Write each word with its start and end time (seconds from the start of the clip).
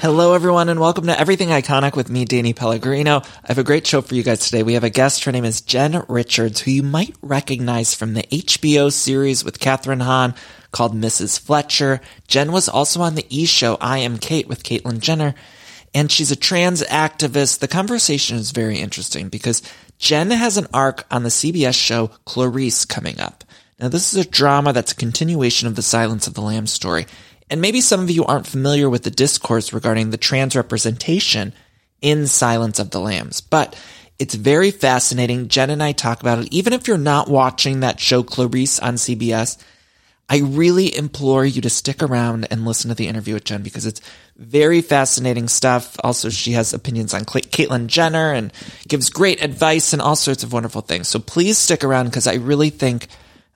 Hello, 0.00 0.32
everyone, 0.32 0.68
and 0.68 0.78
welcome 0.78 1.08
to 1.08 1.18
Everything 1.18 1.48
Iconic 1.48 1.96
with 1.96 2.08
me, 2.08 2.24
Danny 2.24 2.52
Pellegrino. 2.52 3.16
I 3.16 3.48
have 3.48 3.58
a 3.58 3.64
great 3.64 3.84
show 3.84 4.00
for 4.00 4.14
you 4.14 4.22
guys 4.22 4.38
today. 4.38 4.62
We 4.62 4.74
have 4.74 4.84
a 4.84 4.90
guest. 4.90 5.24
Her 5.24 5.32
name 5.32 5.44
is 5.44 5.60
Jen 5.60 6.04
Richards, 6.06 6.60
who 6.60 6.70
you 6.70 6.84
might 6.84 7.16
recognize 7.20 7.94
from 7.94 8.14
the 8.14 8.22
HBO 8.22 8.92
series 8.92 9.44
with 9.44 9.58
Kathryn 9.58 10.00
Hahn 10.00 10.36
called 10.70 10.94
Mrs. 10.94 11.40
Fletcher. 11.40 12.00
Jen 12.28 12.52
was 12.52 12.68
also 12.68 13.00
on 13.00 13.16
the 13.16 13.26
E! 13.28 13.44
Show 13.44 13.76
I 13.80 13.98
Am 13.98 14.18
Cait 14.18 14.46
with 14.46 14.62
Caitlyn 14.62 15.00
Jenner, 15.00 15.34
and 15.92 16.12
she's 16.12 16.30
a 16.30 16.36
trans 16.36 16.84
activist. 16.84 17.58
The 17.58 17.66
conversation 17.66 18.36
is 18.36 18.52
very 18.52 18.78
interesting 18.78 19.28
because 19.28 19.62
Jen 19.98 20.30
has 20.30 20.56
an 20.56 20.68
arc 20.72 21.06
on 21.10 21.24
the 21.24 21.28
CBS 21.28 21.74
show 21.74 22.12
Clarice 22.24 22.84
coming 22.84 23.18
up. 23.18 23.42
Now, 23.80 23.88
this 23.88 24.12
is 24.12 24.24
a 24.24 24.30
drama 24.30 24.72
that's 24.72 24.92
a 24.92 24.96
continuation 24.96 25.66
of 25.66 25.74
the 25.74 25.82
Silence 25.82 26.28
of 26.28 26.34
the 26.34 26.40
Lambs 26.40 26.72
story. 26.72 27.06
And 27.50 27.60
maybe 27.60 27.80
some 27.80 28.00
of 28.00 28.10
you 28.10 28.24
aren't 28.24 28.46
familiar 28.46 28.90
with 28.90 29.04
the 29.04 29.10
discourse 29.10 29.72
regarding 29.72 30.10
the 30.10 30.16
trans 30.16 30.54
representation 30.54 31.52
in 32.00 32.26
Silence 32.26 32.78
of 32.78 32.90
the 32.90 33.00
Lambs, 33.00 33.40
but 33.40 33.76
it's 34.18 34.34
very 34.34 34.70
fascinating. 34.70 35.48
Jen 35.48 35.70
and 35.70 35.82
I 35.82 35.92
talk 35.92 36.20
about 36.20 36.38
it. 36.40 36.52
Even 36.52 36.72
if 36.72 36.88
you're 36.88 36.98
not 36.98 37.28
watching 37.28 37.80
that 37.80 38.00
show 38.00 38.22
Clarice 38.22 38.80
on 38.80 38.94
CBS, 38.94 39.62
I 40.28 40.38
really 40.40 40.94
implore 40.94 41.46
you 41.46 41.62
to 41.62 41.70
stick 41.70 42.02
around 42.02 42.46
and 42.50 42.66
listen 42.66 42.88
to 42.90 42.94
the 42.94 43.06
interview 43.06 43.34
with 43.34 43.44
Jen 43.44 43.62
because 43.62 43.86
it's 43.86 44.02
very 44.36 44.82
fascinating 44.82 45.48
stuff. 45.48 45.96
Also, 46.04 46.28
she 46.28 46.52
has 46.52 46.74
opinions 46.74 47.14
on 47.14 47.24
Caitlyn 47.24 47.86
Jenner 47.86 48.32
and 48.32 48.52
gives 48.86 49.08
great 49.08 49.42
advice 49.42 49.92
and 49.92 50.02
all 50.02 50.16
sorts 50.16 50.42
of 50.42 50.52
wonderful 50.52 50.82
things. 50.82 51.08
So 51.08 51.18
please 51.18 51.56
stick 51.56 51.82
around 51.82 52.06
because 52.06 52.26
I 52.26 52.34
really 52.34 52.70
think 52.70 53.08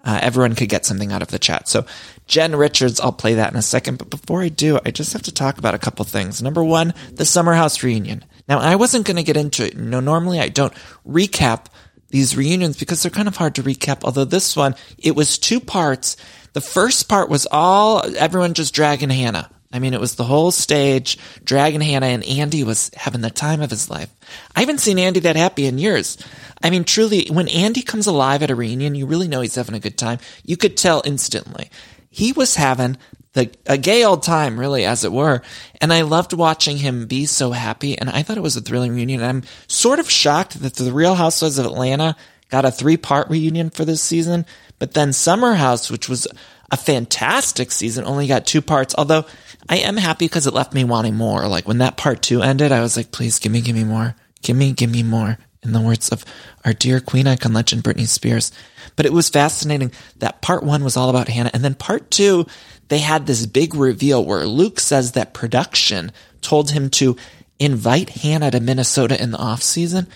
uh, 0.04 0.18
everyone 0.22 0.54
could 0.54 0.68
get 0.68 0.84
something 0.84 1.12
out 1.12 1.22
of 1.22 1.28
the 1.28 1.38
chat. 1.38 1.68
So 1.68 1.84
Jen 2.26 2.56
Richards, 2.56 3.00
I'll 3.00 3.12
play 3.12 3.34
that 3.34 3.52
in 3.52 3.58
a 3.58 3.62
second. 3.62 3.98
But 3.98 4.10
before 4.10 4.42
I 4.42 4.48
do, 4.48 4.78
I 4.84 4.90
just 4.90 5.12
have 5.12 5.22
to 5.22 5.32
talk 5.32 5.58
about 5.58 5.74
a 5.74 5.78
couple 5.78 6.04
things. 6.04 6.42
Number 6.42 6.64
one, 6.64 6.94
the 7.12 7.24
Summer 7.24 7.54
House 7.54 7.82
reunion. 7.82 8.24
Now, 8.48 8.58
I 8.58 8.76
wasn't 8.76 9.06
going 9.06 9.16
to 9.16 9.22
get 9.22 9.36
into 9.36 9.66
it. 9.66 9.76
No, 9.76 10.00
normally 10.00 10.40
I 10.40 10.48
don't 10.48 10.74
recap 11.06 11.66
these 12.08 12.36
reunions 12.36 12.78
because 12.78 13.02
they're 13.02 13.10
kind 13.10 13.28
of 13.28 13.36
hard 13.36 13.54
to 13.56 13.62
recap. 13.62 14.04
Although 14.04 14.24
this 14.24 14.56
one, 14.56 14.74
it 14.98 15.16
was 15.16 15.38
two 15.38 15.60
parts. 15.60 16.16
The 16.52 16.60
first 16.60 17.08
part 17.08 17.28
was 17.28 17.46
all 17.50 18.04
everyone 18.16 18.54
just 18.54 18.74
dragging 18.74 19.10
Hannah. 19.10 19.50
I 19.72 19.78
mean, 19.78 19.94
it 19.94 20.00
was 20.00 20.16
the 20.16 20.24
whole 20.24 20.50
stage, 20.50 21.18
Dragon 21.44 21.80
Hannah, 21.80 22.06
and 22.06 22.24
Andy 22.24 22.64
was 22.64 22.90
having 22.94 23.22
the 23.22 23.30
time 23.30 23.62
of 23.62 23.70
his 23.70 23.88
life. 23.88 24.10
I 24.54 24.60
haven't 24.60 24.80
seen 24.80 24.98
Andy 24.98 25.20
that 25.20 25.36
happy 25.36 25.66
in 25.66 25.78
years. 25.78 26.18
I 26.62 26.70
mean, 26.70 26.84
truly, 26.84 27.26
when 27.30 27.48
Andy 27.48 27.82
comes 27.82 28.06
alive 28.06 28.42
at 28.42 28.50
a 28.50 28.54
reunion, 28.54 28.94
you 28.94 29.06
really 29.06 29.28
know 29.28 29.40
he's 29.40 29.54
having 29.54 29.74
a 29.74 29.80
good 29.80 29.98
time. 29.98 30.18
You 30.44 30.56
could 30.56 30.76
tell 30.76 31.02
instantly. 31.04 31.70
He 32.10 32.32
was 32.32 32.56
having 32.56 32.98
the, 33.32 33.50
a 33.66 33.78
gay 33.78 34.04
old 34.04 34.22
time, 34.22 34.60
really, 34.60 34.84
as 34.84 35.04
it 35.04 35.12
were. 35.12 35.42
And 35.80 35.92
I 35.92 36.02
loved 36.02 36.32
watching 36.32 36.76
him 36.76 37.06
be 37.06 37.26
so 37.26 37.52
happy. 37.52 37.98
And 37.98 38.10
I 38.10 38.22
thought 38.22 38.36
it 38.36 38.42
was 38.42 38.56
a 38.56 38.60
thrilling 38.60 38.94
reunion. 38.94 39.22
I'm 39.22 39.42
sort 39.66 39.98
of 39.98 40.10
shocked 40.10 40.60
that 40.60 40.74
the 40.74 40.92
Real 40.92 41.14
Housewives 41.14 41.58
of 41.58 41.66
Atlanta 41.66 42.16
got 42.50 42.64
a 42.64 42.70
three 42.70 42.98
part 42.98 43.30
reunion 43.30 43.70
for 43.70 43.84
this 43.84 44.02
season. 44.02 44.44
But 44.78 44.94
then 44.94 45.12
Summer 45.12 45.54
House, 45.54 45.90
which 45.90 46.08
was 46.08 46.28
a 46.70 46.76
fantastic 46.76 47.72
season, 47.72 48.04
only 48.04 48.26
got 48.26 48.46
two 48.46 48.62
parts. 48.62 48.94
Although 48.96 49.24
I 49.68 49.78
am 49.78 49.96
happy 49.96 50.26
because 50.26 50.46
it 50.46 50.54
left 50.54 50.74
me 50.74 50.84
wanting 50.84 51.16
more. 51.16 51.46
Like 51.46 51.66
when 51.66 51.78
that 51.78 51.96
part 51.96 52.22
two 52.22 52.42
ended, 52.42 52.72
I 52.72 52.80
was 52.80 52.96
like, 52.96 53.12
please 53.12 53.38
give 53.38 53.52
me, 53.52 53.60
give 53.60 53.76
me 53.76 53.84
more. 53.84 54.14
Give 54.42 54.56
me, 54.56 54.72
give 54.72 54.90
me 54.90 55.02
more. 55.02 55.38
In 55.62 55.72
the 55.72 55.80
words 55.80 56.08
of 56.08 56.24
our 56.64 56.72
dear 56.72 56.98
queen 56.98 57.28
icon 57.28 57.52
legend, 57.52 57.84
Britney 57.84 58.08
Spears. 58.08 58.50
But 58.96 59.06
it 59.06 59.12
was 59.12 59.28
fascinating 59.28 59.92
that 60.18 60.42
part 60.42 60.64
one 60.64 60.82
was 60.82 60.96
all 60.96 61.08
about 61.08 61.28
Hannah. 61.28 61.52
And 61.54 61.62
then 61.62 61.74
part 61.74 62.10
two, 62.10 62.46
they 62.88 62.98
had 62.98 63.26
this 63.26 63.46
big 63.46 63.74
reveal 63.74 64.24
where 64.24 64.44
Luke 64.44 64.80
says 64.80 65.12
that 65.12 65.32
production 65.32 66.10
told 66.40 66.72
him 66.72 66.90
to 66.90 67.16
invite 67.60 68.10
Hannah 68.10 68.50
to 68.50 68.58
Minnesota 68.58 69.22
in 69.22 69.30
the 69.30 69.38
off 69.38 69.62
season. 69.62 70.08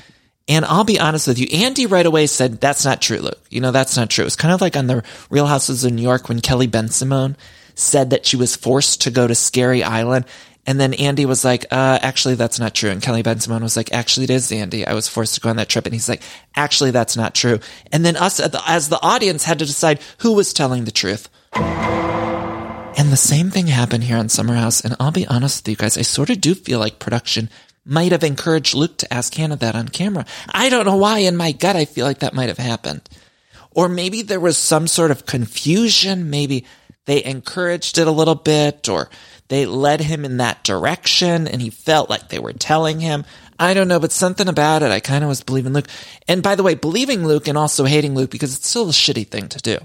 And 0.48 0.64
I'll 0.64 0.84
be 0.84 0.98
honest 0.98 1.28
with 1.28 1.38
you, 1.38 1.46
Andy 1.52 1.86
right 1.86 2.06
away 2.06 2.26
said, 2.26 2.60
that's 2.60 2.84
not 2.84 3.00
true, 3.00 3.18
Luke. 3.18 3.40
You 3.48 3.60
know, 3.60 3.70
that's 3.70 3.96
not 3.96 4.10
true. 4.10 4.24
It's 4.26 4.36
kind 4.36 4.54
of 4.54 4.60
like 4.60 4.76
on 4.76 4.88
the 4.88 5.04
Real 5.30 5.46
Houses 5.46 5.84
of 5.84 5.92
New 5.92 6.02
York 6.02 6.28
when 6.28 6.40
Kelly 6.40 6.68
Bensimon 6.68 7.36
said 7.76 8.10
that 8.10 8.26
she 8.26 8.36
was 8.36 8.56
forced 8.56 9.02
to 9.02 9.10
go 9.12 9.28
to 9.28 9.34
Scary 9.34 9.84
Island. 9.84 10.24
And 10.66 10.80
then 10.80 10.94
Andy 10.94 11.26
was 11.26 11.44
like, 11.44 11.64
uh, 11.70 12.00
actually, 12.02 12.34
that's 12.34 12.58
not 12.58 12.74
true. 12.74 12.90
And 12.90 13.00
Kelly 13.00 13.22
Bensimon 13.22 13.62
was 13.62 13.76
like, 13.76 13.92
actually, 13.92 14.24
it 14.24 14.30
is 14.30 14.50
Andy. 14.50 14.84
I 14.84 14.94
was 14.94 15.06
forced 15.06 15.36
to 15.36 15.40
go 15.40 15.48
on 15.48 15.56
that 15.56 15.68
trip. 15.68 15.84
And 15.86 15.94
he's 15.94 16.08
like, 16.08 16.22
actually, 16.56 16.90
that's 16.90 17.16
not 17.16 17.36
true. 17.36 17.60
And 17.92 18.04
then 18.04 18.16
us 18.16 18.40
as 18.40 18.88
the 18.88 19.00
audience 19.00 19.44
had 19.44 19.60
to 19.60 19.64
decide 19.64 20.00
who 20.18 20.32
was 20.32 20.52
telling 20.52 20.84
the 20.84 20.90
truth. 20.90 21.28
And 21.54 23.12
the 23.12 23.16
same 23.16 23.50
thing 23.50 23.68
happened 23.68 24.04
here 24.04 24.16
on 24.16 24.28
Summer 24.28 24.54
House. 24.54 24.80
And 24.80 24.96
I'll 24.98 25.12
be 25.12 25.26
honest 25.28 25.62
with 25.62 25.68
you 25.68 25.76
guys, 25.76 25.96
I 25.96 26.02
sort 26.02 26.30
of 26.30 26.40
do 26.40 26.54
feel 26.54 26.80
like 26.80 26.98
production 26.98 27.48
might 27.84 28.10
have 28.10 28.24
encouraged 28.24 28.74
Luke 28.74 28.96
to 28.98 29.14
ask 29.14 29.32
Hannah 29.34 29.56
that 29.56 29.76
on 29.76 29.88
camera. 29.88 30.26
I 30.52 30.68
don't 30.68 30.86
know 30.86 30.96
why 30.96 31.18
in 31.20 31.36
my 31.36 31.52
gut 31.52 31.76
I 31.76 31.84
feel 31.84 32.04
like 32.04 32.18
that 32.18 32.34
might 32.34 32.48
have 32.48 32.58
happened. 32.58 33.08
Or 33.70 33.88
maybe 33.88 34.22
there 34.22 34.40
was 34.40 34.56
some 34.58 34.88
sort 34.88 35.12
of 35.12 35.26
confusion. 35.26 36.30
Maybe 36.30 36.64
they 37.06 37.24
encouraged 37.24 37.98
it 37.98 38.06
a 38.06 38.12
little 38.12 38.34
bit 38.34 38.88
or 38.88 39.08
they 39.48 39.64
led 39.64 40.00
him 40.00 40.24
in 40.24 40.36
that 40.38 40.64
direction 40.64 41.48
and 41.48 41.62
he 41.62 41.70
felt 41.70 42.10
like 42.10 42.28
they 42.28 42.38
were 42.38 42.52
telling 42.52 43.00
him. 43.00 43.24
I 43.58 43.74
don't 43.74 43.88
know, 43.88 44.00
but 44.00 44.12
something 44.12 44.48
about 44.48 44.82
it. 44.82 44.90
I 44.90 45.00
kind 45.00 45.24
of 45.24 45.28
was 45.28 45.42
believing 45.42 45.72
Luke. 45.72 45.88
And 46.28 46.42
by 46.42 46.56
the 46.56 46.62
way, 46.62 46.74
believing 46.74 47.26
Luke 47.26 47.48
and 47.48 47.56
also 47.56 47.84
hating 47.84 48.14
Luke 48.14 48.30
because 48.30 48.54
it's 48.54 48.68
still 48.68 48.88
a 48.88 48.92
shitty 48.92 49.26
thing 49.28 49.48
to 49.48 49.58
do. 49.58 49.78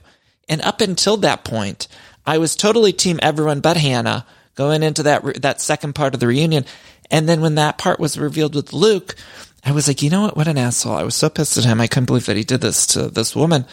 And 0.50 0.62
up 0.62 0.82
until 0.82 1.16
that 1.18 1.46
point, 1.46 1.88
I 2.26 2.38
was 2.38 2.56
totally 2.56 2.92
team 2.92 3.20
everyone 3.22 3.62
but 3.62 3.78
Hannah 3.78 4.26
going 4.56 4.84
into 4.84 5.04
that, 5.04 5.42
that 5.42 5.62
second 5.62 5.94
part 5.94 6.14
of 6.14 6.20
the 6.20 6.28
reunion. 6.28 6.66
And 7.10 7.30
then 7.30 7.42
when 7.42 7.56
that 7.56 7.78
part 7.78 8.00
was 8.00 8.18
revealed 8.18 8.56
with 8.56 8.74
Luke, 8.74 9.16
I 9.64 9.72
was 9.72 9.88
like, 9.88 10.02
you 10.02 10.10
know 10.10 10.24
what? 10.24 10.36
What 10.36 10.48
an 10.48 10.58
asshole. 10.58 10.96
I 10.96 11.04
was 11.04 11.16
so 11.16 11.30
pissed 11.30 11.58
at 11.58 11.66
him. 11.66 11.80
I 11.80 11.88
couldn't 11.88 12.08
believe 12.08 12.26
that 12.26 12.38
he 12.38 12.44
did 12.44 12.62
this 12.62 12.88
to 12.88 13.10
this 13.10 13.36
woman. 13.36 13.66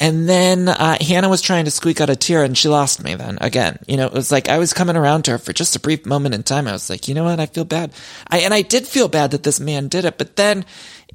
And 0.00 0.28
then 0.28 0.68
uh, 0.68 0.98
Hannah 1.00 1.28
was 1.28 1.40
trying 1.40 1.66
to 1.66 1.70
squeak 1.70 2.00
out 2.00 2.10
a 2.10 2.16
tear 2.16 2.42
and 2.42 2.58
she 2.58 2.68
lost 2.68 3.02
me 3.02 3.14
then 3.14 3.38
again. 3.40 3.78
You 3.86 3.96
know, 3.96 4.06
it 4.06 4.12
was 4.12 4.32
like 4.32 4.48
I 4.48 4.58
was 4.58 4.72
coming 4.72 4.96
around 4.96 5.24
to 5.24 5.32
her 5.32 5.38
for 5.38 5.52
just 5.52 5.76
a 5.76 5.80
brief 5.80 6.04
moment 6.04 6.34
in 6.34 6.42
time. 6.42 6.66
I 6.66 6.72
was 6.72 6.90
like, 6.90 7.06
you 7.06 7.14
know 7.14 7.24
what? 7.24 7.38
I 7.38 7.46
feel 7.46 7.64
bad. 7.64 7.92
I, 8.28 8.40
and 8.40 8.52
I 8.52 8.62
did 8.62 8.88
feel 8.88 9.08
bad 9.08 9.30
that 9.30 9.44
this 9.44 9.60
man 9.60 9.88
did 9.88 10.04
it. 10.04 10.18
But 10.18 10.36
then 10.36 10.64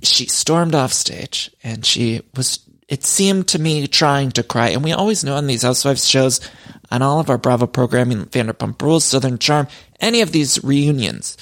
she 0.01 0.27
stormed 0.27 0.75
off 0.75 0.93
stage 0.93 1.51
and 1.61 1.85
she 1.85 2.21
was, 2.35 2.59
it 2.87 3.03
seemed 3.03 3.49
to 3.49 3.59
me 3.59 3.85
trying 3.85 4.31
to 4.31 4.43
cry. 4.43 4.69
And 4.69 4.83
we 4.83 4.93
always 4.93 5.23
know 5.25 5.35
on 5.35 5.47
these 5.47 5.63
Housewives 5.63 6.07
shows, 6.07 6.39
on 6.89 7.01
all 7.01 7.19
of 7.19 7.29
our 7.29 7.37
Bravo 7.37 7.67
programming, 7.67 8.25
Vanderpump 8.27 8.81
Rules, 8.81 9.03
Southern 9.03 9.37
Charm, 9.37 9.67
any 9.99 10.21
of 10.21 10.31
these 10.31 10.63
reunions, 10.63 11.37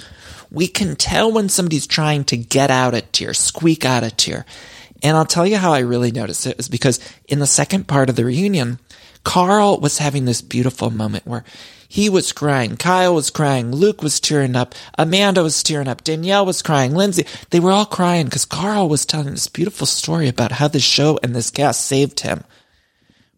we 0.51 0.67
can 0.67 0.95
tell 0.95 1.31
when 1.31 1.49
somebody's 1.49 1.87
trying 1.87 2.23
to 2.25 2.37
get 2.37 2.71
out 2.71 2.95
a 2.95 3.01
tear, 3.01 3.33
squeak 3.33 3.85
out 3.85 4.03
a 4.03 4.11
tear. 4.11 4.45
And 5.03 5.15
I'll 5.15 5.25
tell 5.25 5.45
you 5.45 5.57
how 5.57 5.73
I 5.73 5.79
really 5.79 6.11
noticed 6.11 6.47
it 6.47 6.59
is 6.59 6.69
because 6.69 6.99
in 7.27 7.39
the 7.39 7.47
second 7.47 7.87
part 7.87 8.09
of 8.09 8.15
the 8.15 8.25
reunion, 8.25 8.79
Carl 9.23 9.79
was 9.79 9.97
having 9.97 10.25
this 10.25 10.41
beautiful 10.41 10.89
moment 10.89 11.25
where 11.25 11.43
he 11.89 12.09
was 12.09 12.33
crying, 12.33 12.75
Kyle 12.77 13.15
was 13.15 13.29
crying, 13.29 13.71
Luke 13.71 14.01
was 14.01 14.19
tearing 14.19 14.55
up, 14.55 14.75
Amanda 14.97 15.43
was 15.43 15.63
tearing 15.63 15.87
up, 15.87 16.03
Danielle 16.03 16.45
was 16.45 16.61
crying, 16.61 16.93
Lindsay. 16.93 17.25
They 17.49 17.59
were 17.59 17.71
all 17.71 17.85
crying 17.85 18.25
because 18.25 18.45
Carl 18.45 18.89
was 18.89 19.05
telling 19.05 19.31
this 19.31 19.47
beautiful 19.47 19.87
story 19.87 20.27
about 20.27 20.53
how 20.53 20.67
the 20.67 20.79
show 20.79 21.19
and 21.23 21.33
this 21.35 21.49
cast 21.49 21.85
saved 21.85 22.21
him 22.21 22.43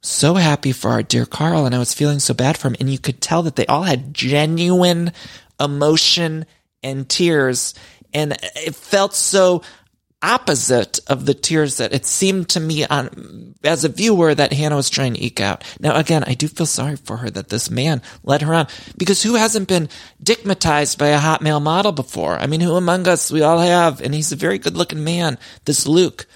so 0.02 0.36
happy 0.36 0.72
for 0.72 0.92
our 0.92 1.04
dear 1.04 1.26
Carl 1.26 1.66
and 1.66 1.76
I 1.76 1.80
was 1.80 1.94
feeling 1.94 2.20
so 2.20 2.34
bad 2.34 2.58
for 2.58 2.70
him. 2.70 2.76
And 2.80 2.90
you 2.90 3.00
could 3.00 3.22
tell 3.22 3.44
that 3.44 3.56
they 3.56 3.66
all 3.66 3.84
had 3.84 4.14
genuine 4.14 5.12
emotion 5.60 6.46
and 6.84 7.08
tears. 7.08 7.74
And 8.14 8.38
it 8.56 8.76
felt 8.76 9.14
so 9.14 9.62
opposite 10.22 11.00
of 11.08 11.26
the 11.26 11.34
tears 11.34 11.78
that 11.78 11.94
it 11.94 12.06
seemed 12.06 12.50
to 12.50 12.60
me 12.60 12.86
on 12.86 13.56
as 13.64 13.84
a 13.84 13.90
viewer 13.90 14.36
that 14.36 14.52
Hannah 14.52 14.76
was 14.76 14.90
trying 14.90 15.14
to 15.14 15.24
eke 15.24 15.40
out. 15.40 15.64
Now 15.80 15.96
again, 15.96 16.24
I 16.26 16.34
do 16.34 16.48
feel 16.48 16.66
sorry 16.66 16.98
for 16.98 17.18
her 17.18 17.30
that 17.30 17.50
this 17.50 17.70
man 17.70 18.02
led 18.24 18.42
her 18.42 18.54
on 18.54 18.68
because 18.98 19.24
who 19.24 19.36
hasn't 19.36 19.68
been 19.68 19.90
dickmatized 20.22 20.98
by 20.98 21.08
a 21.08 21.20
hot 21.20 21.42
male 21.42 21.60
model 21.60 21.92
before? 21.92 22.38
I 22.38 22.48
mean, 22.48 22.62
who 22.62 22.76
among 22.76 23.08
us 23.08 23.32
we 23.32 23.42
all 23.42 23.60
have, 23.60 24.02
and 24.02 24.14
he's 24.14 24.32
a 24.32 24.38
very 24.38 24.58
good 24.58 24.76
looking 24.76 25.04
man, 25.04 25.38
this 25.66 25.88
Luke. 25.88 26.28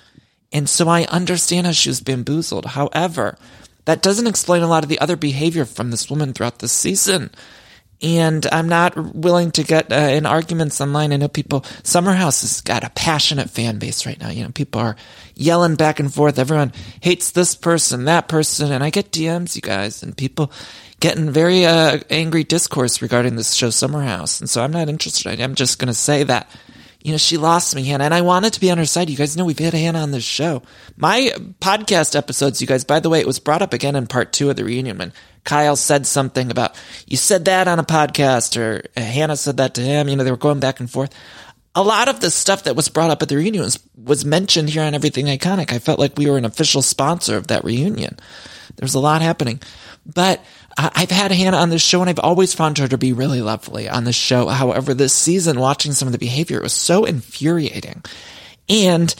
And 0.51 0.69
so 0.69 0.88
I 0.88 1.03
understand 1.06 1.65
how 1.65 1.74
she 1.74 1.89
was 1.89 2.00
bamboozled. 2.00 2.65
However, 2.68 3.38
that 3.85 4.01
doesn't 4.01 4.27
explain 4.27 4.62
a 4.62 4.68
lot 4.68 4.83
of 4.83 4.89
the 4.89 5.00
other 5.00 5.18
behavior 5.18 5.65
from 5.65 5.91
this 5.91 6.09
woman 6.09 6.31
throughout 6.31 6.59
the 6.59 6.69
season 6.69 7.31
and 8.01 8.45
I'm 8.51 8.68
not 8.68 8.98
willing 9.16 9.51
to 9.51 9.63
get 9.63 9.92
uh, 9.92 9.95
in 9.95 10.25
arguments 10.25 10.81
online. 10.81 11.13
I 11.13 11.18
know 11.18 11.28
people, 11.28 11.63
Summer 11.84 12.13
House 12.13 12.42
has 12.42 12.62
got 12.62 12.84
a 12.84 12.90
passionate 12.90 13.50
fan 13.50 13.80
base 13.80 14.06
right 14.06 14.19
now. 14.19 14.30
You 14.30 14.44
know, 14.44 14.51
people 14.51 14.81
are 14.81 14.95
yelling 15.36 15.75
back 15.75 16.00
and 16.00 16.13
forth. 16.13 16.38
Everyone 16.38 16.74
hates 17.01 17.31
this 17.31 17.56
person, 17.56 18.06
that 18.06 18.28
person, 18.28 18.72
and 18.72 18.84
I 18.84 18.90
get 18.90 19.12
DMs, 19.12 19.56
you 19.56 19.62
guys, 19.62 20.04
and 20.04 20.18
people 20.18 20.51
getting 21.00 21.31
very 21.31 21.66
uh, 21.66 22.00
angry 22.10 22.44
discourse 22.44 23.01
regarding 23.01 23.36
this 23.36 23.54
show, 23.54 23.69
Summer 23.69 24.01
House. 24.01 24.40
And 24.40 24.50
so 24.50 24.63
I'm 24.63 24.72
not 24.72 24.90
interested. 24.90 25.40
I'm 25.40 25.56
just 25.56 25.80
going 25.80 25.88
to 25.88 25.94
say 25.94 26.24
that 26.24 26.50
you 27.04 27.12
know, 27.12 27.18
she 27.18 27.36
lost 27.36 27.75
me, 27.75 27.84
Hannah, 27.84 28.06
and 28.06 28.13
I 28.13 28.22
wanted 28.22 28.54
to 28.54 28.62
be 28.62 28.72
on 28.72 28.78
her 28.78 28.86
side. 28.86 29.10
You 29.10 29.18
guys 29.18 29.36
know 29.36 29.44
we've 29.44 29.60
had 29.60 29.74
Hannah 29.74 30.00
on 30.00 30.12
this 30.12 30.24
show. 30.24 30.63
My 30.95 31.34
podcast 31.60 32.16
episodes, 32.16 32.62
you 32.62 32.68
guys, 32.68 32.86
by 32.86 33.01
the 33.01 33.10
way, 33.10 33.19
it 33.19 33.28
was 33.28 33.40
brought 33.40 33.62
up 33.62 33.74
again 33.74 33.98
in 33.98 34.07
part 34.07 34.31
two 34.31 34.50
of 34.50 34.56
the 34.56 34.63
reunion 34.63 34.98
when 34.98 35.13
Kyle 35.44 35.75
said 35.75 36.06
something 36.06 36.51
about, 36.51 36.75
you 37.06 37.18
said 37.18 37.45
that 37.45 37.68
on 37.68 37.80
a 37.80 37.84
podcast, 37.84 38.57
or 38.57 38.84
Hannah 39.00 39.38
said 39.38 39.57
that 39.57 39.75
to 39.75 39.81
him. 39.81 40.07
You 40.07 40.16
know, 40.16 40.24
they 40.24 40.31
were 40.31 40.38
going 40.38 40.60
back 40.60 40.80
and 40.80 40.90
forth. 40.90 41.13
A 41.75 41.84
lot 41.84 42.07
of 42.07 42.19
the 42.19 42.30
stuff 42.30 42.63
that 42.63 42.75
was 42.75 42.90
brought 42.90 43.10
up 43.10 43.22
at 43.22 43.30
the 43.30 43.36
reunion 43.36 43.63
was, 43.63 43.80
was 43.95 44.24
mentioned 44.24 44.69
here 44.69 44.84
on 44.84 44.94
Everything 44.94 45.25
Iconic. 45.25 45.74
I 45.74 45.80
felt 45.80 46.00
like 46.00 46.18
we 46.18 46.30
were 46.30 46.38
an 46.38 46.45
official 46.45 46.81
sponsor 46.81 47.36
of 47.36 47.48
that 47.48 47.63
reunion. 47.63 48.19
There's 48.75 48.94
a 48.94 49.00
lot 49.00 49.22
happening. 49.22 49.60
But 50.06 50.44
I've 50.78 51.12
had 51.12 51.31
Hannah 51.31 51.57
on 51.57 51.69
this 51.69 51.84
show 51.84 52.01
and 52.01 52.10
I've 52.10 52.19
always 52.19 52.54
found 52.54 52.78
her 52.78 52.88
to 52.88 52.98
be 52.98 53.13
really 53.13 53.42
lovely 53.42 53.88
on 53.88 54.04
this 54.04 54.16
show. 54.16 54.48
However, 54.48 54.94
this 54.94 55.13
season, 55.13 55.60
watching 55.60 55.94
some 55.94 56.07
of 56.07 56.12
the 56.12 56.18
behavior, 56.18 56.57
it 56.57 56.63
was 56.63 56.74
so 56.74 57.06
infuriating. 57.06 58.04
And 58.69 59.13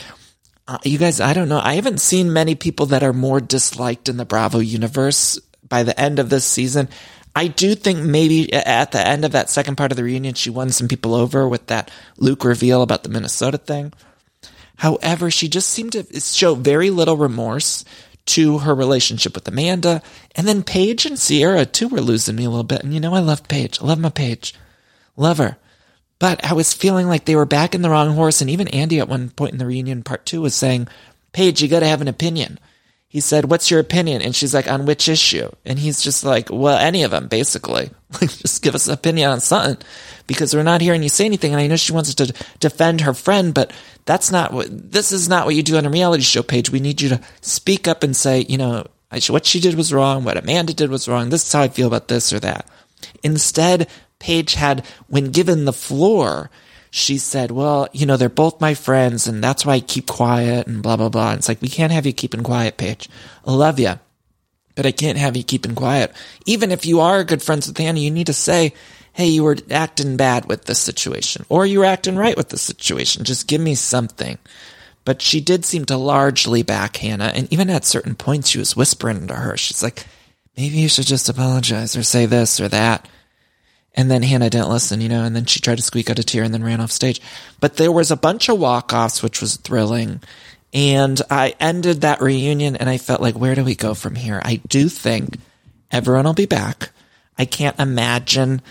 uh, 0.68 0.80
you 0.84 0.98
guys, 0.98 1.20
I 1.20 1.34
don't 1.34 1.50
know. 1.50 1.62
I 1.62 1.76
haven't 1.76 2.02
seen 2.02 2.34
many 2.34 2.56
people 2.56 2.88
that 2.88 3.04
are 3.04 3.14
more 3.14 3.40
disliked 3.40 4.10
in 4.10 4.18
the 4.18 4.26
Bravo 4.26 4.60
universe 4.60 5.40
by 5.74 5.82
the 5.82 6.00
end 6.00 6.20
of 6.20 6.30
this 6.30 6.46
season. 6.46 6.88
I 7.36 7.48
do 7.48 7.74
think 7.74 7.98
maybe 7.98 8.54
at 8.54 8.92
the 8.92 9.04
end 9.04 9.26
of 9.26 9.32
that 9.32 9.50
second 9.50 9.76
part 9.76 9.92
of 9.92 9.96
the 9.96 10.04
reunion, 10.04 10.36
she 10.36 10.52
won 10.52 10.70
some 10.70 10.88
people 10.88 11.16
over 11.16 11.50
with 11.50 11.66
that 11.66 11.90
Luke 12.20 12.46
reveal 12.46 12.84
about 12.84 13.02
the 13.02 13.10
Minnesota 13.10 13.58
thing. 13.58 13.92
However, 14.76 15.32
she 15.32 15.48
just 15.48 15.68
seemed 15.72 15.94
to 15.94 16.20
show 16.20 16.54
very 16.54 16.92
little 16.92 17.18
remorse 17.18 17.86
to 18.28 18.60
her 18.60 18.76
relationship 18.76 19.34
with 19.34 19.48
Amanda. 19.48 20.04
And 20.36 20.48
then 20.48 20.62
Paige 20.62 21.08
and 21.08 21.18
Ciara, 21.18 21.66
too 21.66 21.88
were 21.88 22.02
losing 22.02 22.36
me 22.36 22.46
a 22.46 22.52
little 22.52 22.64
bit. 22.64 22.84
And 22.84 22.94
you 22.94 23.00
know, 23.00 23.16
I 23.16 23.20
love 23.22 23.48
Paige. 23.48 23.82
I 23.82 23.86
love 23.86 23.98
my 23.98 24.12
Paige. 24.12 24.54
Love 25.18 25.40
her. 25.40 25.58
But 26.20 26.46
I 26.46 26.54
was 26.54 26.72
feeling 26.72 27.08
like 27.08 27.26
they 27.26 27.36
were 27.36 27.48
back 27.48 27.74
in 27.74 27.82
the 27.82 27.90
wrong 27.90 28.14
horse. 28.14 28.42
And 28.42 28.50
even 28.52 28.68
Andy 28.68 29.00
at 29.00 29.10
one 29.10 29.32
point 29.32 29.54
in 29.54 29.58
the 29.58 29.66
reunion 29.66 30.04
part 30.04 30.28
two 30.28 30.42
was 30.42 30.54
saying, 30.54 30.88
Paige, 31.32 31.64
you 31.64 31.68
got 31.68 31.80
to 31.80 31.88
have 31.88 32.02
an 32.02 32.08
opinion. 32.08 32.60
He 33.14 33.20
said, 33.20 33.46
what's 33.46 33.70
your 33.70 33.80
opinion? 33.80 34.24
And 34.24 34.36
she's 34.36 34.56
like, 34.56 34.68
on 34.68 34.88
which 34.88 35.08
issue? 35.08 35.52
And 35.66 35.78
he's 35.78 36.02
just 36.02 36.24
like, 36.24 36.50
well, 36.50 36.80
any 36.80 37.04
of 37.04 37.12
them, 37.12 37.28
basically. 37.28 37.92
Like, 38.14 38.30
just 38.30 38.62
give 38.62 38.76
us 38.76 38.88
an 38.88 38.94
opinion 38.94 39.32
on 39.32 39.40
something 39.40 39.84
because 40.28 40.56
we're 40.56 40.62
not 40.62 40.82
hearing 40.82 41.02
you 41.02 41.10
say 41.10 41.26
anything. 41.26 41.52
And 41.52 41.60
I 41.60 41.66
know 41.66 41.76
she 41.76 41.94
wants 41.94 42.14
to 42.14 42.32
defend 42.60 43.02
her 43.02 43.14
friend, 43.16 43.56
but 43.56 43.72
that's 44.06 44.32
not 44.32 44.54
what, 44.54 44.68
this 44.70 45.12
is 45.12 45.28
not 45.28 45.48
what 45.48 45.56
you 45.56 45.64
do 45.64 45.78
on 45.78 45.86
a 45.88 45.90
reality 45.90 46.22
show 46.22 46.44
Paige. 46.44 46.70
We 46.70 46.80
need 46.80 47.02
you 47.02 47.10
to 47.10 47.22
speak 47.42 47.88
up 47.88 48.04
and 48.04 48.16
say, 48.16 48.46
you 48.48 48.60
know, 48.60 48.86
what 49.30 49.48
she 49.48 49.60
did 49.60 49.74
was 49.74 49.92
wrong. 49.92 50.24
What 50.24 50.38
Amanda 50.38 50.76
did 50.76 50.92
was 50.92 51.08
wrong. 51.08 51.30
This 51.30 51.46
is 51.46 51.52
how 51.52 51.62
I 51.62 51.70
feel 51.70 51.88
about 51.88 52.08
this 52.08 52.32
or 52.32 52.40
that. 52.40 52.68
Instead, 53.24 53.90
Paige 54.20 54.54
had, 54.54 54.86
when 55.08 55.32
given 55.32 55.66
the 55.66 55.74
floor, 55.74 56.52
she 56.96 57.18
said, 57.18 57.50
well, 57.50 57.88
you 57.92 58.06
know, 58.06 58.18
they're 58.18 58.30
both 58.30 58.62
my 58.62 58.76
friends 58.76 59.26
and 59.26 59.44
that's 59.44 59.66
why 59.66 59.74
I 59.74 59.80
keep 59.80 60.06
quiet 60.06 60.68
and 60.68 60.84
blah, 60.84 60.96
blah, 60.96 61.10
blah. 61.10 61.32
And 61.32 61.40
it's 61.40 61.48
like, 61.48 61.60
we 61.60 61.68
can't 61.68 61.92
have 61.92 62.06
you 62.06 62.14
keeping 62.14 62.44
quiet, 62.44 62.78
Paige. 62.78 63.10
I 63.48 63.52
love 63.52 63.80
you, 63.80 63.94
but 64.76 64.86
I 64.86 64.92
can't 64.92 65.18
have 65.18 65.36
you 65.36 65.44
keeping 65.44 65.74
quiet. 65.74 66.14
Even 66.46 66.72
if 66.72 66.86
you 66.86 67.00
are 67.00 67.24
good 67.24 67.42
friends 67.42 67.66
with 67.66 67.80
Hannah, 67.80 68.00
you 68.00 68.12
need 68.12 68.28
to 68.28 68.34
say, 68.34 68.76
Hey, 69.12 69.26
you 69.26 69.44
were 69.44 69.58
acting 69.72 70.18
bad 70.18 70.46
with 70.46 70.66
this 70.66 70.78
situation 70.78 71.48
or 71.50 71.66
you 71.66 71.80
were 71.80 71.86
acting 71.86 72.16
right 72.16 72.38
with 72.38 72.50
the 72.50 72.60
situation. 72.60 73.24
Just 73.24 73.48
give 73.48 73.60
me 73.60 73.74
something. 73.74 74.38
But 75.04 75.20
she 75.20 75.42
did 75.42 75.66
seem 75.66 75.86
to 75.86 75.98
largely 75.98 76.62
back 76.62 76.98
Hannah. 76.98 77.32
And 77.34 77.52
even 77.52 77.72
at 77.72 77.86
certain 77.86 78.14
points, 78.14 78.50
she 78.50 78.60
was 78.60 78.76
whispering 78.76 79.26
to 79.28 79.34
her. 79.34 79.58
She's 79.58 79.82
like, 79.82 80.06
maybe 80.56 80.78
you 80.78 80.90
should 80.90 81.08
just 81.08 81.28
apologize 81.28 81.96
or 81.96 82.04
say 82.04 82.28
this 82.28 82.60
or 82.60 82.68
that. 82.68 83.08
And 83.96 84.10
then 84.10 84.24
Hannah 84.24 84.50
didn't 84.50 84.70
listen, 84.70 85.02
you 85.02 85.10
know, 85.10 85.24
and 85.24 85.36
then 85.36 85.46
she 85.46 85.60
tried 85.60 85.78
to 85.78 85.84
squeak 85.84 86.10
out 86.10 86.18
a 86.18 86.24
tear 86.24 86.44
and 86.44 86.54
then 86.54 86.64
ran 86.64 86.82
off 86.82 86.92
stage. 86.92 87.22
But 87.60 87.78
there 87.78 87.92
was 87.92 88.10
a 88.10 88.18
bunch 88.18 88.50
of 88.50 88.60
walk 88.60 88.92
offs, 88.92 89.22
which 89.22 89.40
was 89.40 89.58
thrilling. 89.58 90.22
And 90.74 91.22
I 91.30 91.54
ended 91.60 92.02
that 92.02 92.22
reunion 92.22 92.76
and 92.76 92.90
I 92.90 92.98
felt 92.98 93.22
like, 93.22 93.36
where 93.36 93.54
do 93.54 93.64
we 93.64 93.76
go 93.76 93.94
from 93.94 94.16
here? 94.16 94.42
I 94.44 94.56
do 94.68 94.90
think 94.90 95.38
everyone 95.92 96.26
will 96.26 96.34
be 96.34 96.48
back. 96.48 96.90
I 97.38 97.46
can't 97.46 97.80
imagine 97.80 98.64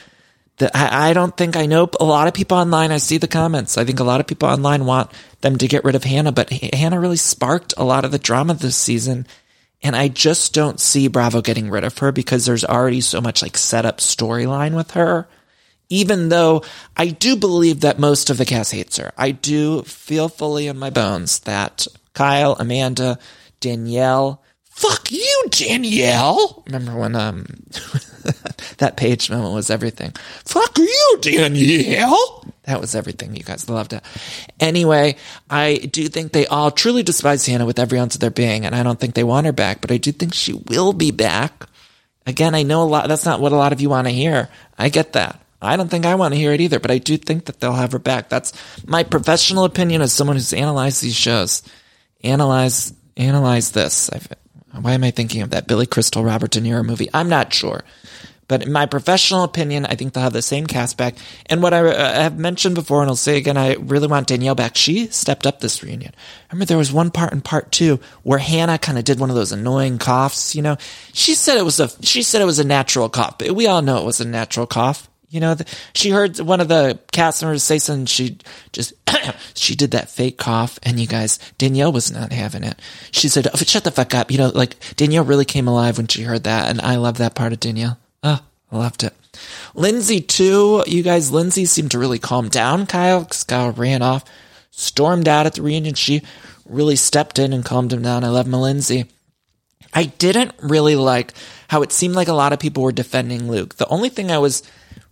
that. 0.59 0.75
I, 0.75 1.11
I 1.11 1.13
don't 1.13 1.37
think 1.37 1.57
I 1.57 1.67
know 1.67 1.89
a 2.01 2.05
lot 2.05 2.27
of 2.27 2.35
people 2.35 2.59
online. 2.59 2.91
I 2.91 2.97
see 2.99 3.19
the 3.19 3.29
comments. 3.29 3.79
I 3.79 3.85
think 3.85 4.01
a 4.01 4.05
lot 4.05 4.21
of 4.21 4.27
people 4.27 4.49
online 4.49 4.85
want 4.85 5.13
them 5.41 5.57
to 5.59 5.69
get 5.69 5.85
rid 5.85 5.95
of 5.95 6.03
Hannah, 6.03 6.33
but 6.33 6.51
Hannah 6.51 6.99
really 6.99 7.17
sparked 7.17 7.75
a 7.77 7.85
lot 7.85 8.05
of 8.05 8.11
the 8.11 8.19
drama 8.19 8.55
this 8.55 8.77
season. 8.77 9.27
And 9.83 9.97
I 9.97 10.09
just 10.09 10.55
don't 10.55 10.79
see 10.79 11.09
Bravo 11.09 11.43
getting 11.43 11.69
rid 11.69 11.85
of 11.85 11.99
her 11.99 12.13
because 12.13 12.47
there's 12.47 12.65
already 12.65 13.01
so 13.01 13.21
much 13.21 13.43
like 13.43 13.57
set 13.57 13.85
up 13.85 13.99
storyline 13.99 14.77
with 14.77 14.93
her. 14.93 15.29
Even 15.89 16.29
though 16.29 16.63
I 16.97 17.09
do 17.09 17.37
believe 17.37 17.81
that 17.81 17.99
most 17.99 18.31
of 18.31 18.39
the 18.39 18.47
cast 18.47 18.73
hates 18.73 18.97
her. 18.97 19.13
I 19.19 19.33
do 19.33 19.83
feel 19.83 20.29
fully 20.29 20.67
in 20.67 20.79
my 20.79 20.91
bones 20.91 21.41
that 21.41 21.87
Kyle, 22.15 22.57
Amanda, 22.59 23.19
Danielle, 23.61 24.43
fuck 24.71 25.11
you, 25.11 25.45
Danielle. 25.51 26.63
Remember 26.67 26.99
when, 26.99 27.15
um, 27.15 27.45
that 28.79 28.97
page 28.97 29.31
moment 29.31 29.55
was 29.55 29.71
everything. 29.71 30.13
Fuck 30.45 30.79
you, 30.79 31.19
Danielle. 31.21 32.42
That 32.65 32.81
was 32.81 32.95
everything. 32.95 33.35
You 33.35 33.43
guys 33.43 33.69
loved 33.69 33.93
it. 33.93 34.03
Anyway, 34.61 35.17
I 35.51 35.77
do 35.77 36.07
think 36.09 36.33
they 36.33 36.47
all 36.47 36.71
truly 36.71 37.03
despise 37.03 37.45
Hannah 37.45 37.67
with 37.67 37.79
every 37.79 37.99
ounce 37.99 38.15
of 38.15 38.21
their 38.21 38.31
being, 38.31 38.65
and 38.65 38.75
I 38.75 38.83
don't 38.83 39.01
think 39.01 39.15
they 39.15 39.25
want 39.25 39.47
her 39.47 39.53
back, 39.53 39.81
but 39.81 39.91
I 39.91 39.97
do 39.97 40.13
think 40.13 40.33
she 40.33 40.53
will 40.53 40.93
be 40.93 41.11
back. 41.11 41.67
Again, 42.25 42.55
I 42.55 42.63
know 42.63 42.83
a 42.83 42.85
lot, 42.85 43.09
that's 43.09 43.25
not 43.25 43.41
what 43.41 43.53
a 43.53 43.57
lot 43.57 43.73
of 43.73 43.81
you 43.81 43.91
want 43.91 44.07
to 44.07 44.13
hear. 44.13 44.49
I 44.79 44.91
get 44.91 45.15
that. 45.15 45.41
I 45.61 45.77
don't 45.77 45.89
think 45.89 46.07
I 46.07 46.15
want 46.15 46.35
to 46.35 46.39
hear 46.41 46.53
it 46.53 46.61
either, 46.61 46.81
but 46.81 46.91
I 46.91 46.99
do 46.99 47.17
think 47.17 47.47
that 47.47 47.61
they'll 47.61 47.73
have 47.73 47.93
her 47.93 47.99
back. 47.99 48.29
That's 48.29 48.53
my 48.87 49.03
professional 49.03 49.65
opinion 49.65 50.03
as 50.03 50.13
someone 50.13 50.37
who's 50.37 50.53
analyzed 50.53 51.03
these 51.03 51.17
shows. 51.17 51.63
Analyze, 52.25 52.93
analyze 53.17 53.71
this. 53.73 54.11
I've, 54.11 54.29
why 54.81 54.93
am 54.93 55.05
I 55.05 55.11
thinking 55.11 55.43
of 55.43 55.51
that 55.51 55.67
Billy 55.67 55.87
Crystal 55.87 56.25
Robert 56.25 56.51
De 56.53 56.61
Niro 56.61 56.85
movie? 56.85 57.09
I'm 57.13 57.29
not 57.29 57.53
sure. 57.53 57.83
But 58.53 58.67
in 58.67 58.71
my 58.71 58.85
professional 58.85 59.45
opinion, 59.45 59.87
I 59.87 59.95
think 59.95 60.13
they'll 60.13 60.25
have 60.25 60.35
the 60.35 60.43
same 60.43 60.67
cast 60.67 60.99
back. 60.99 61.15
And 61.47 61.63
what 61.63 61.73
I, 61.73 61.89
uh, 61.89 62.13
have 62.25 62.39
mentioned 62.39 62.75
before, 62.75 63.01
and 63.01 63.09
I'll 63.09 63.17
say 63.17 63.39
again, 63.39 63.57
I 63.57 63.77
really 63.77 64.09
want 64.09 64.27
Danielle 64.27 64.55
back. 64.55 64.77
She 64.77 65.07
stepped 65.07 65.47
up 65.47 65.61
this 65.61 65.83
reunion. 65.83 66.13
I 66.15 66.53
remember 66.53 66.67
there 66.67 66.77
was 66.77 66.93
one 66.93 67.11
part 67.11 67.33
in 67.33 67.41
part 67.41 67.73
two 67.73 67.99
where 68.25 68.39
Hannah 68.39 68.77
kind 68.77 68.99
of 68.99 69.05
did 69.05 69.19
one 69.19 69.31
of 69.31 69.37
those 69.37 69.53
annoying 69.53 69.97
coughs. 69.97 70.55
You 70.55 70.61
know, 70.61 70.77
she 71.15 71.35
said 71.35 71.57
it 71.57 71.65
was 71.65 71.81
a 71.81 71.89
she 72.05 72.23
said 72.23 72.43
it 72.43 72.45
was 72.45 72.59
a 72.59 72.65
natural 72.65 73.09
cough. 73.09 73.39
But 73.39 73.53
we 73.53 73.67
all 73.69 73.81
know 73.81 73.97
it 73.97 74.05
was 74.05 74.21
a 74.21 74.29
natural 74.29 74.67
cough. 74.67 75.09
You 75.31 75.41
know, 75.41 75.55
the, 75.55 75.65
she 75.95 76.11
heard 76.11 76.39
one 76.41 76.61
of 76.61 76.69
the 76.69 76.99
cast 77.11 77.41
members 77.41 77.63
say 77.63 77.79
something. 77.79 78.05
She 78.05 78.37
just, 78.73 78.93
she 79.55 79.75
did 79.75 79.93
that 79.93 80.11
fake 80.11 80.37
cough. 80.37 80.79
And 80.83 81.01
you 81.01 81.07
guys, 81.07 81.39
Danielle 81.57 81.91
was 81.91 82.13
not 82.13 82.33
having 82.33 82.65
it. 82.65 82.79
She 83.13 83.31
said, 83.31 83.49
oh, 83.49 83.57
shut 83.57 83.85
the 83.85 83.91
fuck 83.91 84.15
up. 84.15 84.31
You 84.31 84.37
know, 84.37 84.49
like 84.49 84.77
Danielle 84.97 85.25
really 85.25 85.47
came 85.47 85.69
alive 85.69 85.97
when 85.97 86.07
she 86.07 86.25
heard 86.25 86.45
that. 86.45 86.69
And 86.69 86.83
I 86.83 86.97
love 86.97 87.17
that 87.17 87.35
part 87.35 87.55
of 87.55 87.61
Danielle. 87.61 87.97
Oh, 88.23 88.41
I 88.71 88.77
loved 88.77 89.05
it. 89.05 89.15
Lindsay 89.75 90.21
too. 90.21 90.85
You 90.87 91.03
guys, 91.03 91.33
Lindsay 91.33 91.65
seemed 91.65 91.91
to 91.93 91.99
really 91.99 92.19
calm 92.19 92.49
down 92.49 92.87
Kyle 92.87 93.23
because 93.23 93.45
Kyle 93.45 93.73
ran 93.73 94.03
off, 94.03 94.25
stormed 94.71 95.29
out 95.29 95.47
at 95.47 95.55
the 95.55 95.63
reunion. 95.63 95.95
She 95.95 96.23
really 96.67 96.97
stepped 96.97 97.39
in 97.39 97.53
and 97.53 97.65
calmed 97.65 97.93
him 97.93 98.03
down. 98.03 98.25
I 98.25 98.29
love 98.29 98.47
my 98.47 98.59
Lindsay. 98.59 99.07
I 99.95 100.05
didn't 100.05 100.53
really 100.63 100.97
like 100.97 101.35
how 101.69 101.83
it 101.83 101.93
seemed 101.93 102.15
like 102.15 102.29
a 102.29 102.35
lot 102.35 102.53
of 102.53 102.59
people 102.61 102.83
were 102.83 102.93
defending 102.93 103.51
Luke. 103.51 103.77
The 103.77 103.89
only 103.89 104.09
thing 104.09 104.31
I 104.31 104.39
was 104.39 104.63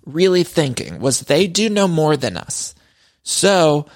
really 0.06 0.42
thinking 0.42 1.00
was 1.00 1.20
they 1.20 1.46
do 1.46 1.68
know 1.68 1.88
more 1.88 2.16
than 2.16 2.36
us. 2.36 2.74
So 3.22 3.86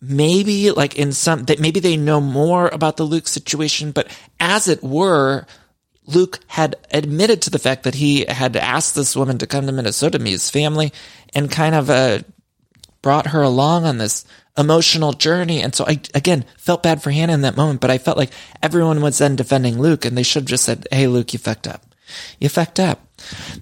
maybe 0.00 0.70
like 0.70 0.96
in 0.96 1.12
some, 1.12 1.46
maybe 1.58 1.80
they 1.80 1.96
know 1.96 2.20
more 2.20 2.68
about 2.68 2.96
the 2.96 3.04
Luke 3.04 3.28
situation, 3.28 3.90
but 3.90 4.08
as 4.38 4.68
it 4.68 4.82
were, 4.82 5.46
Luke 6.06 6.40
had 6.48 6.76
admitted 6.90 7.42
to 7.42 7.50
the 7.50 7.58
fact 7.58 7.84
that 7.84 7.94
he 7.94 8.26
had 8.26 8.56
asked 8.56 8.94
this 8.94 9.16
woman 9.16 9.38
to 9.38 9.46
come 9.46 9.66
to 9.66 9.72
Minnesota 9.72 10.18
to 10.18 10.24
meet 10.24 10.32
his 10.32 10.50
family 10.50 10.92
and 11.34 11.50
kind 11.50 11.74
of 11.74 11.88
uh, 11.88 12.20
brought 13.02 13.28
her 13.28 13.42
along 13.42 13.84
on 13.84 13.98
this 13.98 14.24
emotional 14.56 15.12
journey. 15.12 15.62
And 15.62 15.74
so 15.74 15.84
I, 15.86 16.00
again, 16.14 16.44
felt 16.58 16.82
bad 16.82 17.02
for 17.02 17.10
Hannah 17.10 17.32
in 17.32 17.40
that 17.42 17.56
moment, 17.56 17.80
but 17.80 17.90
I 17.90 17.98
felt 17.98 18.18
like 18.18 18.30
everyone 18.62 19.00
was 19.00 19.18
then 19.18 19.36
defending 19.36 19.78
Luke 19.78 20.04
and 20.04 20.16
they 20.16 20.22
should 20.22 20.42
have 20.42 20.48
just 20.48 20.64
said, 20.64 20.86
Hey, 20.90 21.06
Luke, 21.06 21.32
you 21.32 21.38
fucked 21.38 21.66
up. 21.66 21.82
You 22.38 22.48
fucked 22.48 22.78
up. 22.78 23.00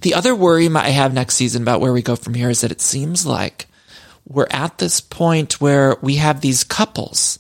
The 0.01 0.15
other 0.15 0.35
worry 0.35 0.69
I 0.69 0.91
have 0.91 1.15
next 1.15 1.37
season 1.37 1.63
about 1.63 1.81
where 1.81 1.93
we 1.93 2.03
go 2.03 2.17
from 2.17 2.35
here 2.35 2.51
is 2.51 2.61
that 2.63 2.73
it 2.73 2.81
seems 2.81 3.25
like 3.25 3.67
we're 4.27 4.49
at 4.51 4.79
this 4.79 5.01
point 5.01 5.61
where 5.61 5.97
we 6.03 6.17
have 6.17 6.41
these 6.41 6.65
couples 6.65 7.39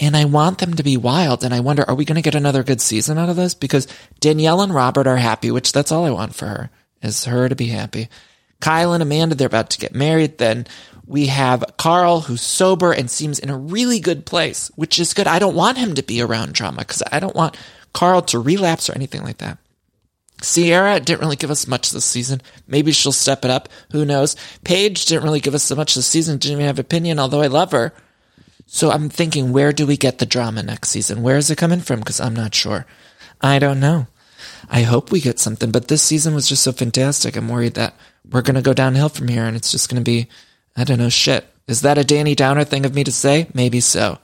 and 0.00 0.16
I 0.16 0.24
want 0.24 0.58
them 0.58 0.74
to 0.74 0.82
be 0.82 0.96
wild. 0.96 1.44
And 1.44 1.54
I 1.54 1.60
wonder, 1.60 1.84
are 1.88 1.94
we 1.94 2.06
going 2.06 2.16
to 2.16 2.22
get 2.22 2.34
another 2.34 2.64
good 2.64 2.80
season 2.80 3.18
out 3.18 3.28
of 3.28 3.36
this? 3.36 3.54
Because 3.54 3.86
Danielle 4.18 4.62
and 4.62 4.74
Robert 4.74 5.06
are 5.06 5.18
happy, 5.18 5.50
which 5.50 5.72
that's 5.72 5.92
all 5.92 6.06
I 6.06 6.10
want 6.10 6.34
for 6.34 6.46
her 6.46 6.70
is 7.02 7.26
her 7.26 7.48
to 7.48 7.54
be 7.54 7.66
happy. 7.66 8.08
Kyle 8.60 8.92
and 8.92 9.02
Amanda, 9.02 9.34
they're 9.34 9.46
about 9.46 9.70
to 9.70 9.78
get 9.78 9.94
married. 9.94 10.38
Then 10.38 10.66
we 11.06 11.26
have 11.26 11.64
Carl, 11.76 12.20
who's 12.20 12.42
sober 12.42 12.92
and 12.92 13.10
seems 13.10 13.38
in 13.38 13.50
a 13.50 13.56
really 13.56 14.00
good 14.00 14.26
place, 14.26 14.70
which 14.76 14.98
is 14.98 15.14
good. 15.14 15.26
I 15.26 15.38
don't 15.38 15.54
want 15.54 15.78
him 15.78 15.94
to 15.94 16.02
be 16.02 16.22
around 16.22 16.54
drama 16.54 16.78
because 16.78 17.02
I 17.12 17.20
don't 17.20 17.36
want 17.36 17.56
Carl 17.92 18.22
to 18.22 18.38
relapse 18.38 18.88
or 18.88 18.94
anything 18.94 19.22
like 19.22 19.38
that. 19.38 19.58
Ciara 20.42 21.00
didn't 21.00 21.20
really 21.20 21.36
give 21.36 21.50
us 21.50 21.66
much 21.66 21.90
this 21.90 22.04
season. 22.04 22.40
Maybe 22.66 22.92
she'll 22.92 23.12
step 23.12 23.44
it 23.44 23.50
up. 23.50 23.68
Who 23.92 24.06
knows? 24.06 24.36
Paige 24.64 25.04
didn't 25.04 25.24
really 25.24 25.40
give 25.40 25.54
us 25.54 25.62
so 25.62 25.74
much 25.74 25.94
this 25.94 26.06
season. 26.06 26.38
Didn't 26.38 26.52
even 26.52 26.66
have 26.66 26.78
opinion, 26.78 27.18
although 27.18 27.42
I 27.42 27.48
love 27.48 27.72
her. 27.72 27.92
So 28.72 28.92
I'm 28.92 29.08
thinking, 29.08 29.52
where 29.52 29.72
do 29.72 29.84
we 29.84 29.96
get 29.96 30.18
the 30.18 30.26
drama 30.26 30.62
next 30.62 30.90
season? 30.90 31.22
Where 31.22 31.36
is 31.36 31.50
it 31.50 31.58
coming 31.58 31.80
from? 31.80 31.98
Because 31.98 32.20
I'm 32.20 32.36
not 32.36 32.54
sure. 32.54 32.86
I 33.40 33.58
don't 33.58 33.80
know. 33.80 34.06
I 34.70 34.82
hope 34.82 35.10
we 35.10 35.20
get 35.20 35.40
something, 35.40 35.72
but 35.72 35.88
this 35.88 36.02
season 36.04 36.36
was 36.36 36.48
just 36.48 36.62
so 36.62 36.70
fantastic. 36.70 37.34
I'm 37.34 37.48
worried 37.48 37.74
that 37.74 37.94
we're 38.30 38.42
going 38.42 38.54
to 38.54 38.62
go 38.62 38.72
downhill 38.72 39.08
from 39.08 39.26
here 39.26 39.44
and 39.44 39.56
it's 39.56 39.72
just 39.72 39.90
going 39.90 40.00
to 40.00 40.08
be, 40.08 40.28
I 40.76 40.84
don't 40.84 40.98
know, 40.98 41.08
shit. 41.08 41.46
Is 41.66 41.80
that 41.80 41.98
a 41.98 42.04
Danny 42.04 42.36
Downer 42.36 42.62
thing 42.62 42.86
of 42.86 42.94
me 42.94 43.02
to 43.02 43.10
say? 43.10 43.48
Maybe 43.52 43.80
so. 43.80 44.18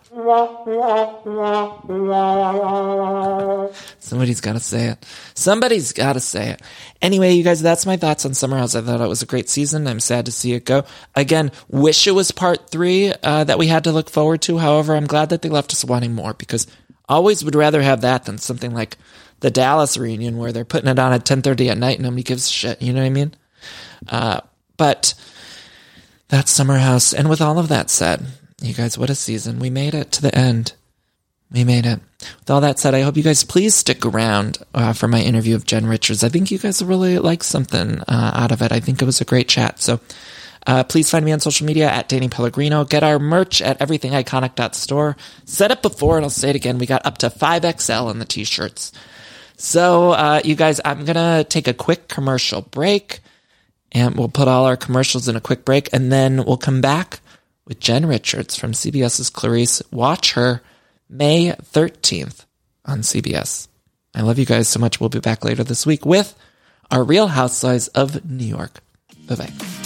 Somebody's 3.98 4.40
got 4.40 4.52
to 4.54 4.60
say 4.60 4.86
it. 4.88 5.06
Somebody's 5.34 5.92
got 5.92 6.14
to 6.14 6.20
say 6.20 6.50
it. 6.50 6.62
Anyway, 7.00 7.32
you 7.32 7.42
guys, 7.44 7.62
that's 7.62 7.86
my 7.86 7.96
thoughts 7.96 8.24
on 8.26 8.34
Summer 8.34 8.56
House. 8.56 8.74
I 8.74 8.80
thought 8.80 9.00
it 9.00 9.08
was 9.08 9.22
a 9.22 9.26
great 9.26 9.48
season. 9.48 9.86
I'm 9.86 10.00
sad 10.00 10.26
to 10.26 10.32
see 10.32 10.52
it 10.52 10.64
go. 10.64 10.84
Again, 11.14 11.52
wish 11.68 12.06
it 12.06 12.12
was 12.12 12.30
part 12.30 12.70
three 12.70 13.12
uh, 13.22 13.44
that 13.44 13.58
we 13.58 13.66
had 13.66 13.84
to 13.84 13.92
look 13.92 14.10
forward 14.10 14.42
to. 14.42 14.58
However, 14.58 14.94
I'm 14.94 15.06
glad 15.06 15.30
that 15.30 15.42
they 15.42 15.48
left 15.48 15.72
us 15.72 15.84
wanting 15.84 16.14
more 16.14 16.34
because 16.34 16.66
always 17.08 17.44
would 17.44 17.54
rather 17.54 17.82
have 17.82 18.00
that 18.00 18.24
than 18.24 18.38
something 18.38 18.72
like 18.72 18.96
the 19.40 19.50
Dallas 19.50 19.96
reunion 19.96 20.38
where 20.38 20.52
they're 20.52 20.64
putting 20.64 20.88
it 20.88 20.98
on 20.98 21.12
at 21.12 21.24
10:30 21.24 21.70
at 21.70 21.78
night 21.78 21.98
and 21.98 22.04
nobody 22.04 22.22
gives 22.22 22.48
shit. 22.48 22.80
You 22.82 22.92
know 22.92 23.00
what 23.00 23.06
I 23.06 23.10
mean? 23.10 23.34
Uh, 24.08 24.40
but 24.76 25.14
that's 26.28 26.50
Summer 26.50 26.78
House. 26.78 27.12
And 27.12 27.28
with 27.28 27.40
all 27.40 27.58
of 27.58 27.68
that 27.68 27.90
said, 27.90 28.26
you 28.60 28.74
guys, 28.74 28.96
what 28.96 29.10
a 29.10 29.14
season. 29.14 29.58
We 29.58 29.70
made 29.70 29.94
it 29.94 30.12
to 30.12 30.22
the 30.22 30.34
end. 30.34 30.72
We 31.52 31.62
made 31.62 31.86
it. 31.86 32.00
With 32.40 32.50
all 32.50 32.60
that 32.60 32.78
said, 32.78 32.94
I 32.94 33.02
hope 33.02 33.16
you 33.16 33.22
guys 33.22 33.44
please 33.44 33.74
stick 33.74 34.04
around 34.04 34.58
uh, 34.74 34.92
for 34.92 35.06
my 35.06 35.20
interview 35.20 35.54
of 35.54 35.64
Jen 35.64 35.86
Richards. 35.86 36.24
I 36.24 36.28
think 36.28 36.50
you 36.50 36.58
guys 36.58 36.82
really 36.82 37.18
like 37.18 37.44
something 37.44 38.00
uh, 38.00 38.32
out 38.34 38.52
of 38.52 38.62
it. 38.62 38.72
I 38.72 38.80
think 38.80 39.00
it 39.00 39.04
was 39.04 39.20
a 39.20 39.26
great 39.26 39.48
chat. 39.48 39.80
So 39.80 40.00
uh, 40.66 40.82
please 40.84 41.08
find 41.08 41.24
me 41.24 41.32
on 41.32 41.38
social 41.38 41.66
media 41.66 41.88
at 41.88 42.08
Danny 42.08 42.28
Pellegrino. 42.28 42.84
Get 42.84 43.04
our 43.04 43.18
merch 43.18 43.62
at 43.62 43.78
everythingiconic.store. 43.78 45.16
Said 45.44 45.70
it 45.70 45.82
before 45.82 46.16
and 46.16 46.24
I'll 46.24 46.30
say 46.30 46.50
it 46.50 46.56
again. 46.56 46.78
We 46.78 46.86
got 46.86 47.06
up 47.06 47.18
to 47.18 47.30
5XL 47.30 48.10
in 48.10 48.18
the 48.18 48.24
t-shirts. 48.24 48.92
So, 49.56 50.10
uh, 50.10 50.40
you 50.44 50.54
guys, 50.54 50.80
I'm 50.84 51.04
going 51.04 51.16
to 51.16 51.46
take 51.48 51.68
a 51.68 51.74
quick 51.74 52.08
commercial 52.08 52.62
break 52.62 53.20
and 53.92 54.16
we'll 54.16 54.28
put 54.28 54.48
all 54.48 54.66
our 54.66 54.76
commercials 54.76 55.28
in 55.28 55.36
a 55.36 55.40
quick 55.40 55.64
break 55.64 55.88
and 55.92 56.10
then 56.10 56.44
we'll 56.44 56.56
come 56.56 56.80
back 56.80 57.20
with 57.66 57.80
Jen 57.80 58.06
Richards 58.06 58.56
from 58.56 58.72
CBS's 58.72 59.30
Clarice. 59.30 59.82
Watch 59.90 60.32
her 60.32 60.62
May 61.08 61.50
13th 61.50 62.44
on 62.84 63.00
CBS. 63.00 63.68
I 64.14 64.22
love 64.22 64.38
you 64.38 64.46
guys 64.46 64.68
so 64.68 64.80
much. 64.80 65.00
We'll 65.00 65.10
be 65.10 65.20
back 65.20 65.44
later 65.44 65.64
this 65.64 65.84
week 65.84 66.06
with 66.06 66.34
our 66.90 67.04
Real 67.04 67.26
Housewives 67.28 67.88
of 67.88 68.28
New 68.28 68.46
York. 68.46 68.80
Bye 69.26 69.34
bye. 69.34 69.85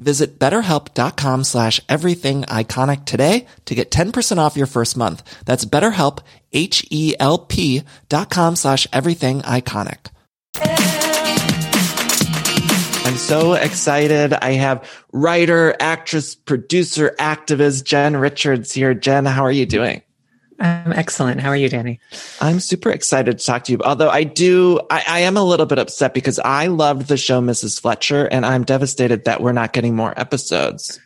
Visit 0.00 0.38
betterhelp.com 0.38 1.44
slash 1.44 1.80
everything 1.88 2.42
iconic 2.42 3.04
today 3.04 3.46
to 3.66 3.74
get 3.74 3.90
10% 3.90 4.38
off 4.38 4.56
your 4.56 4.66
first 4.66 4.96
month. 4.96 5.22
That's 5.44 5.64
betterhelp, 5.64 6.20
H-E-L-P 6.52 7.82
dot 8.08 8.30
com 8.30 8.56
slash 8.56 8.86
everything 8.92 9.42
iconic. 9.42 10.08
I'm 13.06 13.16
so 13.16 13.54
excited. 13.54 14.32
I 14.34 14.52
have 14.52 14.88
writer, 15.12 15.74
actress, 15.80 16.34
producer, 16.34 17.14
activist 17.18 17.84
Jen 17.84 18.16
Richards 18.16 18.72
here. 18.72 18.94
Jen, 18.94 19.26
how 19.26 19.44
are 19.44 19.52
you 19.52 19.66
doing? 19.66 20.02
I'm 20.60 20.92
excellent. 20.92 21.40
How 21.40 21.48
are 21.48 21.56
you, 21.56 21.70
Danny? 21.70 22.00
I'm 22.40 22.60
super 22.60 22.90
excited 22.90 23.38
to 23.38 23.44
talk 23.44 23.64
to 23.64 23.72
you. 23.72 23.78
Although 23.82 24.10
I 24.10 24.24
do, 24.24 24.78
I, 24.90 25.02
I, 25.08 25.20
am 25.20 25.38
a 25.38 25.42
little 25.42 25.64
bit 25.64 25.78
upset 25.78 26.12
because 26.12 26.38
I 26.38 26.66
loved 26.66 27.08
the 27.08 27.16
show 27.16 27.40
Mrs. 27.40 27.80
Fletcher, 27.80 28.26
and 28.26 28.44
I'm 28.44 28.64
devastated 28.64 29.24
that 29.24 29.40
we're 29.40 29.52
not 29.52 29.72
getting 29.72 29.96
more 29.96 30.12
episodes. 30.20 31.00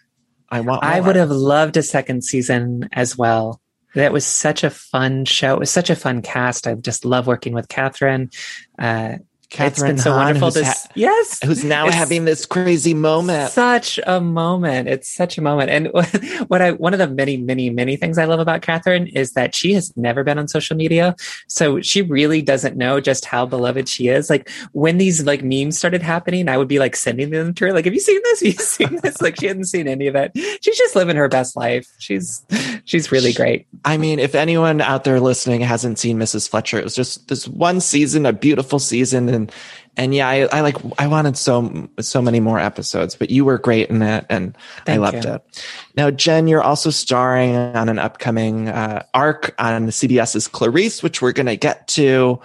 I 0.49 0.61
want. 0.61 0.82
More. 0.82 0.92
I 0.92 0.99
would 0.99 1.14
have 1.14 1.30
loved 1.30 1.76
a 1.76 1.82
second 1.82 2.25
season 2.25 2.88
as 2.92 3.16
well. 3.16 3.61
That 3.94 4.12
was 4.12 4.26
such 4.26 4.64
a 4.64 4.70
fun 4.70 5.25
show. 5.25 5.54
It 5.54 5.61
was 5.61 5.70
such 5.70 5.88
a 5.88 5.96
fun 5.96 6.20
cast. 6.20 6.66
I 6.66 6.75
just 6.75 7.04
love 7.04 7.28
working 7.28 7.54
with 7.54 7.68
Kathryn. 7.68 8.34
Uh, 8.76 9.18
Kathryn 9.54 9.90
it's 9.90 10.02
so 10.02 10.12
Hahn, 10.12 10.25
wonderful 10.25 10.50
to 10.52 10.64
ha- 10.64 10.88
yes, 10.94 11.38
who's 11.44 11.62
now 11.64 11.88
having 11.90 12.25
this 12.25 12.44
crazy 12.44 12.92
moment. 12.92 13.50
Such 13.52 14.00
a 14.06 14.20
moment. 14.20 14.88
It's 14.88 15.08
such 15.08 15.38
a 15.38 15.42
moment. 15.42 15.70
And 15.70 15.90
what 16.49 16.61
I 16.61 16.73
one 16.73 16.92
of 16.92 16.99
the 16.99 17.08
many, 17.08 17.37
many, 17.37 17.70
many 17.70 17.96
things 17.96 18.18
I 18.18 18.25
love 18.25 18.40
about 18.40 18.62
Kathryn 18.62 19.11
is 19.14 19.32
that 19.32 19.54
she 19.54 19.73
has 19.75 19.96
never 19.96 20.25
been 20.25 20.38
on 20.38 20.49
social 20.49 20.76
media, 20.76 21.14
so 21.46 21.80
she 21.80 22.02
really 22.02 22.42
doesn't 22.42 22.76
know 22.76 23.00
just 23.00 23.25
how 23.25 23.46
beloved 23.46 23.88
she 23.88 24.08
is. 24.08 24.28
Like 24.28 24.50
when 24.73 24.99
these 24.99 25.25
like 25.25 25.44
memes 25.44 25.78
started 25.78 26.02
happening, 26.02 26.49
I 26.49 26.58
would 26.58 26.68
be 26.68 26.78
like 26.78 26.96
sending 26.96 27.30
them 27.30 27.54
to 27.54 27.66
her. 27.66 27.73
Like, 27.73 27.84
have 27.84 27.94
you 27.94 28.00
seen 28.00 28.20
this? 28.25 28.40
Have 28.40 28.46
you 28.46 28.58
seen 28.58 28.99
this? 29.02 29.23
like 29.23 29.38
she 29.38 29.46
hadn't 29.46 29.66
seen 29.66 29.87
any 29.87 30.08
of 30.08 30.16
it. 30.16 30.32
She's 30.62 30.76
just 30.76 30.96
living 30.96 31.16
her 31.16 31.28
best 31.28 31.56
life. 31.56 31.87
She's 31.99 32.44
she's 32.84 33.12
really 33.12 33.32
great. 33.32 33.66
I 33.84 33.96
mean, 33.96 34.18
if 34.18 34.34
anyone 34.34 34.80
out 34.80 35.04
there 35.04 35.20
listening 35.20 35.61
hasn't 35.61 35.99
seen 35.99 36.18
Mrs. 36.18 36.49
Fletcher, 36.49 36.78
it 36.78 36.84
was 36.84 36.94
just 36.94 37.28
this 37.28 37.46
one 37.46 37.80
season, 37.80 38.26
a 38.26 38.32
beautiful 38.32 38.78
season, 38.78 39.28
and 39.28 39.43
and 39.96 40.14
yeah, 40.14 40.28
I, 40.28 40.46
I, 40.46 40.60
like 40.60 40.76
I 40.98 41.06
wanted 41.06 41.36
so 41.36 41.88
so 42.00 42.20
many 42.20 42.40
more 42.40 42.58
episodes, 42.58 43.14
but 43.14 43.30
you 43.30 43.44
were 43.44 43.58
great 43.58 43.90
in 43.90 44.02
it, 44.02 44.26
and 44.28 44.56
Thank 44.84 44.96
I 44.96 45.00
loved 45.00 45.24
you. 45.24 45.34
it. 45.34 45.62
Now, 45.96 46.10
Jen, 46.10 46.48
you're 46.48 46.62
also 46.62 46.90
starring 46.90 47.54
on 47.54 47.88
an 47.88 47.98
upcoming 47.98 48.68
uh, 48.68 49.04
arc 49.14 49.54
on 49.58 49.88
CBS's 49.88 50.48
Clarice, 50.48 51.02
which 51.02 51.22
we're 51.22 51.32
going 51.32 51.46
to 51.46 51.56
get 51.56 51.86
to. 51.88 52.40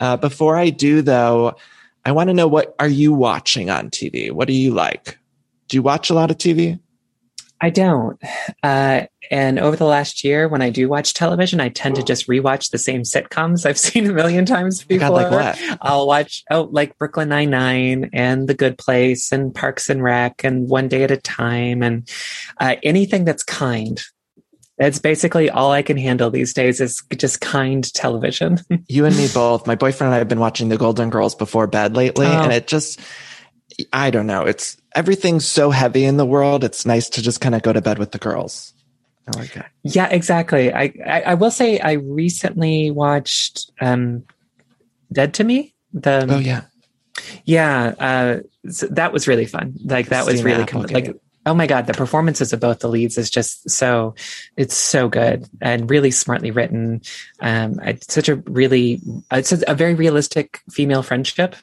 Uh, 0.00 0.16
before 0.16 0.56
I 0.56 0.70
do, 0.70 1.02
though, 1.02 1.56
I 2.04 2.12
want 2.12 2.28
to 2.30 2.34
know 2.34 2.48
what 2.48 2.74
are 2.78 2.88
you 2.88 3.12
watching 3.12 3.70
on 3.70 3.90
TV? 3.90 4.32
What 4.32 4.48
do 4.48 4.54
you 4.54 4.72
like? 4.72 5.18
Do 5.68 5.76
you 5.76 5.82
watch 5.82 6.10
a 6.10 6.14
lot 6.14 6.30
of 6.30 6.38
TV? 6.38 6.80
I 7.60 7.70
don't. 7.70 8.20
Uh, 8.62 9.02
and 9.30 9.58
over 9.58 9.76
the 9.76 9.84
last 9.84 10.22
year, 10.22 10.48
when 10.48 10.62
I 10.62 10.70
do 10.70 10.88
watch 10.88 11.12
television, 11.12 11.60
I 11.60 11.68
tend 11.68 11.96
to 11.96 12.02
just 12.02 12.28
rewatch 12.28 12.70
the 12.70 12.78
same 12.78 13.02
sitcoms 13.02 13.66
I've 13.66 13.78
seen 13.78 14.08
a 14.08 14.12
million 14.12 14.46
times 14.46 14.84
before. 14.84 15.08
God, 15.08 15.12
like 15.12 15.30
what? 15.30 15.78
I'll 15.80 16.06
watch, 16.06 16.44
oh, 16.50 16.68
like 16.70 16.96
Brooklyn 16.98 17.28
Nine 17.28 17.50
Nine 17.50 18.10
and 18.12 18.48
The 18.48 18.54
Good 18.54 18.78
Place 18.78 19.32
and 19.32 19.54
Parks 19.54 19.90
and 19.90 20.02
Rec 20.02 20.44
and 20.44 20.68
One 20.68 20.88
Day 20.88 21.02
at 21.02 21.10
a 21.10 21.16
Time 21.16 21.82
and 21.82 22.08
uh, 22.58 22.76
anything 22.82 23.24
that's 23.24 23.42
kind. 23.42 24.00
That's 24.78 25.00
basically 25.00 25.50
all 25.50 25.72
I 25.72 25.82
can 25.82 25.96
handle 25.96 26.30
these 26.30 26.54
days 26.54 26.80
is 26.80 27.02
just 27.16 27.40
kind 27.40 27.82
television. 27.94 28.60
you 28.88 29.06
and 29.06 29.16
me 29.16 29.26
both. 29.34 29.66
My 29.66 29.74
boyfriend 29.74 30.08
and 30.08 30.14
I 30.14 30.18
have 30.18 30.28
been 30.28 30.38
watching 30.38 30.68
The 30.68 30.78
Golden 30.78 31.10
Girls 31.10 31.34
before 31.34 31.66
bed 31.66 31.96
lately, 31.96 32.26
oh. 32.26 32.42
and 32.42 32.52
it 32.52 32.68
just 32.68 33.00
I 33.92 34.10
don't 34.10 34.26
know. 34.26 34.44
It's 34.44 34.76
everything's 34.94 35.46
so 35.46 35.70
heavy 35.70 36.04
in 36.04 36.16
the 36.16 36.26
world. 36.26 36.64
It's 36.64 36.84
nice 36.84 37.08
to 37.10 37.22
just 37.22 37.40
kind 37.40 37.54
of 37.54 37.62
go 37.62 37.72
to 37.72 37.80
bed 37.80 37.98
with 37.98 38.12
the 38.12 38.18
girls. 38.18 38.74
I 39.26 39.38
like 39.38 39.52
that. 39.54 39.70
Yeah, 39.82 40.08
exactly. 40.08 40.72
I, 40.72 40.92
I, 41.06 41.22
I 41.26 41.34
will 41.34 41.50
say 41.50 41.78
I 41.78 41.92
recently 41.92 42.90
watched 42.90 43.70
um, 43.80 44.24
Dead 45.12 45.34
to 45.34 45.44
Me. 45.44 45.74
The 45.92 46.26
oh 46.28 46.38
yeah, 46.38 46.62
yeah. 47.44 47.94
Uh, 47.98 48.70
so 48.70 48.86
that 48.88 49.12
was 49.12 49.28
really 49.28 49.46
fun. 49.46 49.74
Like 49.84 50.08
that 50.08 50.26
was 50.26 50.42
really 50.42 50.66
com- 50.66 50.82
like 50.82 51.16
oh 51.48 51.54
my 51.54 51.66
god 51.66 51.86
the 51.86 51.94
performances 51.94 52.52
of 52.52 52.60
both 52.60 52.80
the 52.80 52.88
leads 52.88 53.18
is 53.18 53.30
just 53.30 53.68
so 53.68 54.14
it's 54.56 54.76
so 54.76 55.08
good 55.08 55.48
and 55.60 55.90
really 55.90 56.10
smartly 56.10 56.50
written. 56.50 57.00
Um 57.40 57.80
it's 57.82 58.12
such 58.12 58.28
a 58.28 58.36
really 58.36 59.00
it's 59.32 59.52
a, 59.52 59.74
very 59.74 59.94
realistic 59.94 60.60
female 60.70 61.02
friendship 61.02 61.54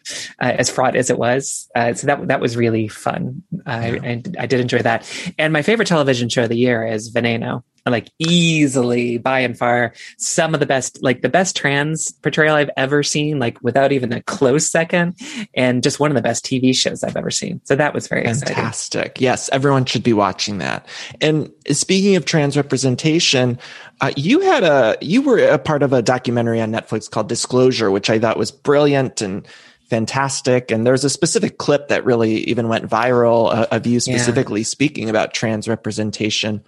uh, 0.41 0.53
as 0.57 0.69
fraught 0.69 0.95
as 0.95 1.09
it 1.09 1.17
was. 1.17 1.69
Uh, 1.75 1.93
so 1.93 2.07
that 2.07 2.27
that 2.27 2.39
was 2.39 2.55
really 2.57 2.87
fun. 2.87 3.43
I, 3.65 3.91
yeah. 3.91 4.19
I 4.39 4.45
did 4.45 4.59
enjoy 4.59 4.79
that. 4.79 5.09
And 5.37 5.51
my 5.53 5.61
favorite 5.61 5.87
television 5.87 6.29
show 6.29 6.43
of 6.43 6.49
the 6.49 6.57
year 6.57 6.85
is 6.85 7.11
veneno 7.11 7.63
like 7.91 8.09
easily 8.19 9.17
by 9.17 9.39
and 9.39 9.57
far 9.57 9.93
some 10.17 10.53
of 10.53 10.59
the 10.59 10.65
best 10.65 11.01
like 11.03 11.21
the 11.21 11.29
best 11.29 11.55
trans 11.55 12.11
portrayal 12.23 12.55
i've 12.55 12.69
ever 12.77 13.03
seen 13.03 13.37
like 13.39 13.61
without 13.61 13.91
even 13.91 14.11
a 14.11 14.21
close 14.23 14.69
second 14.69 15.15
and 15.53 15.83
just 15.83 15.99
one 15.99 16.09
of 16.09 16.15
the 16.15 16.21
best 16.21 16.43
tv 16.45 16.75
shows 16.75 17.03
i've 17.03 17.15
ever 17.15 17.29
seen 17.29 17.61
so 17.63 17.75
that 17.75 17.93
was 17.93 18.07
very 18.07 18.23
fantastic 18.23 19.01
exciting. 19.01 19.23
yes 19.23 19.49
everyone 19.49 19.85
should 19.85 20.03
be 20.03 20.13
watching 20.13 20.57
that 20.57 20.87
and 21.21 21.51
speaking 21.69 22.15
of 22.15 22.25
trans 22.25 22.57
representation 22.57 23.59
uh, 24.01 24.11
you 24.17 24.41
had 24.41 24.63
a 24.63 24.97
you 25.01 25.21
were 25.21 25.37
a 25.37 25.59
part 25.59 25.83
of 25.83 25.93
a 25.93 26.01
documentary 26.01 26.59
on 26.59 26.71
netflix 26.71 27.09
called 27.09 27.29
disclosure 27.29 27.91
which 27.91 28.09
i 28.09 28.17
thought 28.17 28.37
was 28.37 28.51
brilliant 28.51 29.21
and 29.21 29.47
fantastic. 29.89 30.71
And 30.71 30.85
there's 30.85 31.03
a 31.03 31.09
specific 31.09 31.57
clip 31.57 31.89
that 31.89 32.05
really 32.05 32.37
even 32.45 32.67
went 32.67 32.89
viral 32.89 33.53
uh, 33.53 33.67
of 33.71 33.85
you 33.85 33.99
specifically 33.99 34.61
yeah. 34.61 34.65
speaking 34.65 35.09
about 35.09 35.33
trans 35.33 35.67
representation 35.67 36.63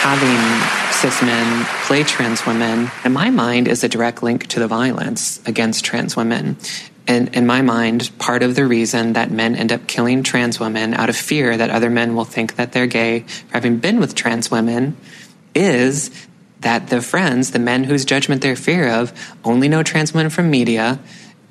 having 0.00 0.92
cis 0.92 1.20
men 1.20 1.66
play 1.84 2.02
trans 2.02 2.46
women, 2.46 2.90
in 3.04 3.12
my 3.12 3.28
mind, 3.28 3.68
is 3.68 3.84
a 3.84 3.88
direct 3.88 4.22
link 4.22 4.46
to 4.46 4.58
the 4.58 4.66
violence 4.66 5.46
against 5.46 5.84
trans 5.84 6.16
women. 6.16 6.56
And 7.06 7.28
in 7.36 7.46
my 7.46 7.60
mind, 7.60 8.10
part 8.18 8.42
of 8.42 8.54
the 8.54 8.64
reason 8.64 9.12
that 9.12 9.30
men 9.30 9.54
end 9.54 9.72
up 9.72 9.86
killing 9.86 10.22
trans 10.22 10.58
women 10.58 10.94
out 10.94 11.10
of 11.10 11.16
fear 11.16 11.54
that 11.54 11.68
other 11.68 11.90
men 11.90 12.16
will 12.16 12.24
think 12.24 12.56
that 12.56 12.72
they're 12.72 12.86
gay 12.86 13.20
for 13.20 13.52
having 13.52 13.76
been 13.76 14.00
with 14.00 14.14
trans 14.14 14.50
women 14.50 14.96
is 15.54 16.10
that 16.60 16.88
the 16.88 17.02
friends, 17.02 17.50
the 17.50 17.58
men 17.58 17.84
whose 17.84 18.06
judgment 18.06 18.40
they're 18.40 18.56
fear 18.56 18.88
of, 18.88 19.12
only 19.44 19.68
know 19.68 19.82
trans 19.82 20.14
women 20.14 20.30
from 20.30 20.50
media, 20.50 20.98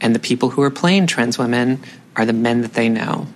and 0.01 0.15
the 0.15 0.19
people 0.19 0.49
who 0.49 0.63
are 0.63 0.71
playing 0.71 1.05
trans 1.05 1.38
women 1.38 1.83
are 2.15 2.25
the 2.25 2.33
men 2.33 2.62
that 2.62 2.73
they 2.73 2.89
know. 2.89 3.27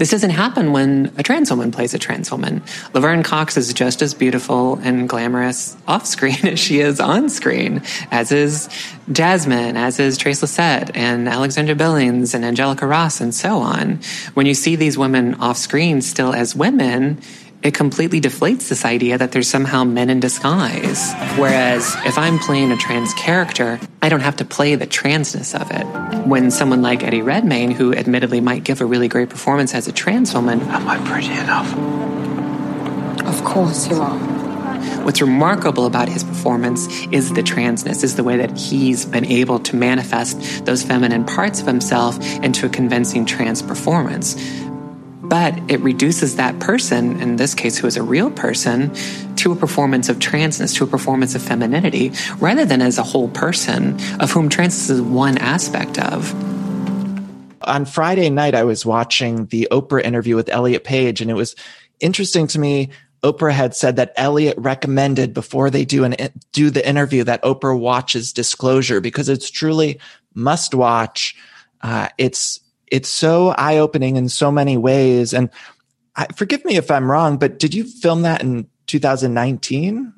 This 0.00 0.10
doesn't 0.10 0.30
happen 0.30 0.72
when 0.72 1.12
a 1.18 1.22
trans 1.22 1.50
woman 1.50 1.72
plays 1.72 1.92
a 1.92 1.98
trans 1.98 2.30
woman. 2.32 2.62
Laverne 2.94 3.22
Cox 3.22 3.58
is 3.58 3.74
just 3.74 4.00
as 4.00 4.14
beautiful 4.14 4.78
and 4.82 5.06
glamorous 5.06 5.76
off 5.86 6.06
screen 6.06 6.38
as 6.46 6.58
she 6.58 6.80
is 6.80 7.00
on 7.00 7.28
screen, 7.28 7.82
as 8.10 8.32
is 8.32 8.70
Jasmine, 9.12 9.76
as 9.76 10.00
is 10.00 10.16
Trace 10.16 10.40
Lysette 10.40 10.90
and 10.94 11.28
Alexandra 11.28 11.74
Billings 11.74 12.32
and 12.32 12.46
Angelica 12.46 12.86
Ross 12.86 13.20
and 13.20 13.34
so 13.34 13.58
on. 13.58 14.00
When 14.32 14.46
you 14.46 14.54
see 14.54 14.74
these 14.74 14.96
women 14.96 15.34
off 15.34 15.58
screen 15.58 16.00
still 16.00 16.32
as 16.32 16.56
women, 16.56 17.20
it 17.62 17.74
completely 17.74 18.20
deflates 18.20 18.68
this 18.68 18.84
idea 18.84 19.18
that 19.18 19.32
there's 19.32 19.48
somehow 19.48 19.84
men 19.84 20.08
in 20.08 20.18
disguise. 20.20 21.12
Whereas 21.36 21.94
if 22.06 22.16
I'm 22.16 22.38
playing 22.38 22.72
a 22.72 22.76
trans 22.76 23.12
character, 23.14 23.78
I 24.00 24.08
don't 24.08 24.20
have 24.20 24.36
to 24.36 24.44
play 24.44 24.76
the 24.76 24.86
transness 24.86 25.54
of 25.58 25.70
it. 25.70 26.26
When 26.26 26.50
someone 26.50 26.80
like 26.80 27.02
Eddie 27.02 27.22
Redmayne, 27.22 27.70
who 27.70 27.94
admittedly 27.94 28.40
might 28.40 28.64
give 28.64 28.80
a 28.80 28.86
really 28.86 29.08
great 29.08 29.28
performance 29.28 29.74
as 29.74 29.88
a 29.88 29.92
trans 29.92 30.32
woman, 30.32 30.60
am 30.62 30.88
I 30.88 30.98
pretty 31.06 31.32
enough? 31.32 31.70
Of 33.26 33.44
course 33.44 33.88
you 33.90 34.00
are. 34.00 34.18
What's 35.04 35.20
remarkable 35.20 35.84
about 35.84 36.08
his 36.08 36.24
performance 36.24 36.88
is 37.08 37.32
the 37.32 37.42
transness, 37.42 38.02
is 38.02 38.16
the 38.16 38.24
way 38.24 38.38
that 38.38 38.56
he's 38.56 39.04
been 39.04 39.26
able 39.26 39.58
to 39.60 39.76
manifest 39.76 40.64
those 40.64 40.82
feminine 40.82 41.24
parts 41.24 41.60
of 41.60 41.66
himself 41.66 42.18
into 42.36 42.64
a 42.64 42.68
convincing 42.70 43.26
trans 43.26 43.60
performance 43.60 44.36
but 45.30 45.56
it 45.70 45.78
reduces 45.78 46.34
that 46.36 46.58
person, 46.58 47.20
in 47.20 47.36
this 47.36 47.54
case, 47.54 47.78
who 47.78 47.86
is 47.86 47.96
a 47.96 48.02
real 48.02 48.32
person, 48.32 48.92
to 49.36 49.52
a 49.52 49.56
performance 49.56 50.08
of 50.08 50.18
transness, 50.18 50.74
to 50.74 50.82
a 50.82 50.88
performance 50.88 51.36
of 51.36 51.40
femininity, 51.40 52.10
rather 52.40 52.64
than 52.64 52.82
as 52.82 52.98
a 52.98 53.04
whole 53.04 53.28
person 53.28 53.94
of 54.18 54.32
whom 54.32 54.48
transness 54.48 54.90
is 54.90 55.00
one 55.00 55.38
aspect 55.38 56.00
of. 56.00 56.34
On 57.62 57.84
Friday 57.84 58.28
night, 58.28 58.56
I 58.56 58.64
was 58.64 58.84
watching 58.84 59.46
the 59.46 59.68
Oprah 59.70 60.02
interview 60.02 60.34
with 60.34 60.48
Elliot 60.48 60.82
Page, 60.82 61.20
and 61.20 61.30
it 61.30 61.34
was 61.34 61.54
interesting 62.00 62.48
to 62.48 62.58
me. 62.58 62.90
Oprah 63.22 63.52
had 63.52 63.76
said 63.76 63.96
that 63.96 64.12
Elliot 64.16 64.56
recommended 64.58 65.32
before 65.32 65.70
they 65.70 65.84
do 65.84 66.02
an 66.02 66.16
do 66.52 66.70
the 66.70 66.86
interview 66.86 67.22
that 67.22 67.42
Oprah 67.44 67.78
watches 67.78 68.32
Disclosure 68.32 69.00
because 69.00 69.28
it's 69.28 69.48
truly 69.48 70.00
must 70.34 70.74
watch. 70.74 71.36
Uh, 71.82 72.08
it's 72.18 72.60
it's 72.90 73.08
so 73.08 73.50
eye 73.50 73.78
opening 73.78 74.16
in 74.16 74.28
so 74.28 74.50
many 74.50 74.76
ways. 74.76 75.32
And 75.32 75.50
I, 76.16 76.26
forgive 76.36 76.64
me 76.64 76.76
if 76.76 76.90
I'm 76.90 77.10
wrong, 77.10 77.38
but 77.38 77.58
did 77.58 77.74
you 77.74 77.84
film 77.84 78.22
that 78.22 78.42
in 78.42 78.68
2019? 78.86 80.12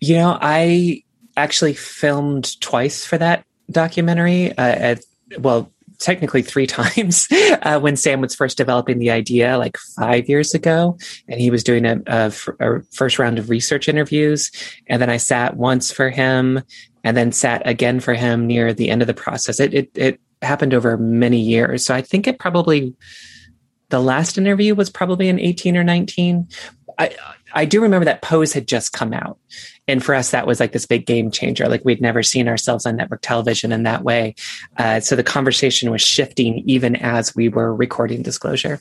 You 0.00 0.14
know, 0.16 0.38
I 0.40 1.02
actually 1.36 1.74
filmed 1.74 2.60
twice 2.60 3.04
for 3.04 3.18
that 3.18 3.44
documentary. 3.70 4.52
Uh, 4.52 4.62
at, 4.62 5.04
well, 5.38 5.72
technically 5.98 6.42
three 6.42 6.66
times 6.66 7.28
uh, 7.62 7.78
when 7.80 7.96
Sam 7.96 8.20
was 8.20 8.34
first 8.34 8.56
developing 8.56 8.98
the 8.98 9.10
idea, 9.10 9.58
like 9.58 9.76
five 9.96 10.28
years 10.28 10.54
ago, 10.54 10.98
and 11.28 11.40
he 11.40 11.50
was 11.50 11.62
doing 11.62 11.84
a, 11.84 12.00
a, 12.06 12.32
a, 12.60 12.82
first 12.92 13.18
round 13.18 13.38
of 13.38 13.50
research 13.50 13.88
interviews. 13.88 14.50
And 14.88 15.00
then 15.00 15.10
I 15.10 15.16
sat 15.16 15.56
once 15.56 15.90
for 15.90 16.10
him, 16.10 16.62
and 17.04 17.16
then 17.16 17.30
sat 17.30 17.62
again 17.66 18.00
for 18.00 18.14
him 18.14 18.46
near 18.46 18.72
the 18.72 18.90
end 18.90 19.00
of 19.00 19.06
the 19.06 19.14
process. 19.14 19.60
It 19.60 19.74
it, 19.74 19.90
it 19.94 20.20
happened 20.46 20.74
over 20.74 20.96
many 20.96 21.40
years. 21.40 21.84
So 21.84 21.94
I 21.94 22.02
think 22.02 22.26
it 22.26 22.38
probably 22.38 22.94
the 23.88 24.00
last 24.00 24.38
interview 24.38 24.74
was 24.74 24.90
probably 24.90 25.28
in 25.28 25.38
18 25.38 25.76
or 25.76 25.84
19. 25.84 26.48
I 26.98 27.14
I 27.52 27.64
do 27.64 27.80
remember 27.80 28.04
that 28.04 28.22
Pose 28.22 28.52
had 28.52 28.68
just 28.68 28.92
come 28.92 29.12
out. 29.12 29.38
And 29.88 30.04
for 30.04 30.14
us, 30.14 30.30
that 30.32 30.46
was 30.46 30.60
like 30.60 30.72
this 30.72 30.84
big 30.84 31.06
game 31.06 31.30
changer. 31.30 31.68
Like 31.68 31.84
we'd 31.84 32.02
never 32.02 32.22
seen 32.22 32.48
ourselves 32.48 32.84
on 32.84 32.96
network 32.96 33.22
television 33.22 33.72
in 33.72 33.84
that 33.84 34.02
way. 34.02 34.34
Uh, 34.76 35.00
so 35.00 35.16
the 35.16 35.22
conversation 35.22 35.90
was 35.90 36.02
shifting 36.02 36.62
even 36.66 36.96
as 36.96 37.34
we 37.34 37.48
were 37.48 37.74
recording 37.74 38.22
Disclosure. 38.22 38.80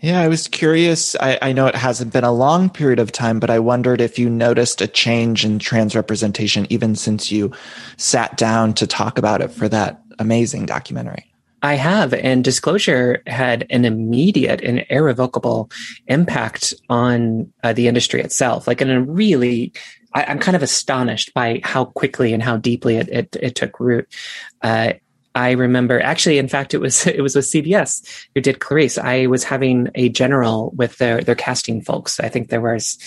Yeah, 0.00 0.20
I 0.20 0.28
was 0.28 0.48
curious. 0.48 1.14
I, 1.16 1.38
I, 1.40 1.52
know 1.52 1.68
it 1.68 1.76
hasn't 1.76 2.12
been 2.12 2.24
a 2.24 2.32
long 2.32 2.68
period 2.68 2.98
of 2.98 3.12
time, 3.12 3.38
but 3.38 3.50
I 3.50 3.60
wondered 3.60 4.00
if 4.00 4.18
you 4.18 4.28
noticed 4.28 4.82
a 4.82 4.88
change 4.88 5.44
in 5.44 5.60
trans 5.60 5.94
representation 5.94 6.66
even 6.70 6.96
since 6.96 7.30
you 7.30 7.52
sat 7.96 8.36
down 8.36 8.74
to 8.74 8.86
talk 8.86 9.16
about 9.16 9.40
it 9.40 9.52
for 9.52 9.68
that 9.68 10.01
amazing 10.18 10.66
documentary. 10.66 11.32
I 11.62 11.74
have, 11.74 12.12
and 12.12 12.42
disclosure 12.42 13.22
had 13.26 13.66
an 13.70 13.84
immediate 13.84 14.60
and 14.62 14.84
irrevocable 14.90 15.70
impact 16.08 16.74
on 16.88 17.52
uh, 17.62 17.72
the 17.72 17.86
industry 17.86 18.20
itself. 18.20 18.66
Like 18.66 18.80
in 18.80 18.90
a 18.90 19.00
really, 19.00 19.72
I, 20.12 20.24
am 20.24 20.40
kind 20.40 20.56
of 20.56 20.62
astonished 20.62 21.32
by 21.34 21.60
how 21.62 21.84
quickly 21.84 22.32
and 22.32 22.42
how 22.42 22.56
deeply 22.56 22.96
it 22.96 23.08
it, 23.08 23.36
it 23.40 23.54
took 23.54 23.78
root. 23.78 24.12
Uh, 24.60 24.94
I 25.34 25.52
remember 25.52 26.00
actually, 26.00 26.38
in 26.38 26.48
fact, 26.48 26.74
it 26.74 26.78
was 26.78 27.06
it 27.06 27.22
was 27.22 27.36
with 27.36 27.46
CBS 27.46 28.26
who 28.34 28.40
did 28.40 28.58
Clarice. 28.58 28.98
I 28.98 29.26
was 29.26 29.44
having 29.44 29.88
a 29.94 30.08
general 30.08 30.72
with 30.74 30.98
their 30.98 31.20
their 31.20 31.36
casting 31.36 31.80
folks. 31.80 32.18
I 32.18 32.28
think 32.28 32.48
there 32.48 32.60
was 32.60 32.98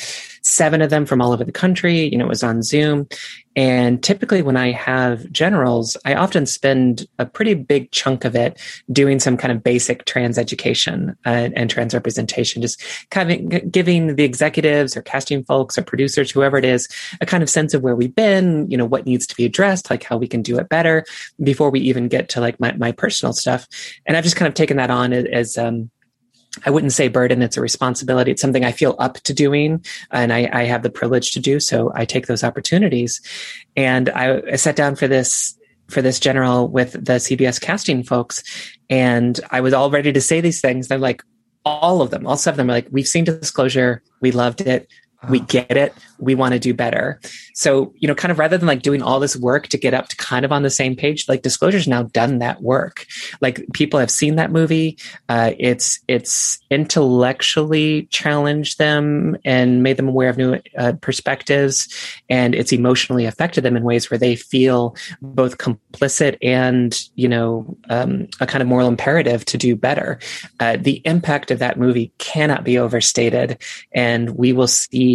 seven 0.46 0.82
of 0.82 0.90
them 0.90 1.06
from 1.06 1.22
all 1.22 1.34
over 1.34 1.44
the 1.44 1.52
country. 1.52 2.10
You 2.12 2.18
know, 2.18 2.26
it 2.26 2.30
was 2.30 2.44
on 2.44 2.64
Zoom, 2.64 3.08
and 3.56 4.04
typically, 4.04 4.42
when 4.42 4.58
I 4.58 4.72
have 4.72 5.32
generals, 5.32 5.96
I 6.04 6.14
often 6.14 6.46
spend 6.46 7.08
a 7.20 7.26
pretty 7.26 7.54
big 7.54 7.90
chunk 7.92 8.26
of 8.26 8.36
it 8.36 8.60
doing 8.92 9.20
some 9.20 9.38
kind 9.38 9.52
of 9.54 9.64
basic 9.64 10.04
trans 10.04 10.38
education 10.38 11.16
uh, 11.26 11.50
and 11.56 11.70
trans 11.70 11.94
representation, 11.94 12.62
just 12.62 12.84
kind 13.12 13.32
of 13.32 13.72
giving 13.72 14.18
the 14.18 14.26
executives 14.26 14.98
or 14.98 15.02
casting 15.02 15.46
folks 15.46 15.78
or 15.78 15.84
producers, 15.84 16.30
whoever 16.32 16.58
it 16.58 16.66
is, 16.66 16.90
a 17.22 17.26
kind 17.26 17.44
of 17.44 17.50
sense 17.50 17.74
of 17.74 17.82
where 17.82 17.96
we've 17.96 18.16
been, 18.16 18.70
you 18.70 18.76
know, 18.76 18.86
what 18.86 19.06
needs 19.06 19.26
to 19.28 19.36
be 19.36 19.46
addressed, 19.46 19.90
like 19.90 20.04
how 20.04 20.18
we 20.18 20.28
can 20.28 20.42
do 20.42 20.60
it 20.60 20.68
better 20.68 21.06
before 21.42 21.70
we 21.70 21.80
even 21.80 22.10
get 22.10 22.28
to 22.30 22.42
like 22.42 22.60
my, 22.60 22.74
my 22.74 22.92
personal 22.92 23.32
stuff. 23.32 23.68
And 24.06 24.18
I've 24.18 24.26
just 24.26 24.36
kind 24.36 24.50
of 24.50 24.54
taken 24.54 24.76
that 24.78 24.90
on 24.90 25.14
as, 25.14 25.26
as 25.32 25.58
um, 25.58 25.90
I 26.66 26.70
wouldn't 26.70 26.94
say 26.94 27.08
burden. 27.08 27.42
It's 27.42 27.58
a 27.58 27.62
responsibility. 27.62 28.32
It's 28.32 28.42
something 28.42 28.64
I 28.64 28.72
feel 28.72 28.96
up 29.00 29.16
to 29.16 29.34
doing 29.34 29.84
and 30.12 30.32
I, 30.32 30.50
I 30.52 30.64
have 30.64 30.84
the 30.84 30.90
privilege 30.90 31.32
to 31.32 31.40
do. 31.40 31.60
So 31.60 31.92
I 31.96 32.06
take 32.06 32.28
those 32.28 32.44
opportunities. 32.44 33.22
And 33.76 34.10
I, 34.10 34.42
I 34.52 34.56
sat 34.56 34.76
down 34.76 34.96
for 34.96 35.08
this, 35.08 35.58
for 35.90 36.02
this 36.02 36.20
general 36.20 36.68
with 36.68 36.94
the 36.94 37.14
CBS 37.14 37.60
casting 37.60 38.04
folks. 38.04 38.44
And 38.90 39.40
I 39.52 39.62
was 39.62 39.74
all 39.74 39.90
ready 39.90 40.14
to 40.14 40.22
say 40.22 40.42
these 40.42 40.62
things. 40.62 40.88
They're 40.88 40.98
like, 40.98 41.24
all 41.66 42.02
of 42.02 42.12
them, 42.12 42.28
all 42.28 42.38
seven 42.38 42.54
of 42.54 42.58
them 42.58 42.70
are 42.70 42.74
like, 42.74 42.88
we've 42.92 43.08
seen 43.08 43.24
disclosure. 43.24 44.04
We 44.22 44.32
loved 44.32 44.62
it 44.62 44.88
we 45.30 45.40
get 45.42 45.76
it 45.78 45.94
we 46.20 46.36
want 46.36 46.54
to 46.54 46.60
do 46.60 46.74
better. 46.74 47.20
So 47.54 47.94
you 47.98 48.08
know 48.08 48.16
kind 48.16 48.32
of 48.32 48.40
rather 48.40 48.58
than 48.58 48.68
like 48.68 48.82
doing 48.82 49.02
all 49.02 49.20
this 49.20 49.36
work 49.36 49.68
to 49.68 49.78
get 49.78 49.94
up 49.94 50.08
to 50.10 50.16
kind 50.18 50.46
of 50.46 50.52
on 50.52 50.64
the 50.64 50.70
same 50.70 50.96
page 50.96 51.28
like 51.28 51.42
disclosure's 51.42 51.88
now 51.88 52.04
done 52.04 52.40
that 52.40 52.62
work. 52.62 53.06
Like 53.42 53.66
people 53.74 54.00
have 54.00 54.12
seen 54.12 54.36
that 54.36 54.52
movie. 54.52 54.98
Uh, 55.30 55.52
it's 55.58 56.00
it's 56.08 56.60
intellectually 56.70 58.08
challenged 58.12 58.78
them 58.78 59.38
and 59.46 59.84
made 59.84 59.98
them 59.98 60.08
aware 60.08 60.30
of 60.30 60.38
new 60.38 60.60
uh, 60.78 60.94
perspectives 61.02 61.88
and 62.30 62.56
it's 62.56 62.74
emotionally 62.74 63.26
affected 63.26 63.64
them 63.64 63.76
in 63.76 63.84
ways 63.84 64.10
where 64.10 64.18
they 64.18 64.36
feel 64.36 64.96
both 65.22 65.58
complicit 65.58 66.38
and 66.42 67.10
you 67.16 67.28
know 67.28 67.78
um, 67.90 68.28
a 68.40 68.48
kind 68.48 68.62
of 68.62 68.68
moral 68.68 68.88
imperative 68.88 69.46
to 69.46 69.58
do 69.58 69.76
better. 69.76 70.20
Uh, 70.60 70.78
the 70.80 71.02
impact 71.06 71.52
of 71.52 71.60
that 71.60 71.78
movie 71.78 72.12
cannot 72.18 72.64
be 72.64 72.78
overstated 72.78 73.62
and 73.94 74.32
we 74.32 74.54
will 74.54 74.68
see 74.68 75.15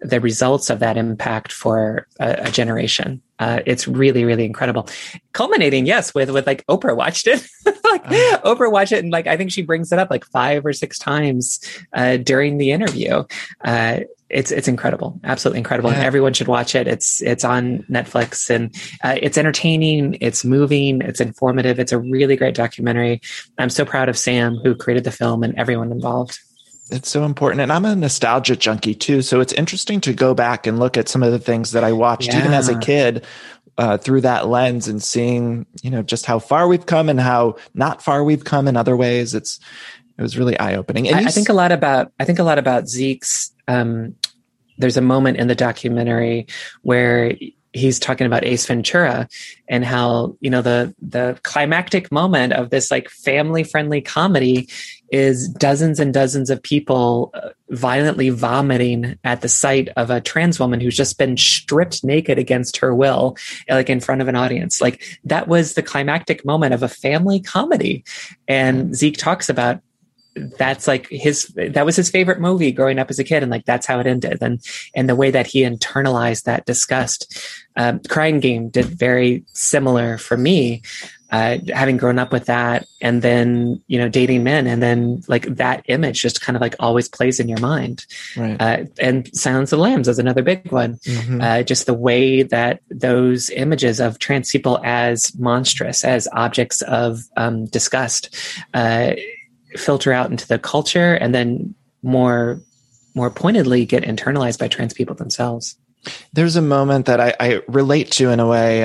the 0.00 0.20
results 0.20 0.70
of 0.70 0.78
that 0.80 0.96
impact 0.96 1.52
for 1.52 2.06
a, 2.20 2.46
a 2.46 2.50
generation. 2.50 3.22
Uh, 3.38 3.60
it's 3.66 3.88
really, 3.88 4.24
really 4.24 4.44
incredible. 4.44 4.88
Culminating, 5.32 5.86
yes, 5.86 6.14
with 6.14 6.30
with 6.30 6.46
like 6.46 6.64
Oprah 6.66 6.96
watched 6.96 7.26
it. 7.26 7.46
like 7.66 8.06
uh, 8.06 8.40
Oprah 8.44 8.70
watched 8.70 8.92
it, 8.92 9.02
and 9.02 9.12
like 9.12 9.26
I 9.26 9.36
think 9.36 9.50
she 9.50 9.62
brings 9.62 9.92
it 9.92 9.98
up 9.98 10.10
like 10.10 10.24
five 10.26 10.64
or 10.64 10.72
six 10.72 10.98
times 10.98 11.60
uh, 11.92 12.16
during 12.16 12.58
the 12.58 12.70
interview. 12.70 13.24
Uh, 13.64 14.00
it's 14.30 14.50
it's 14.52 14.68
incredible, 14.68 15.20
absolutely 15.24 15.58
incredible, 15.58 15.90
yeah. 15.90 15.96
and 15.96 16.06
everyone 16.06 16.32
should 16.32 16.48
watch 16.48 16.74
it. 16.74 16.86
It's 16.86 17.22
it's 17.22 17.44
on 17.44 17.80
Netflix, 17.90 18.50
and 18.50 18.74
uh, 19.02 19.16
it's 19.20 19.36
entertaining, 19.36 20.16
it's 20.20 20.44
moving, 20.44 21.00
it's 21.02 21.20
informative. 21.20 21.78
It's 21.78 21.92
a 21.92 21.98
really 21.98 22.36
great 22.36 22.54
documentary. 22.54 23.20
I'm 23.58 23.70
so 23.70 23.84
proud 23.84 24.08
of 24.08 24.16
Sam 24.16 24.56
who 24.56 24.74
created 24.74 25.04
the 25.04 25.12
film 25.12 25.42
and 25.42 25.54
everyone 25.56 25.92
involved 25.92 26.38
it's 26.90 27.08
so 27.08 27.24
important. 27.24 27.62
And 27.62 27.72
I'm 27.72 27.84
a 27.84 27.96
nostalgia 27.96 28.56
junkie 28.56 28.94
too. 28.94 29.22
So 29.22 29.40
it's 29.40 29.52
interesting 29.52 30.00
to 30.02 30.12
go 30.12 30.34
back 30.34 30.66
and 30.66 30.78
look 30.78 30.96
at 30.96 31.08
some 31.08 31.22
of 31.22 31.32
the 31.32 31.38
things 31.38 31.72
that 31.72 31.84
I 31.84 31.92
watched 31.92 32.28
yeah. 32.28 32.40
even 32.40 32.52
as 32.52 32.68
a 32.68 32.78
kid 32.78 33.24
uh, 33.78 33.96
through 33.98 34.20
that 34.22 34.48
lens 34.48 34.86
and 34.86 35.02
seeing, 35.02 35.66
you 35.82 35.90
know, 35.90 36.02
just 36.02 36.26
how 36.26 36.38
far 36.38 36.68
we've 36.68 36.86
come 36.86 37.08
and 37.08 37.18
how 37.18 37.56
not 37.74 38.02
far 38.02 38.22
we've 38.22 38.44
come 38.44 38.68
in 38.68 38.76
other 38.76 38.96
ways. 38.96 39.34
It's, 39.34 39.58
it 40.16 40.22
was 40.22 40.38
really 40.38 40.58
eye 40.58 40.76
opening. 40.76 41.12
I, 41.12 41.20
I, 41.20 41.24
think 41.26 41.48
a 41.48 41.54
lot 41.54 41.72
about, 41.72 42.12
I 42.20 42.24
think 42.24 42.38
a 42.38 42.44
lot 42.44 42.58
about 42.58 42.88
Zeke's, 42.88 43.52
um, 43.66 44.14
there's 44.78 44.96
a 44.96 45.02
moment 45.02 45.38
in 45.38 45.48
the 45.48 45.54
documentary 45.54 46.46
where 46.82 47.34
he's 47.74 47.98
talking 47.98 48.26
about 48.26 48.44
Ace 48.44 48.66
Ventura 48.66 49.28
and 49.68 49.84
how 49.84 50.36
you 50.40 50.48
know 50.48 50.62
the 50.62 50.94
the 51.02 51.38
climactic 51.42 52.10
moment 52.10 52.52
of 52.52 52.70
this 52.70 52.90
like 52.90 53.10
family 53.10 53.64
friendly 53.64 54.00
comedy 54.00 54.68
is 55.14 55.48
dozens 55.48 56.00
and 56.00 56.12
dozens 56.12 56.50
of 56.50 56.60
people 56.60 57.30
uh, 57.34 57.50
violently 57.70 58.30
vomiting 58.30 59.16
at 59.22 59.42
the 59.42 59.48
sight 59.48 59.88
of 59.96 60.10
a 60.10 60.20
trans 60.20 60.58
woman 60.58 60.80
who's 60.80 60.96
just 60.96 61.18
been 61.18 61.36
stripped 61.36 62.02
naked 62.02 62.36
against 62.36 62.78
her 62.78 62.92
will 62.92 63.36
like 63.68 63.88
in 63.88 64.00
front 64.00 64.20
of 64.20 64.26
an 64.26 64.34
audience. 64.34 64.80
Like 64.80 65.04
that 65.22 65.46
was 65.46 65.74
the 65.74 65.84
climactic 65.84 66.44
moment 66.44 66.74
of 66.74 66.82
a 66.82 66.88
family 66.88 67.38
comedy. 67.38 68.02
And 68.48 68.96
Zeke 68.96 69.16
talks 69.16 69.48
about 69.48 69.80
that's 70.58 70.88
like 70.88 71.06
his 71.10 71.46
that 71.54 71.86
was 71.86 71.94
his 71.94 72.10
favorite 72.10 72.40
movie 72.40 72.72
growing 72.72 72.98
up 72.98 73.08
as 73.08 73.20
a 73.20 73.24
kid 73.24 73.44
and 73.44 73.52
like 73.52 73.66
that's 73.66 73.86
how 73.86 74.00
it 74.00 74.08
ended. 74.08 74.38
And 74.40 74.60
and 74.96 75.08
the 75.08 75.14
way 75.14 75.30
that 75.30 75.46
he 75.46 75.62
internalized 75.62 76.42
that 76.42 76.66
disgust 76.66 77.38
um, 77.76 78.00
crying 78.08 78.40
game 78.40 78.68
did 78.68 78.86
very 78.86 79.44
similar 79.52 80.18
for 80.18 80.36
me 80.36 80.82
uh, 81.30 81.58
having 81.72 81.96
grown 81.96 82.18
up 82.18 82.32
with 82.32 82.46
that 82.46 82.86
and 83.00 83.22
then 83.22 83.82
you 83.86 83.98
know 83.98 84.08
dating 84.08 84.44
men 84.44 84.66
and 84.66 84.82
then 84.82 85.22
like 85.26 85.46
that 85.56 85.82
image 85.88 86.20
just 86.20 86.40
kind 86.40 86.54
of 86.54 86.60
like 86.60 86.76
always 86.78 87.08
plays 87.08 87.40
in 87.40 87.48
your 87.48 87.58
mind 87.60 88.06
right. 88.36 88.60
uh, 88.60 88.84
and 89.00 89.34
silence 89.34 89.72
of 89.72 89.78
the 89.78 89.82
lambs 89.82 90.06
is 90.06 90.18
another 90.18 90.42
big 90.42 90.70
one 90.70 90.96
mm-hmm. 90.98 91.40
uh, 91.40 91.62
just 91.62 91.86
the 91.86 91.94
way 91.94 92.42
that 92.42 92.80
those 92.90 93.50
images 93.50 94.00
of 94.00 94.18
trans 94.18 94.50
people 94.50 94.80
as 94.84 95.36
monstrous 95.38 96.04
as 96.04 96.28
objects 96.32 96.82
of 96.82 97.20
um, 97.36 97.64
disgust 97.66 98.36
uh, 98.74 99.12
filter 99.76 100.12
out 100.12 100.30
into 100.30 100.46
the 100.46 100.58
culture 100.58 101.14
and 101.14 101.34
then 101.34 101.74
more 102.02 102.60
more 103.14 103.30
pointedly 103.30 103.84
get 103.86 104.02
internalized 104.02 104.58
by 104.58 104.68
trans 104.68 104.92
people 104.92 105.14
themselves 105.14 105.76
there's 106.32 106.56
a 106.56 106.62
moment 106.62 107.06
that 107.06 107.18
I, 107.18 107.34
I 107.40 107.60
relate 107.66 108.10
to 108.12 108.28
in 108.30 108.38
a 108.38 108.46
way. 108.46 108.84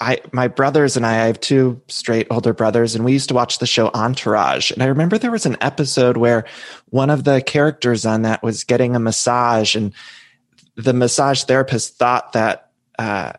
I, 0.00 0.20
my 0.32 0.48
brothers 0.48 0.96
and 0.96 1.06
I, 1.06 1.24
I 1.24 1.26
have 1.26 1.40
two 1.40 1.80
straight 1.88 2.26
older 2.30 2.52
brothers, 2.52 2.94
and 2.94 3.04
we 3.04 3.12
used 3.12 3.28
to 3.28 3.34
watch 3.34 3.58
the 3.58 3.66
show 3.66 3.88
Entourage. 3.88 4.70
And 4.70 4.82
I 4.82 4.86
remember 4.86 5.18
there 5.18 5.30
was 5.30 5.46
an 5.46 5.56
episode 5.60 6.16
where 6.16 6.44
one 6.90 7.10
of 7.10 7.24
the 7.24 7.40
characters 7.42 8.04
on 8.06 8.22
that 8.22 8.42
was 8.42 8.64
getting 8.64 8.96
a 8.96 9.00
massage, 9.00 9.74
and 9.74 9.92
the 10.76 10.92
massage 10.92 11.44
therapist 11.44 11.96
thought 11.98 12.32
that, 12.32 12.70
uh, 12.98 13.32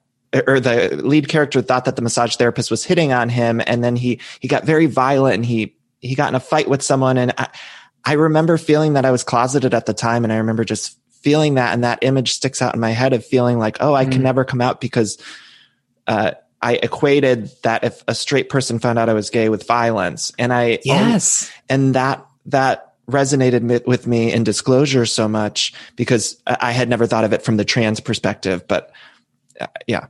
or 0.48 0.60
the 0.60 1.00
lead 1.04 1.30
character 1.30 1.62
thought 1.62 1.86
that 1.86 1.96
the 1.96 2.02
massage 2.02 2.36
therapist 2.36 2.70
was 2.72 2.84
hitting 2.84 3.12
on 3.12 3.30
him, 3.30 3.62
and 3.66 3.84
then 3.84 3.96
he 3.96 4.20
he 4.40 4.48
got 4.48 4.66
very 4.66 4.86
violent 4.86 5.36
and 5.36 5.46
he 5.46 5.76
he 6.00 6.16
got 6.16 6.30
in 6.30 6.36
a 6.36 6.40
fight 6.40 6.70
with 6.70 6.82
someone 6.82 7.18
and 7.18 7.34
I, 7.38 7.48
I 8.06 8.14
remember 8.14 8.58
feeling 8.58 8.94
that 8.94 9.04
I 9.04 9.12
was 9.12 9.26
closeted 9.26 9.74
at 9.74 9.86
the 9.86 9.94
time 9.94 10.24
and 10.24 10.32
I 10.32 10.38
remember 10.38 10.64
just 10.64 10.98
feeling 11.10 11.56
that 11.56 11.74
and 11.74 11.84
that 11.84 12.00
image 12.04 12.32
sticks 12.32 12.62
out 12.62 12.74
in 12.74 12.80
my 12.80 12.92
head 12.92 13.12
of 13.12 13.26
feeling 13.26 13.60
like, 13.60 13.78
oh, 13.82 13.94
I 13.94 14.06
mm. 14.06 14.14
can 14.14 14.24
never 14.24 14.46
come 14.46 14.62
out 14.62 14.80
because 14.80 15.18
uh, 16.08 16.32
I 16.62 16.74
equated 16.74 17.52
that 17.64 17.84
if 17.84 18.04
a 18.08 18.16
straight 18.16 18.50
person 18.50 18.80
found 18.80 18.98
out 18.98 19.10
I 19.10 19.14
was 19.14 19.30
gay 19.30 19.50
with 19.50 19.68
violence. 19.68 20.32
And 20.40 20.52
I 20.54 20.80
Yes. 20.84 21.52
and 21.70 21.96
that 21.96 22.26
that 22.48 22.94
resonated 23.10 23.86
with 23.86 24.06
me 24.06 24.34
in 24.34 24.44
disclosure 24.44 25.06
so 25.06 25.28
much 25.28 25.74
because 25.96 26.42
I 26.46 26.72
had 26.72 26.90
never 26.90 27.06
thought 27.06 27.24
of 27.24 27.32
it 27.32 27.42
from 27.42 27.58
the 27.58 27.64
trans 27.64 28.00
perspective, 28.00 28.68
but 28.68 28.92
uh, 29.60 29.68
yeah. 29.88 30.08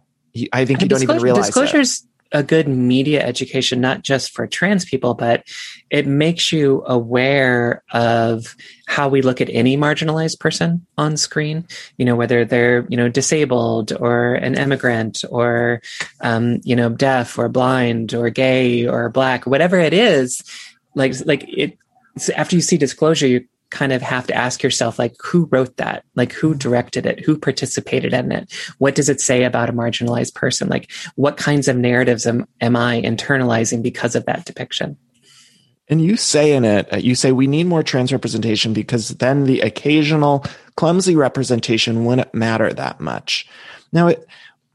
I 0.54 0.66
think 0.66 0.82
you 0.82 0.88
don't 0.88 1.04
even 1.04 1.22
realize 1.22 1.48
disclosures 1.48 2.04
a 2.32 2.44
good 2.44 2.68
media 2.68 3.26
education, 3.26 3.82
not 3.82 4.04
just 4.04 4.32
for 4.32 4.48
trans 4.48 4.86
people, 4.86 5.14
but 5.14 5.48
it 5.90 6.08
makes 6.08 6.52
you 6.52 6.84
aware 6.86 7.84
of 7.92 8.56
how 8.86 9.08
we 9.08 9.22
look 9.22 9.42
at 9.42 9.50
any 9.50 9.78
marginalized 9.78 10.40
person 10.40 10.86
on 10.98 11.18
screen, 11.18 11.66
you 11.98 12.06
know, 12.06 12.16
whether 12.16 12.46
they're, 12.46 12.86
you 12.90 12.98
know, 12.98 13.10
disabled 13.10 13.94
or 14.00 14.36
an 14.36 14.56
immigrant 14.56 15.24
or, 15.30 15.82
um, 16.22 16.60
you 16.64 16.76
know, 16.76 16.90
deaf 16.90 17.38
or 17.38 17.50
blind 17.50 18.14
or 18.14 18.30
gay 18.30 18.88
or 18.88 19.10
black, 19.10 19.46
whatever 19.46 19.80
it 19.80 19.94
is, 19.94 20.44
like, 20.96 21.14
like 21.26 21.46
it, 21.48 21.78
after 22.36 22.56
you 22.56 22.62
see 22.62 22.78
disclosure, 22.78 23.28
you 23.28 23.46
kind 23.70 23.92
of 23.92 24.02
have 24.02 24.28
to 24.28 24.34
ask 24.34 24.64
yourself, 24.64 24.98
like, 24.98 25.16
who 25.24 25.48
wrote 25.52 25.78
that? 25.78 26.04
Like, 26.16 26.32
who 26.32 26.56
directed 26.56 27.06
it? 27.06 27.20
Who 27.20 27.38
participated 27.38 28.14
in 28.14 28.32
it? 28.32 28.52
What 28.78 28.96
does 28.96 29.10
it 29.10 29.22
say 29.22 29.44
about 29.44 29.70
a 29.70 29.74
marginalized 29.74 30.34
person? 30.34 30.70
Like, 30.70 30.92
what 31.16 31.38
kinds 31.38 31.68
of 31.68 31.76
narratives 31.76 32.26
am, 32.26 32.48
am 32.62 32.76
I 32.76 33.02
internalizing 33.02 33.84
because 33.84 34.16
of 34.16 34.26
that 34.26 34.46
depiction? 34.46 34.98
And 35.90 36.02
you 36.02 36.18
say 36.18 36.54
in 36.54 36.66
it, 36.66 36.92
uh, 36.94 36.98
you 36.98 37.16
say 37.16 37.32
we 37.32 37.48
need 37.48 37.66
more 37.66 37.84
trans 37.84 38.12
representation 38.12 38.74
because 38.74 39.10
then 39.10 39.46
the 39.46 39.62
occasional 39.62 40.44
clumsy 40.76 41.16
representation 41.16 42.04
wouldn't 42.06 42.34
matter 42.34 42.74
that 42.74 43.00
much. 43.00 43.48
Now, 43.94 44.08
it, 44.08 44.28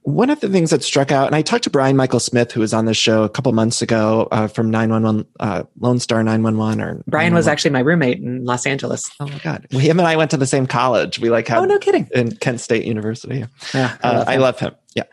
one 0.02 0.30
of 0.30 0.40
the 0.40 0.48
things 0.48 0.70
that 0.70 0.82
struck 0.82 1.12
out, 1.12 1.26
and 1.26 1.36
I 1.36 1.42
talked 1.42 1.64
to 1.64 1.70
Brian 1.70 1.96
Michael 1.96 2.20
Smith, 2.20 2.52
who 2.52 2.60
was 2.60 2.74
on 2.74 2.86
the 2.86 2.94
show 2.94 3.22
a 3.22 3.28
couple 3.28 3.52
months 3.52 3.82
ago 3.82 4.28
uh, 4.32 4.48
from 4.48 4.70
911, 4.70 5.26
uh, 5.38 5.62
Lone 5.78 6.00
Star 6.00 6.22
911. 6.22 6.80
Or 6.80 7.02
Brian 7.06 7.34
was 7.34 7.46
actually 7.46 7.70
my 7.70 7.80
roommate 7.80 8.18
in 8.18 8.44
Los 8.44 8.66
Angeles. 8.66 9.10
Oh 9.20 9.26
my 9.26 9.38
God. 9.38 9.66
Well, 9.70 9.80
him 9.80 10.00
and 10.00 10.08
I 10.08 10.16
went 10.16 10.30
to 10.32 10.36
the 10.36 10.46
same 10.46 10.66
college. 10.66 11.20
We 11.20 11.30
like 11.30 11.46
had, 11.46 11.58
oh, 11.58 11.64
no 11.64 11.78
kidding. 11.78 12.08
In 12.14 12.34
Kent 12.36 12.60
State 12.60 12.84
University. 12.84 13.44
Yeah, 13.72 13.96
I, 14.02 14.08
uh, 14.08 14.18
love, 14.18 14.28
I 14.28 14.36
love 14.36 14.58
him. 14.58 14.74
Yeah. 14.94 15.04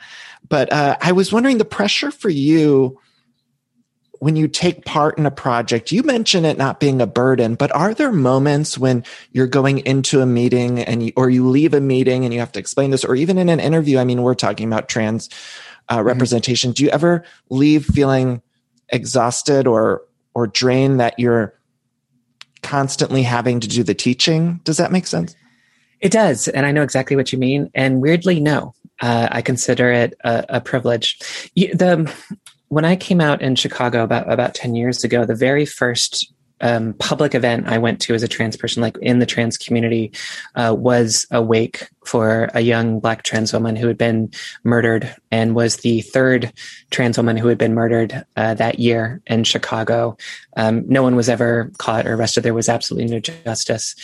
But 0.47 0.73
uh, 0.73 0.97
I 1.02 1.12
was 1.12 1.32
wondering 1.32 1.60
the 1.60 1.65
pressure 1.65 2.10
for 2.10 2.30
you 2.30 2.99
when 4.19 4.36
you 4.36 4.47
take 4.47 4.86
part 4.86 5.17
in 5.17 5.25
a 5.25 5.32
project, 5.32 5.91
you 5.91 6.03
mention 6.03 6.45
it 6.45 6.58
not 6.58 6.79
being 6.79 7.01
a 7.01 7.08
burden, 7.08 7.55
but 7.55 7.73
are 7.73 7.93
there 7.93 8.12
moments 8.12 8.77
when 8.77 9.03
you're 9.32 9.47
going 9.47 9.79
into 9.79 10.21
a 10.21 10.25
meeting 10.25 10.79
and 10.79 11.03
you, 11.03 11.13
or 11.15 11.29
you 11.29 11.47
leave 11.47 11.73
a 11.73 11.79
meeting 11.79 12.25
and 12.25 12.34
you 12.34 12.39
have 12.39 12.51
to 12.51 12.60
explain 12.60 12.91
this, 12.91 13.05
or 13.05 13.15
even 13.15 13.38
in 13.38 13.49
an 13.49 13.62
interview? 13.62 13.97
I 13.97 14.03
mean, 14.03 14.21
we're 14.21 14.36
talking 14.36 14.67
about 14.67 14.89
trans 14.89 15.29
uh, 15.88 15.97
mm-hmm. 15.97 16.08
representation. 16.08 16.73
Do 16.73 16.84
you 16.84 16.89
ever 16.89 17.23
leave 17.49 17.86
feeling 17.86 18.41
exhausted 18.89 19.67
or 19.67 20.03
or 20.34 20.47
drained 20.47 20.99
that 20.99 21.17
you're 21.17 21.53
constantly 22.62 23.23
having 23.23 23.60
to 23.62 23.67
do 23.67 23.84
the 23.84 23.95
teaching? 23.95 24.60
Does 24.63 24.77
that 24.77 24.91
make 24.91 25.08
sense? 25.08 25.36
It 26.01 26.12
does, 26.12 26.47
and 26.47 26.65
I 26.65 26.71
know 26.71 26.84
exactly 26.84 27.15
what 27.15 27.32
you 27.32 27.39
mean. 27.39 27.71
And 27.73 28.01
weirdly, 28.01 28.39
no, 28.39 28.73
uh, 29.01 29.29
I 29.32 29.41
consider 29.41 29.91
it 29.91 30.13
a, 30.23 30.45
a 30.49 30.62
privilege. 30.62 31.19
the 31.55 32.13
when 32.69 32.86
I 32.86 32.95
came 32.95 33.21
out 33.21 33.41
in 33.41 33.55
Chicago 33.55 34.03
about 34.03 34.32
about 34.32 34.55
ten 34.55 34.75
years 34.75 35.03
ago, 35.03 35.25
the 35.25 35.36
very 35.36 35.65
first 35.65 36.32
um, 36.62 36.93
public 36.93 37.36
event 37.36 37.67
I 37.67 37.77
went 37.77 38.01
to 38.01 38.13
as 38.13 38.23
a 38.23 38.27
trans 38.27 38.58
person, 38.58 38.82
like 38.82 38.97
in 39.01 39.19
the 39.19 39.25
trans 39.25 39.58
community, 39.58 40.12
uh, 40.55 40.75
was 40.77 41.25
a 41.32 41.41
wake 41.41 41.89
for 42.05 42.49
a 42.53 42.62
young 42.62 42.99
black 42.99 43.23
trans 43.23 43.53
woman 43.53 43.75
who 43.75 43.88
had 43.88 43.97
been 43.97 44.32
murdered 44.63 45.13
and 45.32 45.55
was 45.55 45.77
the 45.77 46.01
third 46.01 46.51
trans 46.91 47.17
woman 47.17 47.38
who 47.38 47.47
had 47.47 47.58
been 47.58 47.73
murdered 47.73 48.25
uh, 48.36 48.53
that 48.55 48.79
year 48.79 49.21
in 49.27 49.43
Chicago. 49.43 50.17
Um, 50.58 50.84
no 50.88 51.03
one 51.03 51.15
was 51.15 51.29
ever 51.29 51.71
caught 51.77 52.05
or 52.05 52.15
arrested. 52.15 52.41
There 52.41 52.53
was 52.53 52.69
absolutely 52.69 53.10
no 53.10 53.19
justice 53.19 53.95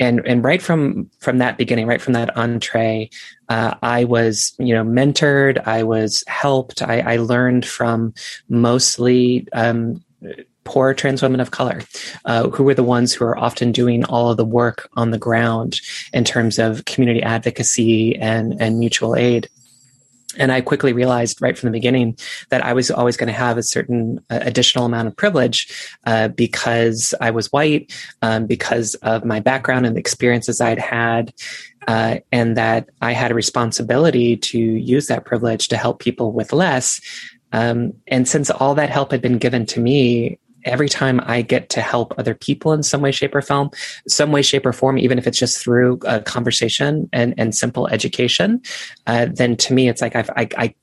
and 0.00 0.26
and 0.26 0.44
right 0.44 0.62
from 0.62 1.10
from 1.18 1.38
that 1.38 1.58
beginning, 1.58 1.86
right 1.86 2.00
from 2.00 2.12
that 2.12 2.36
entree, 2.36 3.10
uh, 3.48 3.74
I 3.82 4.04
was 4.04 4.54
you 4.58 4.74
know 4.74 4.84
mentored. 4.84 5.66
I 5.66 5.82
was 5.82 6.24
helped. 6.26 6.82
I, 6.82 7.00
I 7.00 7.16
learned 7.16 7.66
from 7.66 8.14
mostly. 8.48 9.46
Um, 9.52 10.04
poor 10.64 10.92
trans 10.92 11.22
women 11.22 11.40
of 11.40 11.50
color, 11.50 11.80
uh, 12.26 12.50
who 12.50 12.62
were 12.62 12.74
the 12.74 12.82
ones 12.82 13.14
who 13.14 13.24
are 13.24 13.38
often 13.38 13.72
doing 13.72 14.04
all 14.04 14.30
of 14.30 14.36
the 14.36 14.44
work 14.44 14.86
on 14.96 15.12
the 15.12 15.18
ground 15.18 15.80
in 16.12 16.24
terms 16.24 16.58
of 16.58 16.84
community 16.84 17.22
advocacy 17.22 18.14
and, 18.16 18.60
and 18.60 18.78
mutual 18.78 19.16
aid. 19.16 19.48
And 20.36 20.52
I 20.52 20.60
quickly 20.60 20.92
realized 20.92 21.40
right 21.40 21.56
from 21.56 21.68
the 21.68 21.72
beginning 21.72 22.18
that 22.50 22.62
I 22.62 22.74
was 22.74 22.90
always 22.90 23.16
going 23.16 23.28
to 23.28 23.32
have 23.32 23.56
a 23.56 23.62
certain 23.62 24.18
uh, 24.30 24.40
additional 24.42 24.84
amount 24.84 25.08
of 25.08 25.16
privilege 25.16 25.90
uh, 26.04 26.28
because 26.28 27.14
I 27.20 27.30
was 27.30 27.50
white, 27.50 27.92
um, 28.20 28.46
because 28.46 28.94
of 28.96 29.24
my 29.24 29.40
background 29.40 29.86
and 29.86 29.96
the 29.96 30.00
experiences 30.00 30.60
I'd 30.60 30.78
had, 30.78 31.32
uh, 31.88 32.18
and 32.30 32.56
that 32.56 32.90
I 33.00 33.12
had 33.12 33.30
a 33.30 33.34
responsibility 33.34 34.36
to 34.36 34.58
use 34.58 35.06
that 35.06 35.24
privilege 35.24 35.68
to 35.68 35.76
help 35.76 36.00
people 36.00 36.32
with 36.32 36.52
less. 36.52 37.00
Um, 37.52 37.94
and 38.06 38.28
since 38.28 38.50
all 38.50 38.74
that 38.74 38.90
help 38.90 39.10
had 39.10 39.22
been 39.22 39.38
given 39.38 39.64
to 39.66 39.80
me, 39.80 40.38
every 40.64 40.90
time 40.90 41.18
I 41.24 41.40
get 41.40 41.70
to 41.70 41.80
help 41.80 42.12
other 42.18 42.34
people 42.34 42.74
in 42.74 42.82
some 42.82 43.00
way, 43.00 43.10
shape, 43.10 43.34
or 43.34 43.40
form, 43.40 43.70
some 44.06 44.32
way, 44.32 44.42
shape, 44.42 44.66
or 44.66 44.74
form, 44.74 44.98
even 44.98 45.16
if 45.16 45.26
it's 45.26 45.38
just 45.38 45.58
through 45.58 45.98
a 46.04 46.20
conversation 46.20 47.08
and, 47.10 47.32
and 47.38 47.54
simple 47.54 47.88
education, 47.88 48.60
uh, 49.06 49.26
then 49.32 49.56
to 49.56 49.72
me, 49.72 49.88
it's 49.88 50.02
like 50.02 50.14
I've, 50.14 50.28
I, 50.36 50.48
I 50.58 50.74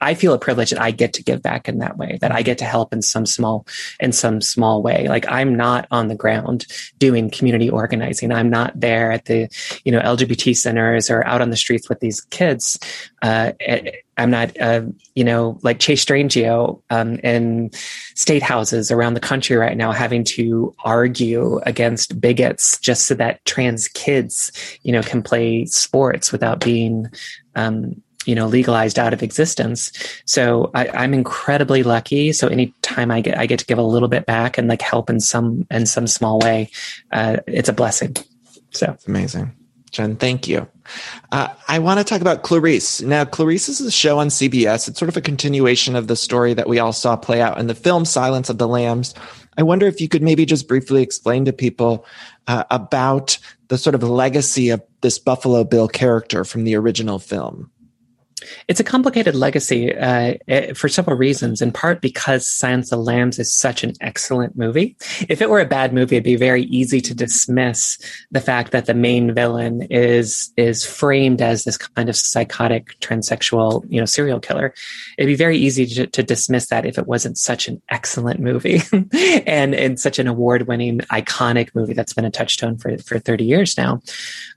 I 0.00 0.14
feel 0.14 0.32
a 0.32 0.38
privilege 0.38 0.70
that 0.70 0.80
I 0.80 0.90
get 0.90 1.12
to 1.14 1.22
give 1.22 1.42
back 1.42 1.68
in 1.68 1.78
that 1.78 1.98
way, 1.98 2.18
that 2.20 2.32
I 2.32 2.42
get 2.42 2.58
to 2.58 2.64
help 2.64 2.92
in 2.92 3.02
some 3.02 3.26
small, 3.26 3.66
in 3.98 4.12
some 4.12 4.40
small 4.40 4.82
way. 4.82 5.08
Like 5.08 5.26
I'm 5.28 5.54
not 5.54 5.86
on 5.90 6.08
the 6.08 6.14
ground 6.14 6.66
doing 6.98 7.30
community 7.30 7.68
organizing. 7.68 8.32
I'm 8.32 8.50
not 8.50 8.78
there 8.78 9.12
at 9.12 9.26
the, 9.26 9.48
you 9.84 9.92
know, 9.92 10.00
LGBT 10.00 10.56
centers 10.56 11.10
or 11.10 11.26
out 11.26 11.40
on 11.40 11.50
the 11.50 11.56
streets 11.56 11.88
with 11.88 12.00
these 12.00 12.20
kids. 12.20 12.78
Uh, 13.22 13.52
eh, 13.60 13.90
I'm 14.16 14.30
not, 14.30 14.58
uh, 14.60 14.82
you 15.14 15.24
know, 15.24 15.58
like 15.62 15.78
Chase 15.78 16.04
Strangio 16.04 16.82
um, 16.90 17.18
in 17.20 17.70
state 18.14 18.42
houses 18.42 18.90
around 18.90 19.14
the 19.14 19.20
country 19.20 19.56
right 19.56 19.76
now, 19.76 19.92
having 19.92 20.24
to 20.24 20.74
argue 20.84 21.58
against 21.64 22.20
bigots 22.20 22.78
just 22.80 23.06
so 23.06 23.14
that 23.14 23.42
trans 23.46 23.88
kids, 23.88 24.52
you 24.82 24.92
know, 24.92 25.02
can 25.02 25.22
play 25.22 25.64
sports 25.64 26.32
without 26.32 26.60
being 26.60 27.06
um, 27.54 28.02
you 28.26 28.34
know 28.34 28.46
legalized 28.46 28.98
out 28.98 29.12
of 29.12 29.22
existence. 29.22 29.92
So 30.24 30.70
I, 30.74 31.04
am 31.04 31.14
incredibly 31.14 31.82
lucky. 31.82 32.32
So 32.32 32.48
anytime 32.48 33.10
i 33.10 33.20
get 33.20 33.38
i 33.38 33.46
get 33.46 33.58
to 33.60 33.66
give 33.66 33.78
a 33.78 33.82
little 33.82 34.08
bit 34.08 34.26
back 34.26 34.58
and 34.58 34.68
like 34.68 34.82
help 34.82 35.10
in 35.10 35.20
some 35.20 35.66
in 35.70 35.86
some 35.86 36.06
small 36.06 36.38
way 36.38 36.70
uh, 37.12 37.38
it's 37.46 37.68
a 37.68 37.72
blessing. 37.72 38.16
So. 38.70 38.86
That's 38.86 39.06
amazing. 39.06 39.52
Jen 39.90 40.16
thank 40.16 40.46
you. 40.46 40.68
Uh, 41.32 41.48
i 41.66 41.78
want 41.78 41.98
to 41.98 42.04
talk 42.04 42.20
about 42.20 42.42
clarice. 42.42 43.00
Now 43.00 43.24
clarice 43.24 43.68
is 43.68 43.80
a 43.80 43.90
show 43.90 44.18
on 44.18 44.28
cbs 44.28 44.88
it's 44.88 44.98
sort 44.98 45.08
of 45.08 45.16
a 45.16 45.22
continuation 45.22 45.96
of 45.96 46.06
the 46.06 46.16
story 46.16 46.54
that 46.54 46.68
we 46.68 46.78
all 46.78 46.92
saw 46.92 47.16
play 47.16 47.40
out 47.40 47.58
in 47.58 47.66
the 47.66 47.74
film 47.74 48.04
silence 48.04 48.50
of 48.50 48.58
the 48.58 48.68
lambs. 48.68 49.14
I 49.56 49.62
wonder 49.62 49.86
if 49.86 50.00
you 50.00 50.08
could 50.08 50.22
maybe 50.22 50.46
just 50.46 50.68
briefly 50.68 51.02
explain 51.02 51.44
to 51.44 51.52
people 51.52 52.06
uh, 52.46 52.64
about 52.70 53.36
the 53.68 53.76
sort 53.76 53.94
of 53.94 54.02
legacy 54.02 54.70
of 54.70 54.82
this 55.00 55.18
buffalo 55.18 55.64
bill 55.64 55.88
character 55.88 56.44
from 56.44 56.64
the 56.64 56.76
original 56.76 57.18
film 57.18 57.70
it's 58.68 58.80
a 58.80 58.84
complicated 58.84 59.34
legacy 59.34 59.94
uh, 59.94 60.34
eh, 60.48 60.72
for 60.72 60.88
several 60.88 61.16
reasons. 61.16 61.62
In 61.62 61.72
part 61.72 62.00
because 62.00 62.46
Silence 62.46 62.92
of 62.92 62.98
the 62.98 63.04
Lambs 63.04 63.38
is 63.38 63.52
such 63.52 63.84
an 63.84 63.92
excellent 64.00 64.56
movie. 64.56 64.96
If 65.28 65.40
it 65.40 65.50
were 65.50 65.60
a 65.60 65.66
bad 65.66 65.92
movie, 65.92 66.16
it'd 66.16 66.24
be 66.24 66.36
very 66.36 66.64
easy 66.64 67.00
to 67.00 67.14
dismiss 67.14 67.98
the 68.30 68.40
fact 68.40 68.72
that 68.72 68.86
the 68.86 68.94
main 68.94 69.34
villain 69.34 69.82
is 69.90 70.52
is 70.56 70.84
framed 70.84 71.40
as 71.40 71.64
this 71.64 71.78
kind 71.78 72.08
of 72.08 72.16
psychotic 72.16 72.98
transsexual, 73.00 73.84
you 73.88 74.00
know, 74.00 74.06
serial 74.06 74.40
killer. 74.40 74.74
It'd 75.18 75.28
be 75.28 75.34
very 75.34 75.56
easy 75.56 75.86
to, 75.86 76.06
to 76.06 76.22
dismiss 76.22 76.66
that 76.68 76.86
if 76.86 76.98
it 76.98 77.06
wasn't 77.06 77.38
such 77.38 77.68
an 77.68 77.80
excellent 77.88 78.40
movie 78.40 78.82
and 79.46 79.74
and 79.74 79.98
such 79.98 80.18
an 80.18 80.28
award 80.28 80.66
winning, 80.66 81.00
iconic 81.10 81.74
movie 81.74 81.94
that's 81.94 82.12
been 82.12 82.24
a 82.24 82.30
touchstone 82.30 82.78
for 82.78 82.96
for 82.98 83.18
thirty 83.18 83.44
years 83.44 83.76
now. 83.76 84.00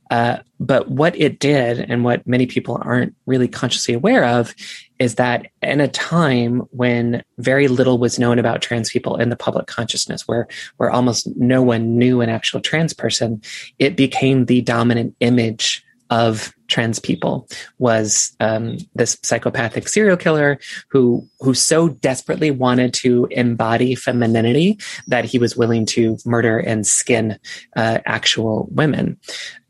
Uh, 0.10 0.38
but 0.60 0.90
what 0.90 1.16
it 1.20 1.40
did, 1.40 1.80
and 1.80 2.04
what 2.04 2.26
many 2.28 2.46
people 2.46 2.80
aren't 2.82 3.16
really 3.26 3.48
consciously 3.48 3.94
aware 3.94 4.24
of, 4.24 4.54
is 5.00 5.16
that 5.16 5.48
in 5.62 5.82
a 5.82 5.88
time 5.88 6.60
when 6.72 7.24
very 7.40 7.68
little 7.68 7.98
was 7.98 8.20
known 8.20 8.40
about 8.40 8.62
trans 8.62 8.90
people 8.90 9.18
in 9.18 9.30
the 9.30 9.36
public 9.36 9.68
consciousness, 9.68 10.28
where 10.28 10.48
where 10.78 10.92
almost 10.92 11.28
no 11.36 11.62
one 11.62 11.98
knew 11.98 12.22
an 12.22 12.30
actual 12.30 12.62
trans 12.62 12.94
person, 12.94 13.42
it 13.80 13.96
became 13.96 14.46
the 14.46 14.62
dominant 14.62 15.16
image 15.20 15.83
of 16.10 16.54
trans 16.68 17.00
people 17.00 17.48
was 17.80 18.36
um, 18.40 18.78
this 18.96 19.18
psychopathic 19.24 19.88
serial 19.88 20.18
killer 20.18 20.60
who 20.90 21.28
who 21.40 21.54
so 21.54 21.90
desperately 21.90 22.52
wanted 22.52 22.94
to 22.94 23.28
embody 23.32 23.96
femininity 23.96 24.80
that 25.08 25.26
he 25.26 25.40
was 25.40 25.56
willing 25.56 25.86
to 25.86 26.18
murder 26.26 26.58
and 26.60 26.86
skin 26.86 27.38
uh, 27.76 28.00
actual 28.06 28.68
women. 28.72 29.18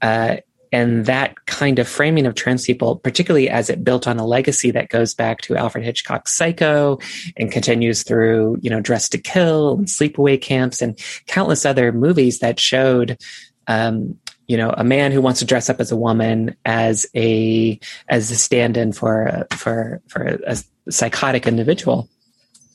Uh, 0.02 0.38
and 0.74 1.06
that 1.06 1.46
kind 1.46 1.78
of 1.78 1.88
framing 1.88 2.26
of 2.26 2.34
trans 2.34 2.65
people, 2.65 2.96
particularly 2.96 3.48
as 3.48 3.69
it 3.69 3.84
built 3.84 4.08
on 4.08 4.17
a 4.17 4.26
legacy 4.26 4.72
that 4.72 4.89
goes 4.89 5.13
back 5.13 5.39
to 5.41 5.56
Alfred 5.56 5.86
Hitchcock's 5.86 6.34
Psycho 6.34 6.98
and 7.38 7.52
continues 7.52 8.02
through, 8.02 8.58
you 8.60 8.72
know, 8.72 8.80
Dressed 8.80 9.12
to 9.12 9.19
Kill 9.19 9.78
and 9.78 9.86
Sleepaway 9.86 10.41
Camps 10.41 10.82
and 10.82 10.98
countless 11.28 11.63
other 11.63 11.91
movies 11.91 12.39
that 12.39 12.60
showed 12.60 13.19
um, 13.67 14.17
you 14.48 14.58
know 14.58 14.74
a 14.78 14.84
man 14.84 15.12
who 15.12 15.22
wants 15.22 15.40
to 15.40 15.46
dress 15.46 15.70
up 15.70 15.80
as 15.80 15.92
a 15.92 15.96
woman 15.96 16.56
as 16.66 17.06
a 17.16 17.80
as 18.10 18.32
a 18.32 18.36
stand-in 18.36 18.92
for 18.92 19.48
for 19.52 20.02
for 20.08 20.40
a, 20.46 20.58
psychotic 20.90 21.48
individual. 21.48 22.10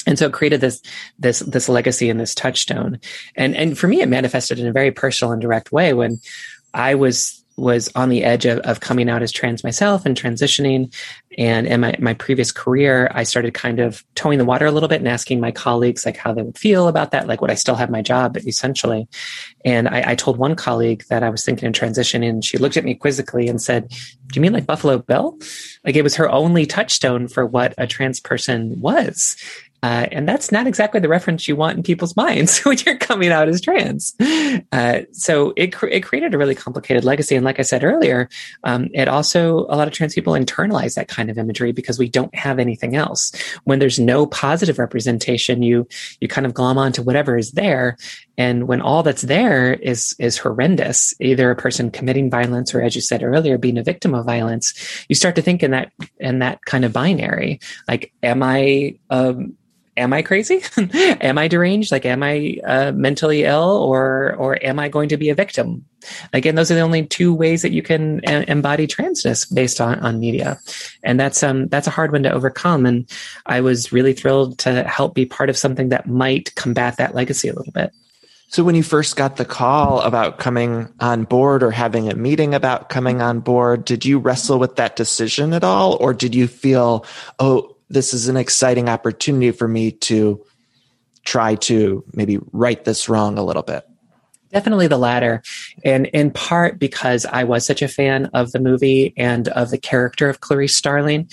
And 0.07 0.19
so 0.19 0.27
it 0.27 0.33
created 0.33 0.63
this 0.63 0.81
this 1.19 1.41
this 1.41 1.69
legacy 1.69 2.09
and 2.09 2.19
this 2.19 2.35
touchstone. 2.35 3.01
And 3.37 3.55
and 3.55 3.79
for 3.79 3.87
me 3.87 4.01
it 4.01 4.09
manifested 4.09 4.59
in 4.59 4.67
a 4.67 4.73
very 4.73 4.91
personal 4.91 5.33
and 5.33 5.43
direct 5.43 5.73
way. 5.73 5.93
When 5.93 6.21
i 6.75 6.95
was 6.95 7.38
was 7.59 7.91
on 7.95 8.09
the 8.09 8.25
edge 8.25 8.47
of, 8.47 8.59
of 8.61 8.81
coming 8.81 9.09
out 9.11 9.23
as 9.23 9.33
trans 9.33 9.65
myself 9.65 10.07
and 10.07 10.17
transitioning. 10.17 10.95
And 11.37 11.67
in 11.67 11.81
my, 11.81 11.95
my 11.99 12.15
previous 12.15 12.51
career, 12.53 13.11
I 13.13 13.23
started 13.23 13.55
kind 13.55 13.81
of 13.81 14.05
towing 14.15 14.39
the 14.39 14.45
water 14.45 14.67
a 14.67 14.71
little 14.71 14.89
bit 14.89 15.01
and 15.01 15.09
asking 15.09 15.41
my 15.41 15.51
colleagues 15.51 16.07
like 16.07 16.17
how 16.17 16.33
they 16.33 16.43
would 16.43 16.59
feel 16.59 16.89
about 16.89 17.11
that. 17.11 17.27
Like, 17.27 17.41
would 17.41 17.51
I 17.51 17.55
still 17.55 17.75
have 17.75 17.91
my 17.91 18.03
job 18.03 18.37
essentially? 18.39 19.09
And 19.65 19.89
I, 19.89 20.13
I 20.13 20.15
told 20.15 20.37
one 20.37 20.57
colleague 20.57 21.05
that 21.11 21.23
I 21.23 21.31
was 21.31 21.45
thinking 21.45 21.69
of 21.69 21.75
transitioning 21.75 22.29
and 22.29 22.45
she 22.45 22.59
looked 22.59 22.77
at 22.77 22.85
me 22.85 22.95
quizzically 22.95 23.49
and 23.49 23.61
said, 23.61 23.89
do 23.89 24.35
you 24.35 24.43
mean 24.43 24.53
like 24.53 24.67
Buffalo 24.67 24.99
Bill? 24.99 25.39
Like 25.85 25.97
it 25.97 26.03
was 26.03 26.17
her 26.17 26.31
only 26.31 26.67
touchstone 26.67 27.29
for 27.29 27.47
what 27.47 27.75
a 27.79 27.87
trans 27.87 28.21
person 28.21 28.81
was. 28.81 29.37
Uh, 29.83 30.07
and 30.11 30.29
that's 30.29 30.51
not 30.51 30.67
exactly 30.67 31.01
the 31.01 31.09
reference 31.09 31.47
you 31.47 31.55
want 31.55 31.77
in 31.77 31.83
people's 31.83 32.17
minds 32.17 32.59
when 32.65 32.77
you're 32.85 32.99
coming 32.99 33.31
out 33.31 33.49
as 33.49 33.61
trans. 33.61 34.15
Uh, 34.73 35.01
so 35.13 35.53
it, 35.57 35.73
cr- 35.73 35.87
it 35.87 36.03
created 36.03 36.35
a 36.35 36.39
really 36.39 36.55
complicated 36.55 37.05
legacy. 37.05 37.37
And 37.37 37.45
like 37.45 37.59
I 37.59 37.63
said 37.63 37.85
earlier, 37.85 38.29
um, 38.65 38.89
it 38.93 39.09
also, 39.09 39.67
a 39.69 39.77
lot 39.77 39.87
of 39.87 39.95
trans 39.95 40.15
people 40.15 40.33
internalize 40.33 40.95
that 40.95 41.09
kind 41.09 41.31
of 41.31 41.39
imagery 41.39 41.73
because 41.73 41.99
we 41.99 42.09
don't 42.09 42.35
have 42.35 42.59
anything 42.59 42.97
else. 42.97 43.33
When 43.65 43.79
there's 43.79 43.99
no 43.99 44.27
positive 44.27 44.79
representation, 44.79 45.63
you, 45.63 45.87
you 46.21 46.29
kind 46.29 46.47
of 46.47 46.55
glom 46.55 46.79
onto 46.79 47.03
whatever 47.03 47.37
is 47.37 47.53
there. 47.53 47.97
And 48.37 48.69
when 48.69 48.81
all 48.81 49.03
that's 49.03 49.23
there 49.23 49.75
is, 49.75 50.15
is 50.19 50.39
horrendous, 50.39 51.15
either 51.21 51.51
a 51.51 51.57
person 51.57 51.91
committing 51.91 52.31
violence 52.31 52.75
or 52.75 52.83
as 52.83 52.95
you 52.95 53.01
said 53.01 53.23
earlier, 53.23 53.59
being 53.59 53.79
a 53.79 53.83
victim 53.83 54.15
of 54.15 54.27
violence, 54.27 55.05
you 55.09 55.15
start 55.15 55.37
to 55.37 55.43
think 55.43 55.63
in 55.63 55.71
that, 55.73 55.93
in 56.19 56.41
that 56.41 56.65
kind 56.65 56.85
of 56.85 56.93
binary. 56.93 57.61
Like, 57.89 58.13
am 58.23 58.43
I, 58.43 58.99
um, 59.11 59.57
am 59.99 60.13
I 60.13 60.23
crazy? 60.23 60.63
am 61.21 61.37
I 61.37 61.49
deranged? 61.49 61.93
Like, 61.93 62.07
am 62.07 62.23
I 62.23 62.59
uh, 62.65 62.93
mentally 62.93 63.45
ill 63.45 63.83
or, 63.83 64.35
or 64.37 64.59
am 64.65 64.79
I 64.79 64.89
going 64.89 65.11
to 65.11 65.17
be 65.17 65.29
a 65.29 65.35
victim? 65.35 65.85
Again, 66.33 66.55
those 66.55 66.71
are 66.71 66.75
the 66.75 66.81
only 66.81 67.05
two 67.07 67.35
ways 67.35 67.63
that 67.63 67.73
you 67.73 67.83
can 67.83 68.21
uh, 68.27 68.45
embody 68.49 68.87
transness 68.87 69.53
based 69.53 69.81
on, 69.81 69.99
on 69.99 70.21
media. 70.21 70.59
And 71.03 71.19
that's, 71.19 71.43
um, 71.43 71.69
that's 71.69 71.87
a 71.87 71.91
hard 71.91 72.13
one 72.13 72.23
to 72.23 72.33
overcome. 72.33 72.87
And 72.87 73.11
I 73.45 73.61
was 73.61 73.93
really 73.93 74.15
thrilled 74.15 74.59
to 74.61 74.85
help 74.85 75.15
be 75.15 75.27
part 75.27 75.51
of 75.51 75.59
something 75.59 75.91
that 75.91 76.07
might 76.07 76.55
combat 76.55 76.97
that 76.97 77.15
legacy 77.15 77.49
a 77.49 77.55
little 77.55 77.73
bit. 77.73 77.93
So 78.51 78.65
when 78.65 78.75
you 78.75 78.83
first 78.83 79.17
got 79.17 79.37
the 79.37 79.45
call 79.45 80.01
about 80.01 80.39
coming 80.39 80.89
on 81.01 81.25
board 81.25 81.63
or 81.63 81.71
having 81.71 82.11
a 82.11 82.15
meeting 82.15 82.55
about 82.55 82.89
coming 82.89 83.21
on 83.21 83.41
board, 83.41 83.85
did 83.85 84.07
you 84.07 84.19
wrestle 84.19 84.59
with 84.59 84.77
that 84.77 84.97
decision 84.97 85.53
at 85.53 85.65
all? 85.65 85.99
Or 86.01 86.15
did 86.15 86.35
you 86.35 86.49
feel, 86.49 87.05
oh, 87.39 87.77
this 87.89 88.13
is 88.15 88.29
an 88.29 88.37
exciting 88.37 88.89
opportunity 88.89 89.51
for 89.51 89.69
me 89.69 89.93
to 89.93 90.45
try 91.25 91.55
to 91.55 92.05
maybe 92.13 92.39
right 92.53 92.85
this 92.85 93.09
wrong 93.09 93.39
a 93.39 93.45
little 93.45 93.63
bit. 93.63 93.85
Definitely 94.53 94.87
the 94.87 94.99
latter. 94.99 95.43
And 95.85 96.07
in 96.07 96.31
part 96.31 96.79
because 96.79 97.27
I 97.27 97.45
was 97.45 97.67
such 97.67 97.83
a 97.83 97.89
fan 97.89 98.27
of 98.33 98.53
the 98.53 98.61
movie 98.61 99.13
and 99.17 99.49
of 99.49 99.71
the 99.71 99.79
character 99.79 100.31
of 100.31 100.41
Clarice 100.41 100.75
Starling. 100.75 101.29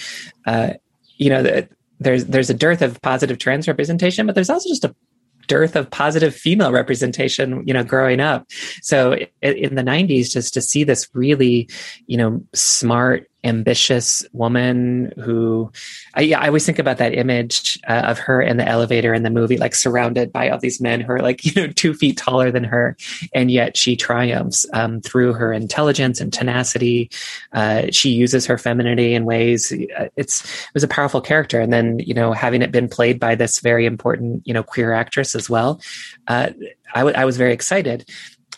Uh, 0.45 0.73
you 1.17 1.29
know, 1.29 1.41
the, 1.41 1.69
there's 2.01 2.25
there's 2.25 2.49
a 2.49 2.53
dearth 2.53 2.81
of 2.81 3.01
positive 3.01 3.37
trans 3.37 3.69
representation, 3.69 4.25
but 4.25 4.35
there's 4.35 4.49
also 4.49 4.67
just 4.67 4.83
a 4.83 4.93
dearth 5.47 5.75
of 5.75 5.89
positive 5.89 6.35
female 6.35 6.71
representation, 6.71 7.65
you 7.65 7.73
know, 7.73 7.83
growing 7.83 8.19
up. 8.19 8.47
So 8.81 9.13
in 9.41 9.75
the 9.75 9.83
90s, 9.83 10.31
just 10.31 10.53
to 10.55 10.61
see 10.61 10.83
this 10.83 11.07
really, 11.13 11.69
you 12.07 12.17
know, 12.17 12.43
smart, 12.53 13.29
ambitious 13.45 14.25
woman 14.33 15.13
who 15.23 15.71
I, 16.15 16.21
yeah, 16.21 16.39
I 16.39 16.47
always 16.47 16.65
think 16.65 16.79
about 16.79 16.97
that 16.97 17.13
image 17.13 17.79
uh, 17.87 18.03
of 18.05 18.19
her 18.19 18.41
in 18.41 18.57
the 18.57 18.67
elevator 18.67 19.13
in 19.13 19.23
the 19.23 19.29
movie, 19.29 19.57
like 19.57 19.75
surrounded 19.75 20.31
by 20.31 20.49
all 20.49 20.57
these 20.57 20.81
men 20.81 21.01
who 21.01 21.13
are 21.13 21.21
like, 21.21 21.45
you 21.55 21.61
know, 21.61 21.71
two 21.73 21.93
feet 21.93 22.17
taller 22.17 22.51
than 22.51 22.63
her. 22.63 22.97
And 23.33 23.51
yet 23.51 23.77
she 23.77 23.95
triumphs 23.95 24.65
um, 24.73 25.01
through 25.01 25.33
her 25.33 25.53
intelligence 25.53 26.19
and 26.19 26.33
tenacity. 26.33 27.09
Uh, 27.53 27.87
she 27.91 28.09
uses 28.09 28.45
her 28.45 28.57
femininity 28.57 29.13
in 29.13 29.25
ways. 29.25 29.71
Uh, 29.71 30.09
it's, 30.15 30.43
it 30.43 30.73
was 30.73 30.83
a 30.83 30.87
powerful 30.87 31.21
character. 31.21 31.59
And 31.59 31.71
then, 31.71 31.99
you 31.99 32.13
know, 32.13 32.33
having 32.33 32.61
it 32.61 32.71
been 32.71 32.89
played 32.89 33.19
by 33.19 33.35
this 33.35 33.59
very 33.59 33.85
important, 33.85 34.41
you 34.45 34.53
know, 34.53 34.63
queer 34.63 34.91
actress 34.93 35.35
as 35.35 35.49
well, 35.49 35.79
uh, 36.27 36.49
I, 36.93 36.99
w- 36.99 37.15
I 37.15 37.25
was 37.25 37.37
very 37.37 37.53
excited. 37.53 38.09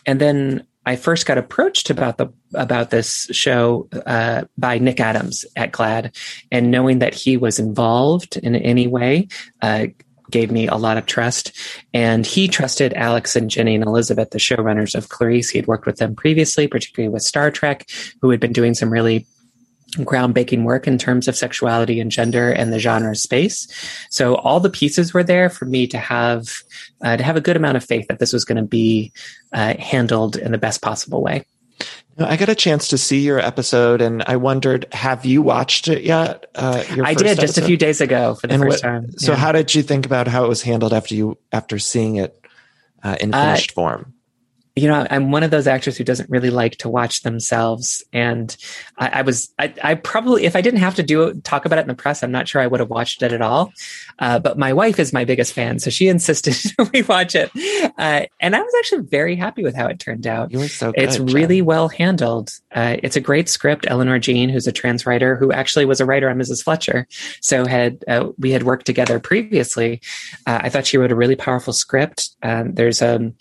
And 0.06 0.20
then 0.20 0.66
I 0.88 0.96
first 0.96 1.26
got 1.26 1.36
approached 1.36 1.90
about 1.90 2.16
the 2.16 2.28
about 2.54 2.88
this 2.88 3.28
show 3.30 3.90
uh, 4.06 4.44
by 4.56 4.78
Nick 4.78 5.00
Adams 5.00 5.44
at 5.54 5.70
GLAAD, 5.70 6.16
and 6.50 6.70
knowing 6.70 7.00
that 7.00 7.12
he 7.12 7.36
was 7.36 7.58
involved 7.58 8.38
in 8.38 8.56
any 8.56 8.86
way 8.86 9.28
uh, 9.60 9.88
gave 10.30 10.50
me 10.50 10.66
a 10.66 10.76
lot 10.76 10.96
of 10.96 11.04
trust. 11.04 11.52
And 11.92 12.24
he 12.24 12.48
trusted 12.48 12.94
Alex 12.94 13.36
and 13.36 13.50
Jenny 13.50 13.74
and 13.74 13.84
Elizabeth, 13.84 14.30
the 14.30 14.38
showrunners 14.38 14.94
of 14.94 15.10
Clarice. 15.10 15.50
He 15.50 15.58
had 15.58 15.66
worked 15.66 15.84
with 15.84 15.98
them 15.98 16.16
previously, 16.16 16.66
particularly 16.66 17.12
with 17.12 17.22
Star 17.22 17.50
Trek, 17.50 17.86
who 18.22 18.30
had 18.30 18.40
been 18.40 18.54
doing 18.54 18.72
some 18.72 18.88
really 18.88 19.26
groundbreaking 19.96 20.64
work 20.64 20.86
in 20.86 20.98
terms 20.98 21.28
of 21.28 21.36
sexuality 21.36 22.00
and 22.00 22.10
gender 22.10 22.50
and 22.50 22.72
the 22.72 22.78
genre 22.78 23.16
space. 23.16 23.66
So 24.10 24.36
all 24.36 24.60
the 24.60 24.70
pieces 24.70 25.14
were 25.14 25.24
there 25.24 25.48
for 25.48 25.64
me 25.64 25.86
to 25.86 25.98
have 25.98 26.62
uh, 27.02 27.16
to 27.16 27.22
have 27.22 27.36
a 27.36 27.40
good 27.40 27.56
amount 27.56 27.76
of 27.76 27.84
faith 27.84 28.06
that 28.08 28.18
this 28.18 28.32
was 28.32 28.44
going 28.44 28.56
to 28.56 28.68
be 28.68 29.12
uh, 29.52 29.74
handled 29.78 30.36
in 30.36 30.52
the 30.52 30.58
best 30.58 30.82
possible 30.82 31.22
way. 31.22 31.44
I 32.20 32.36
got 32.36 32.48
a 32.48 32.54
chance 32.54 32.88
to 32.88 32.98
see 32.98 33.20
your 33.20 33.38
episode, 33.38 34.02
and 34.02 34.24
I 34.24 34.36
wondered, 34.36 34.86
have 34.92 35.24
you 35.24 35.40
watched 35.40 35.86
it 35.86 36.02
yet? 36.02 36.50
Uh, 36.54 36.82
I 37.04 37.14
did 37.14 37.26
episode? 37.26 37.40
just 37.40 37.58
a 37.58 37.62
few 37.62 37.76
days 37.76 38.00
ago 38.00 38.34
for 38.34 38.48
the 38.48 38.54
and 38.54 38.62
first 38.64 38.82
what, 38.82 38.90
time. 38.90 39.12
So, 39.18 39.34
how 39.34 39.52
did 39.52 39.72
you 39.72 39.84
think 39.84 40.04
about 40.04 40.26
how 40.26 40.44
it 40.44 40.48
was 40.48 40.62
handled 40.62 40.92
after 40.92 41.14
you 41.14 41.38
after 41.52 41.78
seeing 41.78 42.16
it 42.16 42.44
uh, 43.04 43.16
in 43.20 43.32
uh, 43.32 43.44
finished 43.44 43.70
form? 43.70 44.14
You 44.78 44.88
know, 44.88 45.06
I'm 45.10 45.32
one 45.32 45.42
of 45.42 45.50
those 45.50 45.66
actors 45.66 45.96
who 45.96 46.04
doesn't 46.04 46.30
really 46.30 46.50
like 46.50 46.76
to 46.78 46.88
watch 46.88 47.22
themselves. 47.22 48.02
And 48.12 48.56
I, 48.96 49.08
I 49.08 49.22
was, 49.22 49.52
I, 49.58 49.74
I, 49.82 49.94
probably, 49.94 50.44
if 50.44 50.54
I 50.54 50.60
didn't 50.60 50.80
have 50.80 50.94
to 50.96 51.02
do 51.02 51.24
it, 51.24 51.44
talk 51.44 51.64
about 51.64 51.78
it 51.78 51.82
in 51.82 51.88
the 51.88 51.94
press, 51.94 52.22
I'm 52.22 52.30
not 52.30 52.48
sure 52.48 52.60
I 52.60 52.66
would 52.66 52.80
have 52.80 52.90
watched 52.90 53.22
it 53.22 53.32
at 53.32 53.42
all. 53.42 53.72
Uh, 54.18 54.38
but 54.38 54.58
my 54.58 54.72
wife 54.72 54.98
is 54.98 55.12
my 55.12 55.24
biggest 55.24 55.52
fan, 55.52 55.78
so 55.78 55.90
she 55.90 56.08
insisted 56.18 56.56
we 56.92 57.02
watch 57.02 57.34
it. 57.34 57.50
Uh, 57.98 58.26
and 58.40 58.54
I 58.54 58.60
was 58.60 58.72
actually 58.78 59.02
very 59.02 59.36
happy 59.36 59.62
with 59.62 59.74
how 59.74 59.86
it 59.86 59.98
turned 59.98 60.26
out. 60.26 60.52
You 60.52 60.60
were 60.60 60.68
so 60.68 60.92
good, 60.92 61.02
It's 61.02 61.18
really 61.18 61.62
well 61.62 61.88
handled. 61.88 62.52
Uh, 62.72 62.96
it's 63.02 63.16
a 63.16 63.20
great 63.20 63.48
script. 63.48 63.86
Eleanor 63.88 64.18
Jean, 64.18 64.48
who's 64.48 64.66
a 64.66 64.72
trans 64.72 65.06
writer, 65.06 65.36
who 65.36 65.52
actually 65.52 65.84
was 65.84 66.00
a 66.00 66.06
writer 66.06 66.28
on 66.28 66.38
Mrs. 66.38 66.62
Fletcher, 66.62 67.06
so 67.40 67.66
had 67.66 68.04
uh, 68.06 68.28
we 68.38 68.50
had 68.50 68.62
worked 68.62 68.86
together 68.86 69.18
previously. 69.18 70.00
Uh, 70.46 70.60
I 70.62 70.68
thought 70.68 70.86
she 70.86 70.98
wrote 70.98 71.12
a 71.12 71.16
really 71.16 71.36
powerful 71.36 71.72
script. 71.72 72.30
Um, 72.42 72.74
there's 72.74 73.02
a 73.02 73.16
um, 73.16 73.34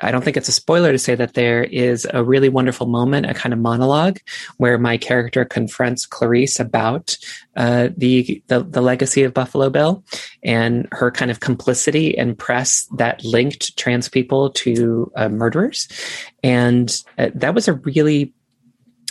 I 0.00 0.10
don't 0.10 0.22
think 0.22 0.36
it's 0.36 0.48
a 0.48 0.52
spoiler 0.52 0.92
to 0.92 0.98
say 0.98 1.14
that 1.14 1.34
there 1.34 1.64
is 1.64 2.06
a 2.12 2.22
really 2.22 2.48
wonderful 2.48 2.86
moment, 2.86 3.26
a 3.26 3.34
kind 3.34 3.52
of 3.52 3.58
monologue, 3.58 4.18
where 4.58 4.78
my 4.78 4.96
character 4.96 5.44
confronts 5.44 6.04
Clarice 6.04 6.60
about 6.60 7.16
uh, 7.56 7.88
the, 7.96 8.42
the, 8.48 8.62
the 8.62 8.82
legacy 8.82 9.22
of 9.22 9.32
Buffalo 9.32 9.70
Bill 9.70 10.04
and 10.42 10.86
her 10.92 11.10
kind 11.10 11.30
of 11.30 11.40
complicity 11.40 12.16
and 12.16 12.38
press 12.38 12.86
that 12.96 13.24
linked 13.24 13.76
trans 13.76 14.08
people 14.08 14.50
to 14.50 15.10
uh, 15.16 15.28
murderers, 15.28 15.88
and 16.42 17.02
uh, 17.18 17.30
that 17.34 17.54
was 17.54 17.68
a 17.68 17.74
really 17.74 18.34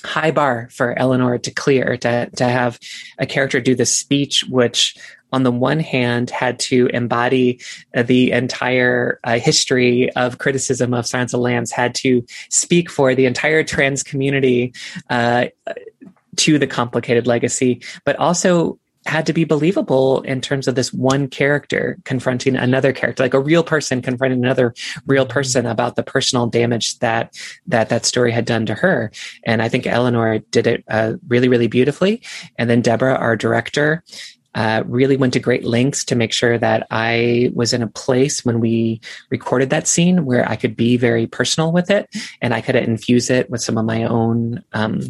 high 0.06 0.32
bar 0.32 0.70
for 0.72 0.98
Eleanor 0.98 1.38
to 1.40 1.52
clear 1.52 1.98
to 1.98 2.30
to 2.36 2.46
have 2.46 2.80
a 3.18 3.26
character 3.26 3.60
do 3.60 3.76
this 3.76 3.96
speech, 3.96 4.44
which 4.48 4.96
on 5.36 5.44
the 5.44 5.52
one 5.52 5.82
hand 5.82 6.30
had 6.30 6.58
to 6.58 6.88
embody 6.94 7.60
uh, 7.94 8.04
the 8.04 8.32
entire 8.32 9.20
uh, 9.26 9.38
history 9.38 10.10
of 10.14 10.38
criticism 10.38 10.94
of 10.94 11.06
Silence 11.06 11.34
of 11.34 11.40
the 11.40 11.44
Lambs, 11.44 11.72
had 11.72 11.94
to 11.96 12.26
speak 12.50 12.90
for 12.90 13.14
the 13.14 13.26
entire 13.26 13.62
trans 13.62 14.02
community 14.02 14.74
uh, 15.10 15.48
to 16.38 16.58
the 16.58 16.68
complicated 16.68 17.28
legacy, 17.28 17.82
but 18.06 18.16
also 18.16 18.80
had 19.06 19.26
to 19.26 19.34
be 19.34 19.44
believable 19.44 20.22
in 20.22 20.42
terms 20.42 20.68
of 20.68 20.76
this 20.76 20.92
one 20.92 21.28
character 21.28 21.98
confronting 22.06 22.56
another 22.56 22.92
character, 22.92 23.22
like 23.22 23.34
a 23.34 23.40
real 23.40 23.64
person 23.64 24.02
confronting 24.02 24.40
another 24.40 24.74
real 25.06 25.26
person 25.26 25.66
about 25.66 25.96
the 25.96 26.02
personal 26.02 26.48
damage 26.48 26.98
that 27.00 27.38
that 27.68 27.90
that 27.90 28.06
story 28.06 28.32
had 28.32 28.46
done 28.46 28.66
to 28.66 28.74
her. 28.74 29.12
And 29.44 29.62
I 29.62 29.70
think 29.70 29.86
Eleanor 29.86 30.40
did 30.50 30.66
it 30.66 30.84
uh, 30.88 31.14
really, 31.28 31.50
really 31.50 31.68
beautifully. 31.68 32.22
And 32.58 32.70
then 32.70 32.82
Deborah, 32.82 33.16
our 33.16 33.36
director, 33.36 34.04
uh, 34.56 34.84
really 34.88 35.18
went 35.18 35.34
to 35.34 35.40
great 35.40 35.66
lengths 35.66 36.04
to 36.06 36.16
make 36.16 36.34
sure 36.34 36.58
that 36.58 36.88
I 36.90 37.52
was 37.54 37.74
in 37.74 37.84
a 37.84 37.88
place 37.88 38.44
when 38.44 38.60
we 38.60 39.02
recorded 39.30 39.70
that 39.70 39.88
scene 39.88 40.26
where 40.26 40.50
I 40.50 40.56
could 40.56 40.76
be 40.76 40.98
very 40.98 41.28
personal 41.28 41.72
with 41.72 41.92
it 41.92 42.10
and 42.42 42.54
I 42.54 42.62
could 42.62 42.76
infuse 42.76 43.30
it 43.30 43.50
with 43.50 43.62
some 43.62 43.78
of 43.78 43.86
my 43.86 44.04
own 44.04 44.64
um, 44.74 45.02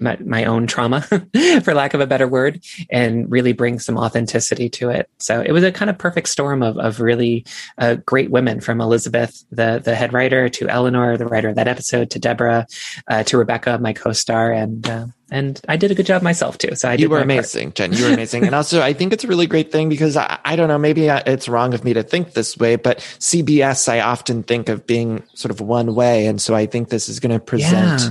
my, 0.00 0.16
my, 0.24 0.44
own 0.44 0.66
trauma, 0.66 1.02
for 1.62 1.74
lack 1.74 1.94
of 1.94 2.00
a 2.00 2.06
better 2.06 2.26
word, 2.26 2.64
and 2.90 3.30
really 3.30 3.52
bring 3.52 3.78
some 3.78 3.98
authenticity 3.98 4.68
to 4.70 4.90
it. 4.90 5.08
So 5.18 5.40
it 5.40 5.52
was 5.52 5.64
a 5.64 5.72
kind 5.72 5.90
of 5.90 5.98
perfect 5.98 6.28
storm 6.28 6.62
of, 6.62 6.78
of 6.78 7.00
really 7.00 7.44
uh, 7.78 7.96
great 8.06 8.30
women 8.30 8.60
from 8.60 8.80
Elizabeth, 8.80 9.44
the, 9.50 9.80
the 9.82 9.94
head 9.94 10.12
writer, 10.12 10.48
to 10.48 10.68
Eleanor, 10.68 11.16
the 11.16 11.26
writer 11.26 11.48
of 11.48 11.56
that 11.56 11.68
episode, 11.68 12.10
to 12.10 12.18
Deborah, 12.18 12.66
uh, 13.08 13.22
to 13.24 13.38
Rebecca, 13.38 13.78
my 13.78 13.92
co-star. 13.92 14.52
And 14.52 14.88
uh, 14.88 15.06
and 15.30 15.60
I 15.68 15.76
did 15.76 15.90
a 15.90 15.94
good 15.94 16.06
job 16.06 16.22
myself 16.22 16.58
too. 16.58 16.74
So 16.74 16.88
I 16.88 16.94
you 16.94 17.08
were 17.08 17.20
amazing, 17.20 17.68
part. 17.68 17.74
Jen. 17.76 17.92
You 17.92 18.04
were 18.04 18.14
amazing, 18.14 18.44
and 18.44 18.54
also 18.54 18.82
I 18.82 18.92
think 18.92 19.12
it's 19.12 19.24
a 19.24 19.28
really 19.28 19.46
great 19.46 19.70
thing 19.70 19.88
because 19.88 20.16
I, 20.16 20.38
I 20.44 20.56
don't 20.56 20.68
know, 20.68 20.78
maybe 20.78 21.06
it's 21.06 21.48
wrong 21.48 21.72
of 21.72 21.84
me 21.84 21.92
to 21.94 22.02
think 22.02 22.32
this 22.32 22.56
way, 22.58 22.76
but 22.76 22.98
CBS 22.98 23.88
I 23.88 24.00
often 24.00 24.42
think 24.42 24.68
of 24.68 24.86
being 24.86 25.22
sort 25.34 25.50
of 25.50 25.60
one 25.60 25.94
way, 25.94 26.26
and 26.26 26.40
so 26.40 26.54
I 26.54 26.66
think 26.66 26.88
this 26.88 27.08
is 27.08 27.20
going 27.20 27.32
to 27.32 27.38
present 27.38 28.02
yeah. 28.02 28.10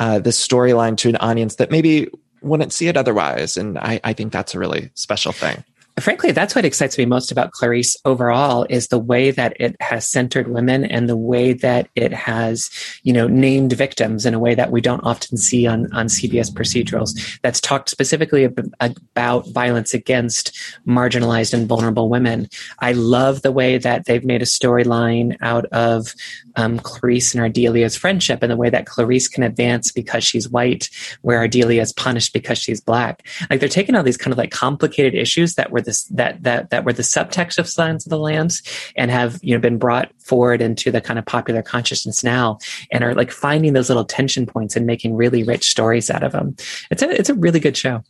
Uh, 0.00 0.18
this 0.18 0.44
storyline 0.44 0.96
to 0.96 1.08
an 1.08 1.16
audience 1.16 1.56
that 1.56 1.70
maybe 1.70 2.08
wouldn't 2.42 2.72
see 2.72 2.88
it 2.88 2.96
otherwise, 2.96 3.56
and 3.56 3.78
I, 3.78 4.00
I 4.02 4.12
think 4.12 4.32
that's 4.32 4.54
a 4.54 4.58
really 4.58 4.90
special 4.94 5.30
thing 5.30 5.62
frankly, 5.98 6.32
that's 6.32 6.54
what 6.54 6.64
excites 6.64 6.96
me 6.96 7.04
most 7.04 7.32
about 7.32 7.52
Clarice 7.52 7.96
overall 8.04 8.66
is 8.70 8.88
the 8.88 8.98
way 8.98 9.30
that 9.30 9.56
it 9.58 9.76
has 9.80 10.06
centered 10.06 10.48
women 10.48 10.84
and 10.84 11.08
the 11.08 11.16
way 11.16 11.52
that 11.52 11.88
it 11.94 12.12
has, 12.12 12.70
you 13.02 13.12
know, 13.12 13.26
named 13.26 13.72
victims 13.72 14.26
in 14.26 14.34
a 14.34 14.38
way 14.38 14.54
that 14.54 14.70
we 14.70 14.80
don't 14.80 15.04
often 15.04 15.36
see 15.36 15.66
on, 15.66 15.92
on 15.92 16.06
CBS 16.06 16.50
procedurals. 16.50 17.38
That's 17.42 17.60
talked 17.60 17.88
specifically 17.88 18.44
about 18.44 19.48
violence 19.48 19.94
against 19.94 20.56
marginalized 20.86 21.52
and 21.52 21.68
vulnerable 21.68 22.08
women. 22.08 22.48
I 22.78 22.92
love 22.92 23.42
the 23.42 23.52
way 23.52 23.78
that 23.78 24.06
they've 24.06 24.24
made 24.24 24.42
a 24.42 24.46
storyline 24.46 25.36
out 25.40 25.66
of 25.66 26.14
um, 26.56 26.78
Clarice 26.78 27.34
and 27.34 27.42
Ardelia's 27.42 27.96
friendship 27.96 28.42
and 28.42 28.50
the 28.50 28.56
way 28.56 28.70
that 28.70 28.86
Clarice 28.86 29.28
can 29.28 29.42
advance 29.42 29.92
because 29.92 30.24
she's 30.24 30.48
white, 30.48 30.88
where 31.22 31.46
Ardelia 31.46 31.80
is 31.80 31.92
punished 31.92 32.32
because 32.32 32.58
she's 32.58 32.80
black. 32.80 33.26
Like 33.48 33.60
they're 33.60 33.68
taking 33.68 33.94
all 33.94 34.02
these 34.02 34.16
kind 34.16 34.32
of 34.32 34.38
like 34.38 34.50
complicated 34.50 35.14
issues 35.14 35.54
that 35.54 35.70
were 35.70 35.79
this 35.80 36.04
that 36.04 36.42
that 36.42 36.70
that 36.70 36.84
were 36.84 36.92
the 36.92 37.02
subtext 37.02 37.58
of 37.58 37.68
Silence 37.68 38.06
of 38.06 38.10
the 38.10 38.18
Lambs 38.18 38.62
and 38.96 39.10
have 39.10 39.38
you 39.42 39.54
know 39.54 39.60
been 39.60 39.78
brought 39.78 40.10
forward 40.18 40.62
into 40.62 40.90
the 40.90 41.00
kind 41.00 41.18
of 41.18 41.26
popular 41.26 41.62
consciousness 41.62 42.22
now 42.22 42.58
and 42.90 43.04
are 43.04 43.14
like 43.14 43.30
finding 43.30 43.72
those 43.72 43.88
little 43.88 44.04
tension 44.04 44.46
points 44.46 44.76
and 44.76 44.86
making 44.86 45.14
really 45.14 45.42
rich 45.42 45.70
stories 45.70 46.10
out 46.10 46.22
of 46.22 46.32
them. 46.32 46.56
It's 46.90 47.02
a 47.02 47.10
it's 47.10 47.30
a 47.30 47.34
really 47.34 47.60
good 47.60 47.76
show. 47.76 48.02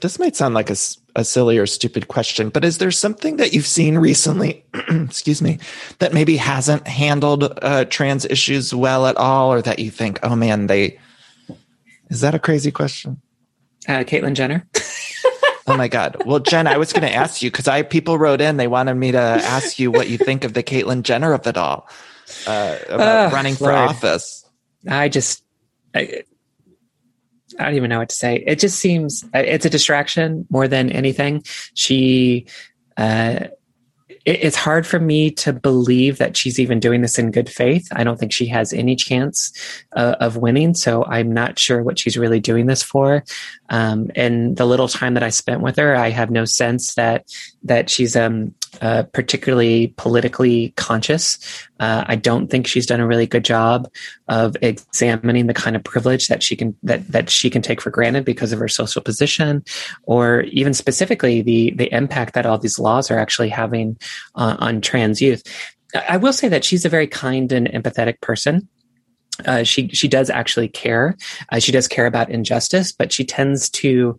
This 0.00 0.18
might 0.18 0.36
sound 0.36 0.54
like 0.54 0.70
a, 0.70 0.76
a 1.16 1.24
silly 1.24 1.56
or 1.56 1.66
stupid 1.66 2.08
question, 2.08 2.50
but 2.50 2.64
is 2.64 2.78
there 2.78 2.90
something 2.90 3.36
that 3.36 3.52
you've 3.52 3.66
seen 3.66 3.96
recently, 3.96 4.64
excuse 4.88 5.40
me, 5.40 5.60
that 5.98 6.12
maybe 6.12 6.36
hasn't 6.36 6.86
handled 6.86 7.58
uh, 7.62 7.84
trans 7.86 8.24
issues 8.26 8.74
well 8.74 9.06
at 9.06 9.16
all, 9.16 9.52
or 9.52 9.62
that 9.62 9.78
you 9.78 9.90
think, 9.90 10.18
oh 10.22 10.36
man, 10.36 10.66
they. 10.66 10.98
Is 12.10 12.20
that 12.22 12.34
a 12.34 12.38
crazy 12.38 12.70
question? 12.70 13.20
Uh, 13.86 14.04
Caitlyn 14.04 14.34
Jenner. 14.34 14.66
Oh 15.68 15.76
my 15.76 15.88
God. 15.88 16.22
Well, 16.24 16.40
Jen, 16.40 16.66
I 16.66 16.76
was 16.78 16.92
going 16.92 17.02
to 17.02 17.12
ask 17.12 17.42
you 17.42 17.50
because 17.50 17.68
I 17.68 17.82
people 17.82 18.18
wrote 18.18 18.40
in. 18.40 18.56
They 18.56 18.68
wanted 18.68 18.94
me 18.94 19.12
to 19.12 19.18
ask 19.18 19.78
you 19.78 19.90
what 19.90 20.08
you 20.08 20.18
think 20.18 20.44
of 20.44 20.54
the 20.54 20.62
Caitlyn 20.62 21.02
Jenner 21.02 21.32
of 21.32 21.46
it 21.46 21.56
all, 21.56 21.88
uh, 22.46 22.78
about 22.88 23.32
uh, 23.32 23.34
running 23.34 23.54
for 23.54 23.64
Lord. 23.64 23.76
office. 23.76 24.48
I 24.88 25.08
just, 25.08 25.44
I, 25.94 26.22
I 27.58 27.64
don't 27.64 27.74
even 27.74 27.90
know 27.90 27.98
what 27.98 28.08
to 28.08 28.16
say. 28.16 28.42
It 28.46 28.58
just 28.58 28.78
seems 28.78 29.24
it's 29.34 29.66
a 29.66 29.70
distraction 29.70 30.46
more 30.50 30.68
than 30.68 30.90
anything. 30.90 31.44
She, 31.74 32.46
uh, 32.96 33.48
it, 34.28 34.44
it's 34.44 34.56
hard 34.56 34.86
for 34.86 35.00
me 35.00 35.30
to 35.30 35.52
believe 35.54 36.18
that 36.18 36.36
she's 36.36 36.60
even 36.60 36.78
doing 36.80 37.00
this 37.00 37.18
in 37.18 37.30
good 37.30 37.48
faith. 37.48 37.88
I 37.92 38.04
don't 38.04 38.18
think 38.18 38.32
she 38.32 38.46
has 38.48 38.74
any 38.74 38.94
chance 38.94 39.52
uh, 39.96 40.16
of 40.20 40.36
winning. 40.36 40.74
So 40.74 41.04
I'm 41.04 41.32
not 41.32 41.58
sure 41.58 41.82
what 41.82 41.98
she's 41.98 42.18
really 42.18 42.38
doing 42.38 42.66
this 42.66 42.82
for. 42.82 43.24
Um, 43.70 44.10
and 44.14 44.56
the 44.56 44.66
little 44.66 44.88
time 44.88 45.14
that 45.14 45.22
I 45.22 45.30
spent 45.30 45.62
with 45.62 45.76
her, 45.76 45.96
I 45.96 46.10
have 46.10 46.30
no 46.30 46.44
sense 46.44 46.94
that 46.94 47.24
that 47.64 47.88
she's 47.88 48.16
um, 48.16 48.54
uh, 48.80 49.04
particularly 49.12 49.88
politically 49.96 50.72
conscious. 50.76 51.38
Uh, 51.80 52.04
I 52.06 52.16
don't 52.16 52.48
think 52.48 52.66
she's 52.66 52.86
done 52.86 53.00
a 53.00 53.06
really 53.06 53.26
good 53.26 53.44
job 53.44 53.90
of 54.28 54.56
examining 54.62 55.46
the 55.46 55.54
kind 55.54 55.76
of 55.76 55.84
privilege 55.84 56.28
that 56.28 56.42
she 56.42 56.56
can 56.56 56.76
that 56.82 57.06
that 57.08 57.30
she 57.30 57.50
can 57.50 57.62
take 57.62 57.80
for 57.80 57.90
granted 57.90 58.24
because 58.24 58.52
of 58.52 58.58
her 58.58 58.68
social 58.68 59.02
position, 59.02 59.64
or 60.04 60.42
even 60.42 60.74
specifically 60.74 61.42
the 61.42 61.72
the 61.72 61.92
impact 61.94 62.34
that 62.34 62.46
all 62.46 62.58
these 62.58 62.78
laws 62.78 63.10
are 63.10 63.18
actually 63.18 63.48
having 63.48 63.96
uh, 64.34 64.56
on 64.58 64.80
trans 64.80 65.20
youth. 65.20 65.42
I 66.08 66.16
will 66.16 66.32
say 66.32 66.48
that 66.48 66.64
she's 66.64 66.84
a 66.84 66.90
very 66.90 67.06
kind 67.06 67.50
and 67.50 67.66
empathetic 67.68 68.20
person. 68.20 68.68
Uh, 69.46 69.62
she 69.62 69.88
she 69.88 70.08
does 70.08 70.30
actually 70.30 70.68
care. 70.68 71.16
Uh, 71.50 71.58
she 71.58 71.72
does 71.72 71.88
care 71.88 72.06
about 72.06 72.30
injustice, 72.30 72.92
but 72.92 73.12
she 73.12 73.24
tends 73.24 73.70
to 73.70 74.18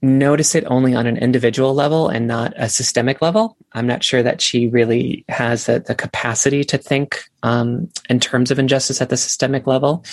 notice 0.00 0.54
it 0.54 0.64
only 0.66 0.94
on 0.94 1.06
an 1.06 1.16
individual 1.16 1.74
level 1.74 2.08
and 2.08 2.26
not 2.26 2.52
a 2.56 2.68
systemic 2.68 3.20
level. 3.20 3.56
I'm 3.72 3.86
not 3.86 4.04
sure 4.04 4.22
that 4.22 4.40
she 4.40 4.68
really 4.68 5.24
has 5.28 5.66
the, 5.66 5.80
the 5.80 5.94
capacity 5.94 6.64
to 6.64 6.78
think 6.78 7.24
um, 7.42 7.90
in 8.08 8.20
terms 8.20 8.50
of 8.50 8.58
injustice 8.58 9.00
at 9.00 9.08
the 9.08 9.16
systemic 9.16 9.66
level, 9.66 10.04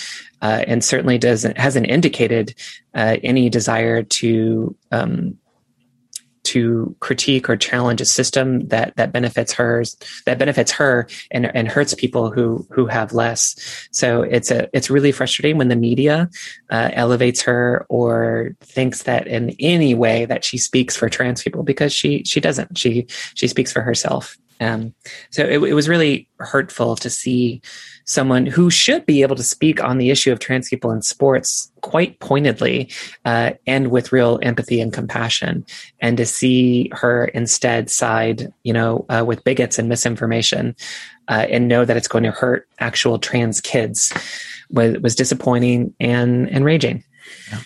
uh, 0.42 0.64
and 0.66 0.84
certainly 0.84 1.18
doesn't 1.18 1.58
hasn't 1.58 1.88
indicated 1.88 2.54
uh, 2.94 3.16
any 3.22 3.48
desire 3.48 4.02
to 4.02 4.76
um, 4.92 5.38
to 6.46 6.94
critique 7.00 7.48
or 7.50 7.56
challenge 7.56 8.00
a 8.00 8.04
system 8.04 8.68
that 8.68 8.94
that 8.96 9.12
benefits 9.12 9.52
hers 9.52 9.96
that 10.24 10.38
benefits 10.38 10.72
her 10.72 11.08
and, 11.30 11.54
and 11.54 11.68
hurts 11.68 11.94
people 11.94 12.30
who 12.30 12.66
who 12.70 12.86
have 12.86 13.12
less. 13.12 13.56
So 13.90 14.22
it's 14.22 14.50
a 14.50 14.68
it's 14.72 14.90
really 14.90 15.12
frustrating 15.12 15.58
when 15.58 15.68
the 15.68 15.76
media 15.76 16.30
uh, 16.70 16.90
elevates 16.92 17.42
her 17.42 17.86
or 17.88 18.56
thinks 18.60 19.02
that 19.04 19.26
in 19.26 19.54
any 19.58 19.94
way 19.94 20.24
that 20.26 20.44
she 20.44 20.58
speaks 20.58 20.96
for 20.96 21.08
trans 21.08 21.42
people 21.42 21.62
because 21.62 21.92
she 21.92 22.22
she 22.24 22.40
doesn't. 22.40 22.78
She 22.78 23.06
she 23.34 23.48
speaks 23.48 23.72
for 23.72 23.82
herself 23.82 24.36
um, 24.60 24.94
so 25.30 25.44
it, 25.44 25.62
it 25.62 25.74
was 25.74 25.88
really 25.88 26.28
hurtful 26.38 26.96
to 26.96 27.10
see 27.10 27.60
someone 28.04 28.46
who 28.46 28.70
should 28.70 29.04
be 29.04 29.22
able 29.22 29.36
to 29.36 29.42
speak 29.42 29.82
on 29.82 29.98
the 29.98 30.10
issue 30.10 30.32
of 30.32 30.38
trans 30.38 30.68
people 30.68 30.90
in 30.92 31.02
sports 31.02 31.70
quite 31.80 32.18
pointedly 32.20 32.90
uh, 33.24 33.52
and 33.66 33.90
with 33.90 34.12
real 34.12 34.38
empathy 34.42 34.80
and 34.80 34.92
compassion. 34.92 35.64
And 36.00 36.16
to 36.16 36.26
see 36.26 36.90
her 36.92 37.26
instead 37.26 37.90
side, 37.90 38.52
you 38.62 38.72
know, 38.72 39.04
uh, 39.08 39.24
with 39.26 39.44
bigots 39.44 39.78
and 39.78 39.88
misinformation 39.88 40.76
uh, 41.28 41.46
and 41.50 41.68
know 41.68 41.84
that 41.84 41.96
it's 41.96 42.08
going 42.08 42.24
to 42.24 42.30
hurt 42.30 42.68
actual 42.78 43.18
trans 43.18 43.60
kids 43.60 44.12
was, 44.70 44.98
was 44.98 45.14
disappointing 45.14 45.94
and 46.00 46.48
enraging. 46.48 47.02
Yeah. 47.50 47.58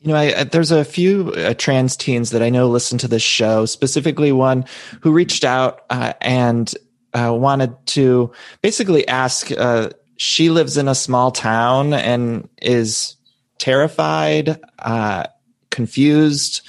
You 0.00 0.08
know, 0.08 0.16
I, 0.16 0.44
there's 0.44 0.70
a 0.70 0.84
few 0.84 1.32
uh, 1.32 1.54
trans 1.54 1.96
teens 1.96 2.30
that 2.30 2.42
I 2.42 2.48
know 2.48 2.68
listen 2.68 2.96
to 2.98 3.08
this 3.08 3.22
show, 3.22 3.66
specifically 3.66 4.32
one 4.32 4.64
who 5.02 5.12
reached 5.12 5.44
out 5.44 5.82
uh, 5.90 6.14
and 6.22 6.72
uh, 7.12 7.34
wanted 7.38 7.74
to 7.88 8.32
basically 8.62 9.06
ask. 9.08 9.50
Uh, 9.52 9.90
she 10.16 10.50
lives 10.50 10.76
in 10.76 10.88
a 10.88 10.94
small 10.94 11.30
town 11.30 11.92
and 11.92 12.48
is 12.62 13.16
terrified, 13.58 14.58
uh, 14.78 15.24
confused. 15.70 16.62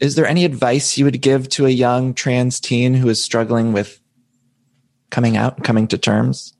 Is 0.00 0.14
there 0.14 0.26
any 0.26 0.44
advice 0.44 0.98
you 0.98 1.04
would 1.04 1.20
give 1.20 1.48
to 1.50 1.66
a 1.66 1.70
young 1.70 2.14
trans 2.14 2.60
teen 2.60 2.94
who 2.94 3.08
is 3.08 3.22
struggling 3.22 3.72
with 3.72 4.00
coming 5.10 5.36
out, 5.36 5.62
coming 5.64 5.86
to 5.88 5.98
terms? 5.98 6.52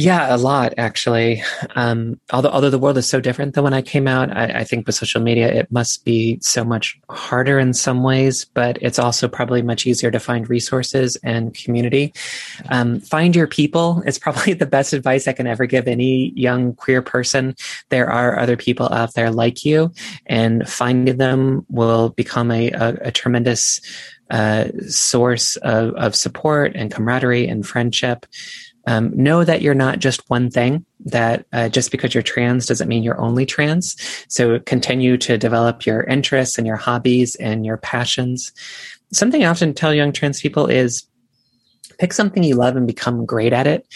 Yeah, 0.00 0.32
a 0.32 0.38
lot 0.38 0.74
actually. 0.78 1.42
Um, 1.74 2.20
although 2.32 2.50
although 2.50 2.70
the 2.70 2.78
world 2.78 2.96
is 2.98 3.08
so 3.08 3.20
different 3.20 3.54
than 3.54 3.64
when 3.64 3.74
I 3.74 3.82
came 3.82 4.06
out, 4.06 4.30
I, 4.30 4.60
I, 4.60 4.64
think 4.64 4.86
with 4.86 4.94
social 4.94 5.20
media 5.20 5.48
it 5.52 5.72
must 5.72 6.04
be 6.04 6.38
so 6.40 6.62
much 6.62 6.96
harder 7.10 7.58
in 7.58 7.74
some 7.74 8.04
ways, 8.04 8.44
but 8.44 8.78
it's 8.80 9.00
also 9.00 9.26
probably 9.26 9.60
much 9.60 9.88
easier 9.88 10.12
to 10.12 10.20
find 10.20 10.48
resources 10.48 11.16
and 11.24 11.52
community. 11.52 12.14
Um, 12.68 13.00
find 13.00 13.34
your 13.34 13.48
people 13.48 14.00
is 14.06 14.18
probably 14.24 14.52
the 14.52 14.66
best 14.66 14.92
advice 14.92 15.26
I 15.26 15.32
can 15.32 15.48
ever 15.48 15.66
give 15.66 15.88
any 15.88 16.30
young 16.36 16.74
queer 16.76 17.02
person. 17.02 17.56
There 17.88 18.08
are 18.08 18.38
other 18.38 18.56
people 18.56 18.88
out 18.92 19.14
there 19.14 19.32
like 19.32 19.64
you, 19.64 19.92
and 20.26 20.68
finding 20.68 21.16
them 21.16 21.66
will 21.70 22.10
become 22.10 22.52
a, 22.52 22.70
a, 22.70 22.88
a 23.06 23.10
tremendous 23.10 23.80
uh, 24.30 24.66
source 24.88 25.56
of, 25.56 25.94
of 25.94 26.14
support 26.14 26.72
and 26.76 26.92
camaraderie 26.92 27.48
and 27.48 27.66
friendship. 27.66 28.26
Um, 28.88 29.12
know 29.14 29.44
that 29.44 29.60
you're 29.60 29.74
not 29.74 29.98
just 29.98 30.28
one 30.30 30.50
thing, 30.50 30.86
that 31.04 31.44
uh, 31.52 31.68
just 31.68 31.90
because 31.90 32.14
you're 32.14 32.22
trans 32.22 32.64
doesn't 32.64 32.88
mean 32.88 33.02
you're 33.02 33.20
only 33.20 33.44
trans. 33.44 33.96
So 34.28 34.60
continue 34.60 35.18
to 35.18 35.36
develop 35.36 35.84
your 35.84 36.04
interests 36.04 36.56
and 36.56 36.66
your 36.66 36.76
hobbies 36.76 37.34
and 37.34 37.66
your 37.66 37.76
passions. 37.76 38.50
Something 39.12 39.44
I 39.44 39.48
often 39.48 39.74
tell 39.74 39.92
young 39.92 40.12
trans 40.12 40.40
people 40.40 40.66
is 40.66 41.07
pick 41.98 42.12
something 42.12 42.42
you 42.42 42.54
love 42.54 42.76
and 42.76 42.86
become 42.86 43.26
great 43.26 43.52
at 43.52 43.66
it. 43.66 43.86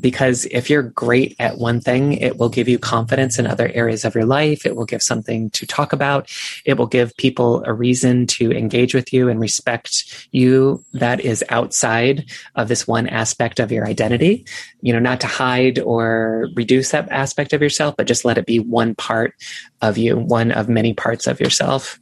Because 0.00 0.44
if 0.46 0.68
you're 0.68 0.82
great 0.82 1.36
at 1.38 1.58
one 1.58 1.80
thing, 1.80 2.14
it 2.14 2.36
will 2.36 2.48
give 2.48 2.68
you 2.68 2.78
confidence 2.78 3.38
in 3.38 3.46
other 3.46 3.70
areas 3.72 4.04
of 4.04 4.14
your 4.14 4.24
life. 4.24 4.66
It 4.66 4.76
will 4.76 4.84
give 4.84 5.02
something 5.02 5.50
to 5.50 5.66
talk 5.66 5.92
about. 5.92 6.30
It 6.64 6.76
will 6.76 6.86
give 6.86 7.16
people 7.16 7.62
a 7.64 7.72
reason 7.72 8.26
to 8.28 8.52
engage 8.52 8.94
with 8.94 9.12
you 9.12 9.28
and 9.28 9.40
respect 9.40 10.28
you 10.32 10.84
that 10.92 11.20
is 11.20 11.44
outside 11.48 12.30
of 12.56 12.68
this 12.68 12.86
one 12.86 13.06
aspect 13.06 13.60
of 13.60 13.70
your 13.70 13.86
identity. 13.86 14.44
You 14.80 14.92
know, 14.92 14.98
not 14.98 15.20
to 15.20 15.26
hide 15.28 15.78
or 15.78 16.48
reduce 16.54 16.90
that 16.90 17.08
aspect 17.10 17.52
of 17.52 17.62
yourself, 17.62 17.94
but 17.96 18.06
just 18.06 18.24
let 18.24 18.38
it 18.38 18.46
be 18.46 18.58
one 18.58 18.94
part 18.96 19.34
of 19.80 19.96
you, 19.96 20.18
one 20.18 20.50
of 20.50 20.68
many 20.68 20.94
parts 20.94 21.26
of 21.26 21.40
yourself. 21.40 21.98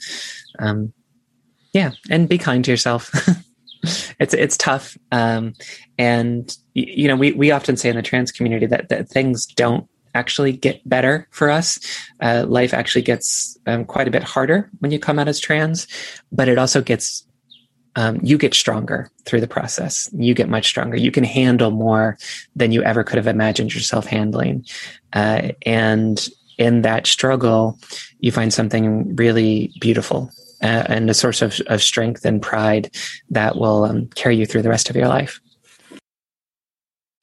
Um, 0.59 0.93
yeah, 1.73 1.93
and 2.11 2.29
be 2.29 2.39
kind 2.39 2.65
to 2.65 2.71
yourself. 2.71 3.13
it's 4.19 4.35
it's 4.35 4.57
tough 4.57 4.97
um, 5.13 5.55
and 5.99 6.57
you 6.75 7.09
know 7.09 7.17
we 7.17 7.33
we 7.33 7.51
often 7.51 7.77
say 7.77 7.89
in 7.89 7.97
the 7.97 8.03
trans 8.03 8.33
community 8.33 8.67
that, 8.67 8.89
that 8.89 9.09
things 9.09 9.47
don't 9.47 9.89
actually 10.15 10.53
get 10.53 10.87
better 10.89 11.29
for 11.31 11.51
us. 11.51 11.79
Uh, 12.21 12.45
life 12.47 12.75
actually 12.75 13.03
gets 13.03 13.57
um, 13.67 13.85
quite 13.85 14.09
a 14.09 14.11
bit 14.11 14.23
harder 14.23 14.69
when 14.81 14.91
you 14.91 14.99
come 14.99 15.19
out 15.19 15.29
as 15.29 15.39
trans, 15.39 15.87
but 16.33 16.49
it 16.49 16.59
also 16.59 16.83
gets 16.83 17.25
um, 17.97 18.21
you 18.23 18.39
get 18.39 18.55
stronger 18.55 19.11
through 19.25 19.41
the 19.41 19.49
process. 19.49 20.09
You 20.13 20.33
get 20.33 20.49
much 20.49 20.67
stronger. 20.67 20.97
You 20.97 21.11
can 21.11 21.25
handle 21.25 21.71
more 21.71 22.19
than 22.55 22.73
you 22.73 22.83
ever 22.83 23.03
could 23.03 23.17
have 23.17 23.27
imagined 23.27 23.75
yourself 23.75 24.07
handling. 24.07 24.65
Uh, 25.13 25.51
and 25.67 26.29
in 26.57 26.83
that 26.83 27.07
struggle, 27.07 27.79
you 28.21 28.31
find 28.31 28.53
something 28.53 29.17
really 29.17 29.73
beautiful 29.81 30.31
uh, 30.63 30.85
and 30.87 31.11
a 31.11 31.15
source 31.15 31.43
of, 31.43 31.61
of 31.67 31.83
strength 31.83 32.25
and 32.25 32.43
pride 32.43 32.95
that 33.31 33.57
will 33.57 33.85
um, 33.85 34.07
carry 34.09 34.37
you 34.37 34.47
through 34.47 34.63
the 34.63 34.69
rest 34.69 34.91
of 34.91 34.97
your 34.97 35.09
life. 35.09 35.41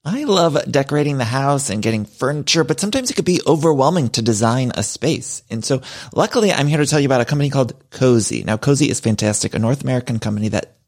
I 0.05 0.23
love 0.23 0.57
decorating 0.71 1.17
the 1.17 1.25
house 1.25 1.69
and 1.69 1.83
getting 1.83 2.05
furniture, 2.05 2.63
but 2.63 2.79
sometimes 2.79 3.11
it 3.11 3.15
could 3.15 3.25
be 3.25 3.41
overwhelming 3.45 4.07
to 4.11 4.21
design 4.21 4.71
a 4.73 4.81
space. 4.81 5.43
And 5.49 5.65
so 5.65 5.81
luckily 6.15 6.49
I'm 6.49 6.67
here 6.67 6.77
to 6.77 6.85
tell 6.85 7.01
you 7.01 7.07
about 7.07 7.19
a 7.19 7.25
company 7.25 7.49
called 7.49 7.77
Cozey. 7.89 8.45
Now 8.45 8.55
Cozey 8.55 8.88
is 8.88 9.01
fantastic, 9.01 9.53
a 9.53 9.59
North 9.59 9.83
American 9.83 10.19
company 10.19 10.47
that 10.49 10.76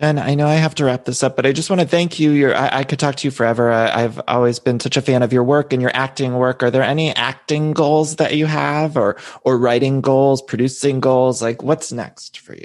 Jen, 0.00 0.18
I 0.18 0.34
know 0.34 0.46
I 0.46 0.54
have 0.54 0.74
to 0.76 0.86
wrap 0.86 1.04
this 1.04 1.22
up, 1.22 1.36
but 1.36 1.44
I 1.44 1.52
just 1.52 1.68
want 1.68 1.82
to 1.82 1.86
thank 1.86 2.18
you. 2.18 2.52
I, 2.52 2.78
I 2.78 2.84
could 2.84 2.98
talk 2.98 3.16
to 3.16 3.26
you 3.26 3.30
forever. 3.30 3.70
I, 3.70 4.00
have 4.00 4.18
always 4.26 4.58
been 4.58 4.80
such 4.80 4.96
a 4.96 5.02
fan 5.02 5.22
of 5.22 5.30
your 5.30 5.44
work 5.44 5.74
and 5.74 5.82
your 5.82 5.90
acting 5.92 6.34
work. 6.36 6.62
Are 6.62 6.70
there 6.70 6.82
any 6.82 7.14
acting 7.14 7.72
goals 7.72 8.16
that 8.16 8.34
you 8.34 8.46
have 8.46 8.96
or, 8.96 9.18
or 9.44 9.58
writing 9.58 10.00
goals, 10.00 10.40
producing 10.40 11.00
goals? 11.00 11.42
Like 11.42 11.62
what's 11.62 11.92
next 11.92 12.38
for 12.38 12.54
you? 12.54 12.64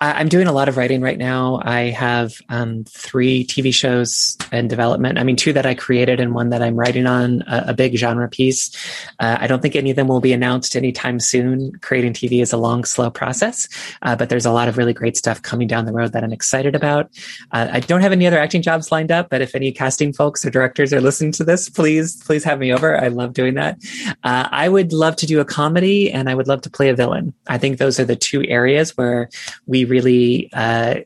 I'm 0.00 0.30
doing 0.30 0.46
a 0.46 0.52
lot 0.52 0.70
of 0.70 0.78
writing 0.78 1.02
right 1.02 1.18
now. 1.18 1.60
I 1.62 1.90
have 1.90 2.40
um, 2.48 2.84
three 2.84 3.44
TV 3.44 3.74
shows 3.74 4.38
in 4.50 4.66
development. 4.66 5.18
I 5.18 5.22
mean, 5.22 5.36
two 5.36 5.52
that 5.52 5.66
I 5.66 5.74
created 5.74 6.18
and 6.18 6.34
one 6.34 6.48
that 6.48 6.62
I'm 6.62 6.76
writing 6.76 7.06
on, 7.06 7.42
a, 7.42 7.64
a 7.68 7.74
big 7.74 7.94
genre 7.96 8.26
piece. 8.26 8.74
Uh, 9.18 9.36
I 9.38 9.46
don't 9.46 9.60
think 9.60 9.76
any 9.76 9.90
of 9.90 9.96
them 9.96 10.08
will 10.08 10.20
be 10.20 10.32
announced 10.32 10.74
anytime 10.76 11.20
soon. 11.20 11.72
Creating 11.82 12.14
TV 12.14 12.40
is 12.40 12.54
a 12.54 12.56
long, 12.56 12.84
slow 12.84 13.10
process, 13.10 13.68
uh, 14.00 14.16
but 14.16 14.30
there's 14.30 14.46
a 14.46 14.52
lot 14.52 14.68
of 14.68 14.78
really 14.78 14.94
great 14.94 15.18
stuff 15.18 15.42
coming 15.42 15.68
down 15.68 15.84
the 15.84 15.92
road 15.92 16.12
that 16.12 16.24
I'm 16.24 16.32
excited 16.32 16.69
excited 16.70 16.76
about. 16.76 17.10
Uh, 17.52 17.68
I 17.72 17.80
don't 17.80 18.00
have 18.00 18.12
any 18.12 18.26
other 18.26 18.38
acting 18.38 18.62
jobs 18.62 18.92
lined 18.92 19.10
up, 19.10 19.30
but 19.30 19.40
if 19.40 19.54
any 19.54 19.72
casting 19.72 20.12
folks 20.12 20.44
or 20.44 20.50
directors 20.50 20.92
are 20.92 21.00
listening 21.00 21.32
to 21.32 21.44
this, 21.44 21.68
please, 21.68 22.22
please 22.24 22.44
have 22.44 22.58
me 22.58 22.72
over. 22.72 22.98
I 22.98 23.08
love 23.08 23.32
doing 23.32 23.54
that. 23.54 23.78
Uh, 24.24 24.48
I 24.50 24.68
would 24.68 24.92
love 24.92 25.16
to 25.16 25.26
do 25.26 25.40
a 25.40 25.44
comedy 25.44 26.10
and 26.10 26.28
I 26.28 26.34
would 26.34 26.48
love 26.48 26.62
to 26.62 26.70
play 26.70 26.88
a 26.88 26.94
villain. 26.94 27.34
I 27.46 27.58
think 27.58 27.78
those 27.78 27.98
are 27.98 28.04
the 28.04 28.16
two 28.16 28.44
areas 28.46 28.96
where 28.96 29.28
we 29.66 29.84
really, 29.84 30.50
uh, 30.52 30.96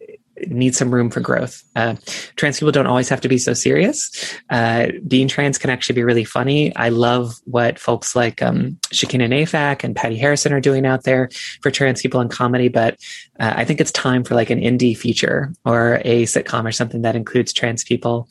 need 0.47 0.75
some 0.75 0.93
room 0.93 1.11
for 1.11 1.21
growth. 1.21 1.63
Uh, 1.77 1.95
trans 2.37 2.59
people 2.59 2.73
don't 2.73 2.87
always 2.87 3.09
have 3.09 3.21
to 3.21 3.29
be 3.29 3.39
so 3.39 3.55
serious. 3.55 4.35
Uh, 4.51 4.89
being 5.07 5.29
trans 5.29 5.59
can 5.59 5.71
actually 5.71 5.95
be 5.95 6.03
really 6.03 6.25
funny. 6.25 6.75
I 6.77 6.89
love 6.89 7.35
what 7.45 7.79
folks 7.79 8.17
like 8.17 8.43
um, 8.43 8.79
Shakina 8.93 9.29
Nayfack 9.29 9.85
and 9.85 9.95
Patti 9.95 10.17
Harrison 10.17 10.53
are 10.53 10.61
doing 10.61 10.87
out 10.87 11.05
there 11.05 11.29
for 11.63 11.71
trans 11.71 12.03
people 12.03 12.21
in 12.21 12.29
comedy. 12.29 12.69
But 12.69 12.99
uh, 13.39 13.55
I 13.57 13.65
think 13.65 13.81
it's 13.81 13.93
time 13.93 14.25
for 14.25 14.35
like 14.35 14.51
an 14.51 14.61
indie 14.61 14.97
feature 14.97 15.53
or 15.65 16.01
a 16.05 16.25
sitcom 16.25 16.65
or 16.65 16.73
something 16.73 17.03
that 17.03 17.17
includes 17.17 17.53
trans 17.53 17.85
people 17.85 18.29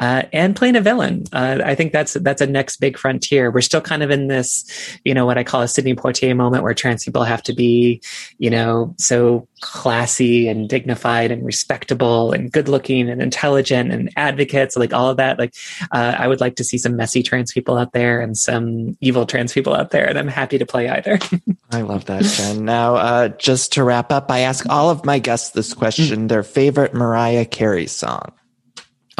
uh, 0.00 0.22
and 0.32 0.56
playing 0.56 0.76
a 0.76 0.80
villain. 0.80 1.24
Uh, 1.32 1.60
I 1.64 1.74
think 1.74 1.92
that's 1.92 2.14
that's 2.14 2.40
a 2.40 2.46
next 2.46 2.78
big 2.78 2.98
frontier. 2.98 3.50
We're 3.50 3.60
still 3.60 3.80
kind 3.80 4.02
of 4.02 4.10
in 4.10 4.26
this, 4.26 4.98
you 5.04 5.14
know, 5.14 5.26
what 5.26 5.38
I 5.38 5.44
call 5.44 5.62
a 5.62 5.68
Sidney 5.68 5.94
Poitier 5.94 6.36
moment, 6.36 6.64
where 6.64 6.74
trans 6.74 7.04
people 7.04 7.22
have 7.24 7.42
to 7.44 7.52
be, 7.52 8.02
you 8.38 8.50
know, 8.50 8.94
so 8.98 9.46
classy 9.60 10.48
and 10.48 10.68
dignified 10.68 11.30
and 11.30 11.44
respectable 11.46 12.32
and 12.32 12.50
good 12.50 12.68
looking 12.68 13.08
and 13.08 13.22
intelligent 13.22 13.92
and 13.92 14.10
advocates, 14.16 14.76
like 14.76 14.92
all 14.92 15.08
of 15.08 15.18
that. 15.18 15.38
Like, 15.38 15.54
uh, 15.92 16.16
I 16.18 16.26
would 16.26 16.40
like 16.40 16.56
to 16.56 16.64
see 16.64 16.78
some 16.78 16.96
messy 16.96 17.22
trans 17.22 17.52
people 17.52 17.78
out 17.78 17.92
there 17.92 18.20
and 18.20 18.36
some 18.36 18.96
evil 19.00 19.24
trans 19.24 19.52
people 19.52 19.74
out 19.74 19.90
there, 19.90 20.08
and 20.08 20.18
I'm 20.18 20.28
happy 20.28 20.58
to 20.58 20.66
play 20.66 20.88
either. 20.88 21.18
I 21.70 21.82
love 21.82 22.06
that, 22.06 22.24
Jen. 22.24 22.64
Now, 22.64 22.96
uh, 22.96 23.28
just 23.28 23.72
to 23.74 23.84
wrap 23.84 24.10
up, 24.10 24.30
I 24.30 24.40
ask 24.40 24.68
all 24.68 24.90
of 24.90 25.04
my 25.04 25.20
guests 25.20 25.50
this 25.50 25.74
question: 25.74 26.26
their 26.26 26.42
favorite 26.42 26.92
Mariah 26.92 27.44
Carey 27.44 27.86
song. 27.86 28.32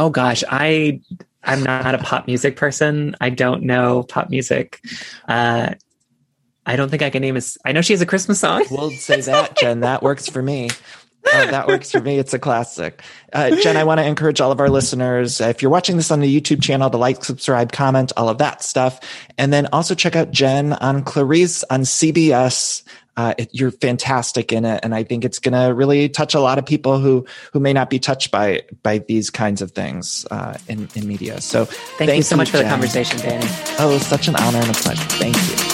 Oh 0.02 0.10
gosh, 0.10 0.42
I 0.48 1.00
I'm 1.44 1.62
not 1.62 1.94
a 1.94 1.98
pop 1.98 2.26
music 2.26 2.56
person. 2.56 3.14
I 3.20 3.30
don't 3.30 3.62
know 3.62 4.02
pop 4.02 4.30
music. 4.30 4.80
Uh, 5.28 5.74
I 6.66 6.74
don't 6.74 6.88
think 6.88 7.02
I 7.02 7.10
can 7.10 7.22
name 7.22 7.36
a. 7.36 7.40
I 7.64 7.70
know 7.70 7.82
she 7.82 7.92
has 7.92 8.00
a 8.00 8.06
Christmas 8.06 8.40
song. 8.40 8.64
We'll 8.68 8.90
say 8.90 9.20
that, 9.20 9.56
Jen. 9.56 9.80
That 9.80 10.02
works 10.02 10.28
for 10.28 10.42
me. 10.42 10.70
Uh, 11.32 11.46
that 11.52 11.68
works 11.68 11.92
for 11.92 12.00
me. 12.00 12.18
It's 12.18 12.34
a 12.34 12.38
classic. 12.40 13.00
Uh, 13.32 13.54
Jen, 13.62 13.76
I 13.76 13.84
want 13.84 14.00
to 14.00 14.04
encourage 14.04 14.40
all 14.40 14.50
of 14.50 14.58
our 14.58 14.68
listeners, 14.68 15.40
uh, 15.40 15.44
if 15.44 15.62
you're 15.62 15.70
watching 15.70 15.96
this 15.96 16.10
on 16.10 16.18
the 16.18 16.40
YouTube 16.40 16.60
channel, 16.60 16.90
to 16.90 16.96
like, 16.96 17.24
subscribe, 17.24 17.70
comment, 17.70 18.12
all 18.16 18.28
of 18.28 18.38
that 18.38 18.64
stuff. 18.64 18.98
And 19.38 19.52
then 19.52 19.68
also 19.72 19.94
check 19.94 20.16
out 20.16 20.32
Jen 20.32 20.72
on 20.72 21.04
Clarice 21.04 21.62
on 21.70 21.82
CBS 21.82 22.82
uh, 23.16 23.34
it, 23.38 23.50
you're 23.52 23.70
fantastic 23.70 24.52
in 24.52 24.64
it, 24.64 24.80
and 24.82 24.94
I 24.94 25.02
think 25.04 25.24
it's 25.24 25.38
going 25.38 25.52
to 25.52 25.74
really 25.74 26.08
touch 26.08 26.34
a 26.34 26.40
lot 26.40 26.58
of 26.58 26.66
people 26.66 26.98
who 26.98 27.26
who 27.52 27.60
may 27.60 27.72
not 27.72 27.90
be 27.90 27.98
touched 27.98 28.30
by 28.30 28.62
by 28.82 28.98
these 28.98 29.30
kinds 29.30 29.62
of 29.62 29.72
things 29.72 30.26
uh, 30.30 30.58
in 30.68 30.88
in 30.94 31.06
media. 31.06 31.40
So, 31.40 31.66
thank, 31.66 32.14
you 32.14 32.22
so 32.22 32.36
much 32.36 32.50
for 32.50 32.58
Jen. 32.58 32.66
the 32.66 32.70
conversation, 32.70 33.18
Danny. 33.18 33.46
Oh, 33.78 33.98
such 33.98 34.28
an 34.28 34.36
honor 34.36 34.58
and 34.58 34.70
a 34.70 34.74
pleasure. 34.74 35.04
Thank 35.04 35.36
you. 35.36 35.71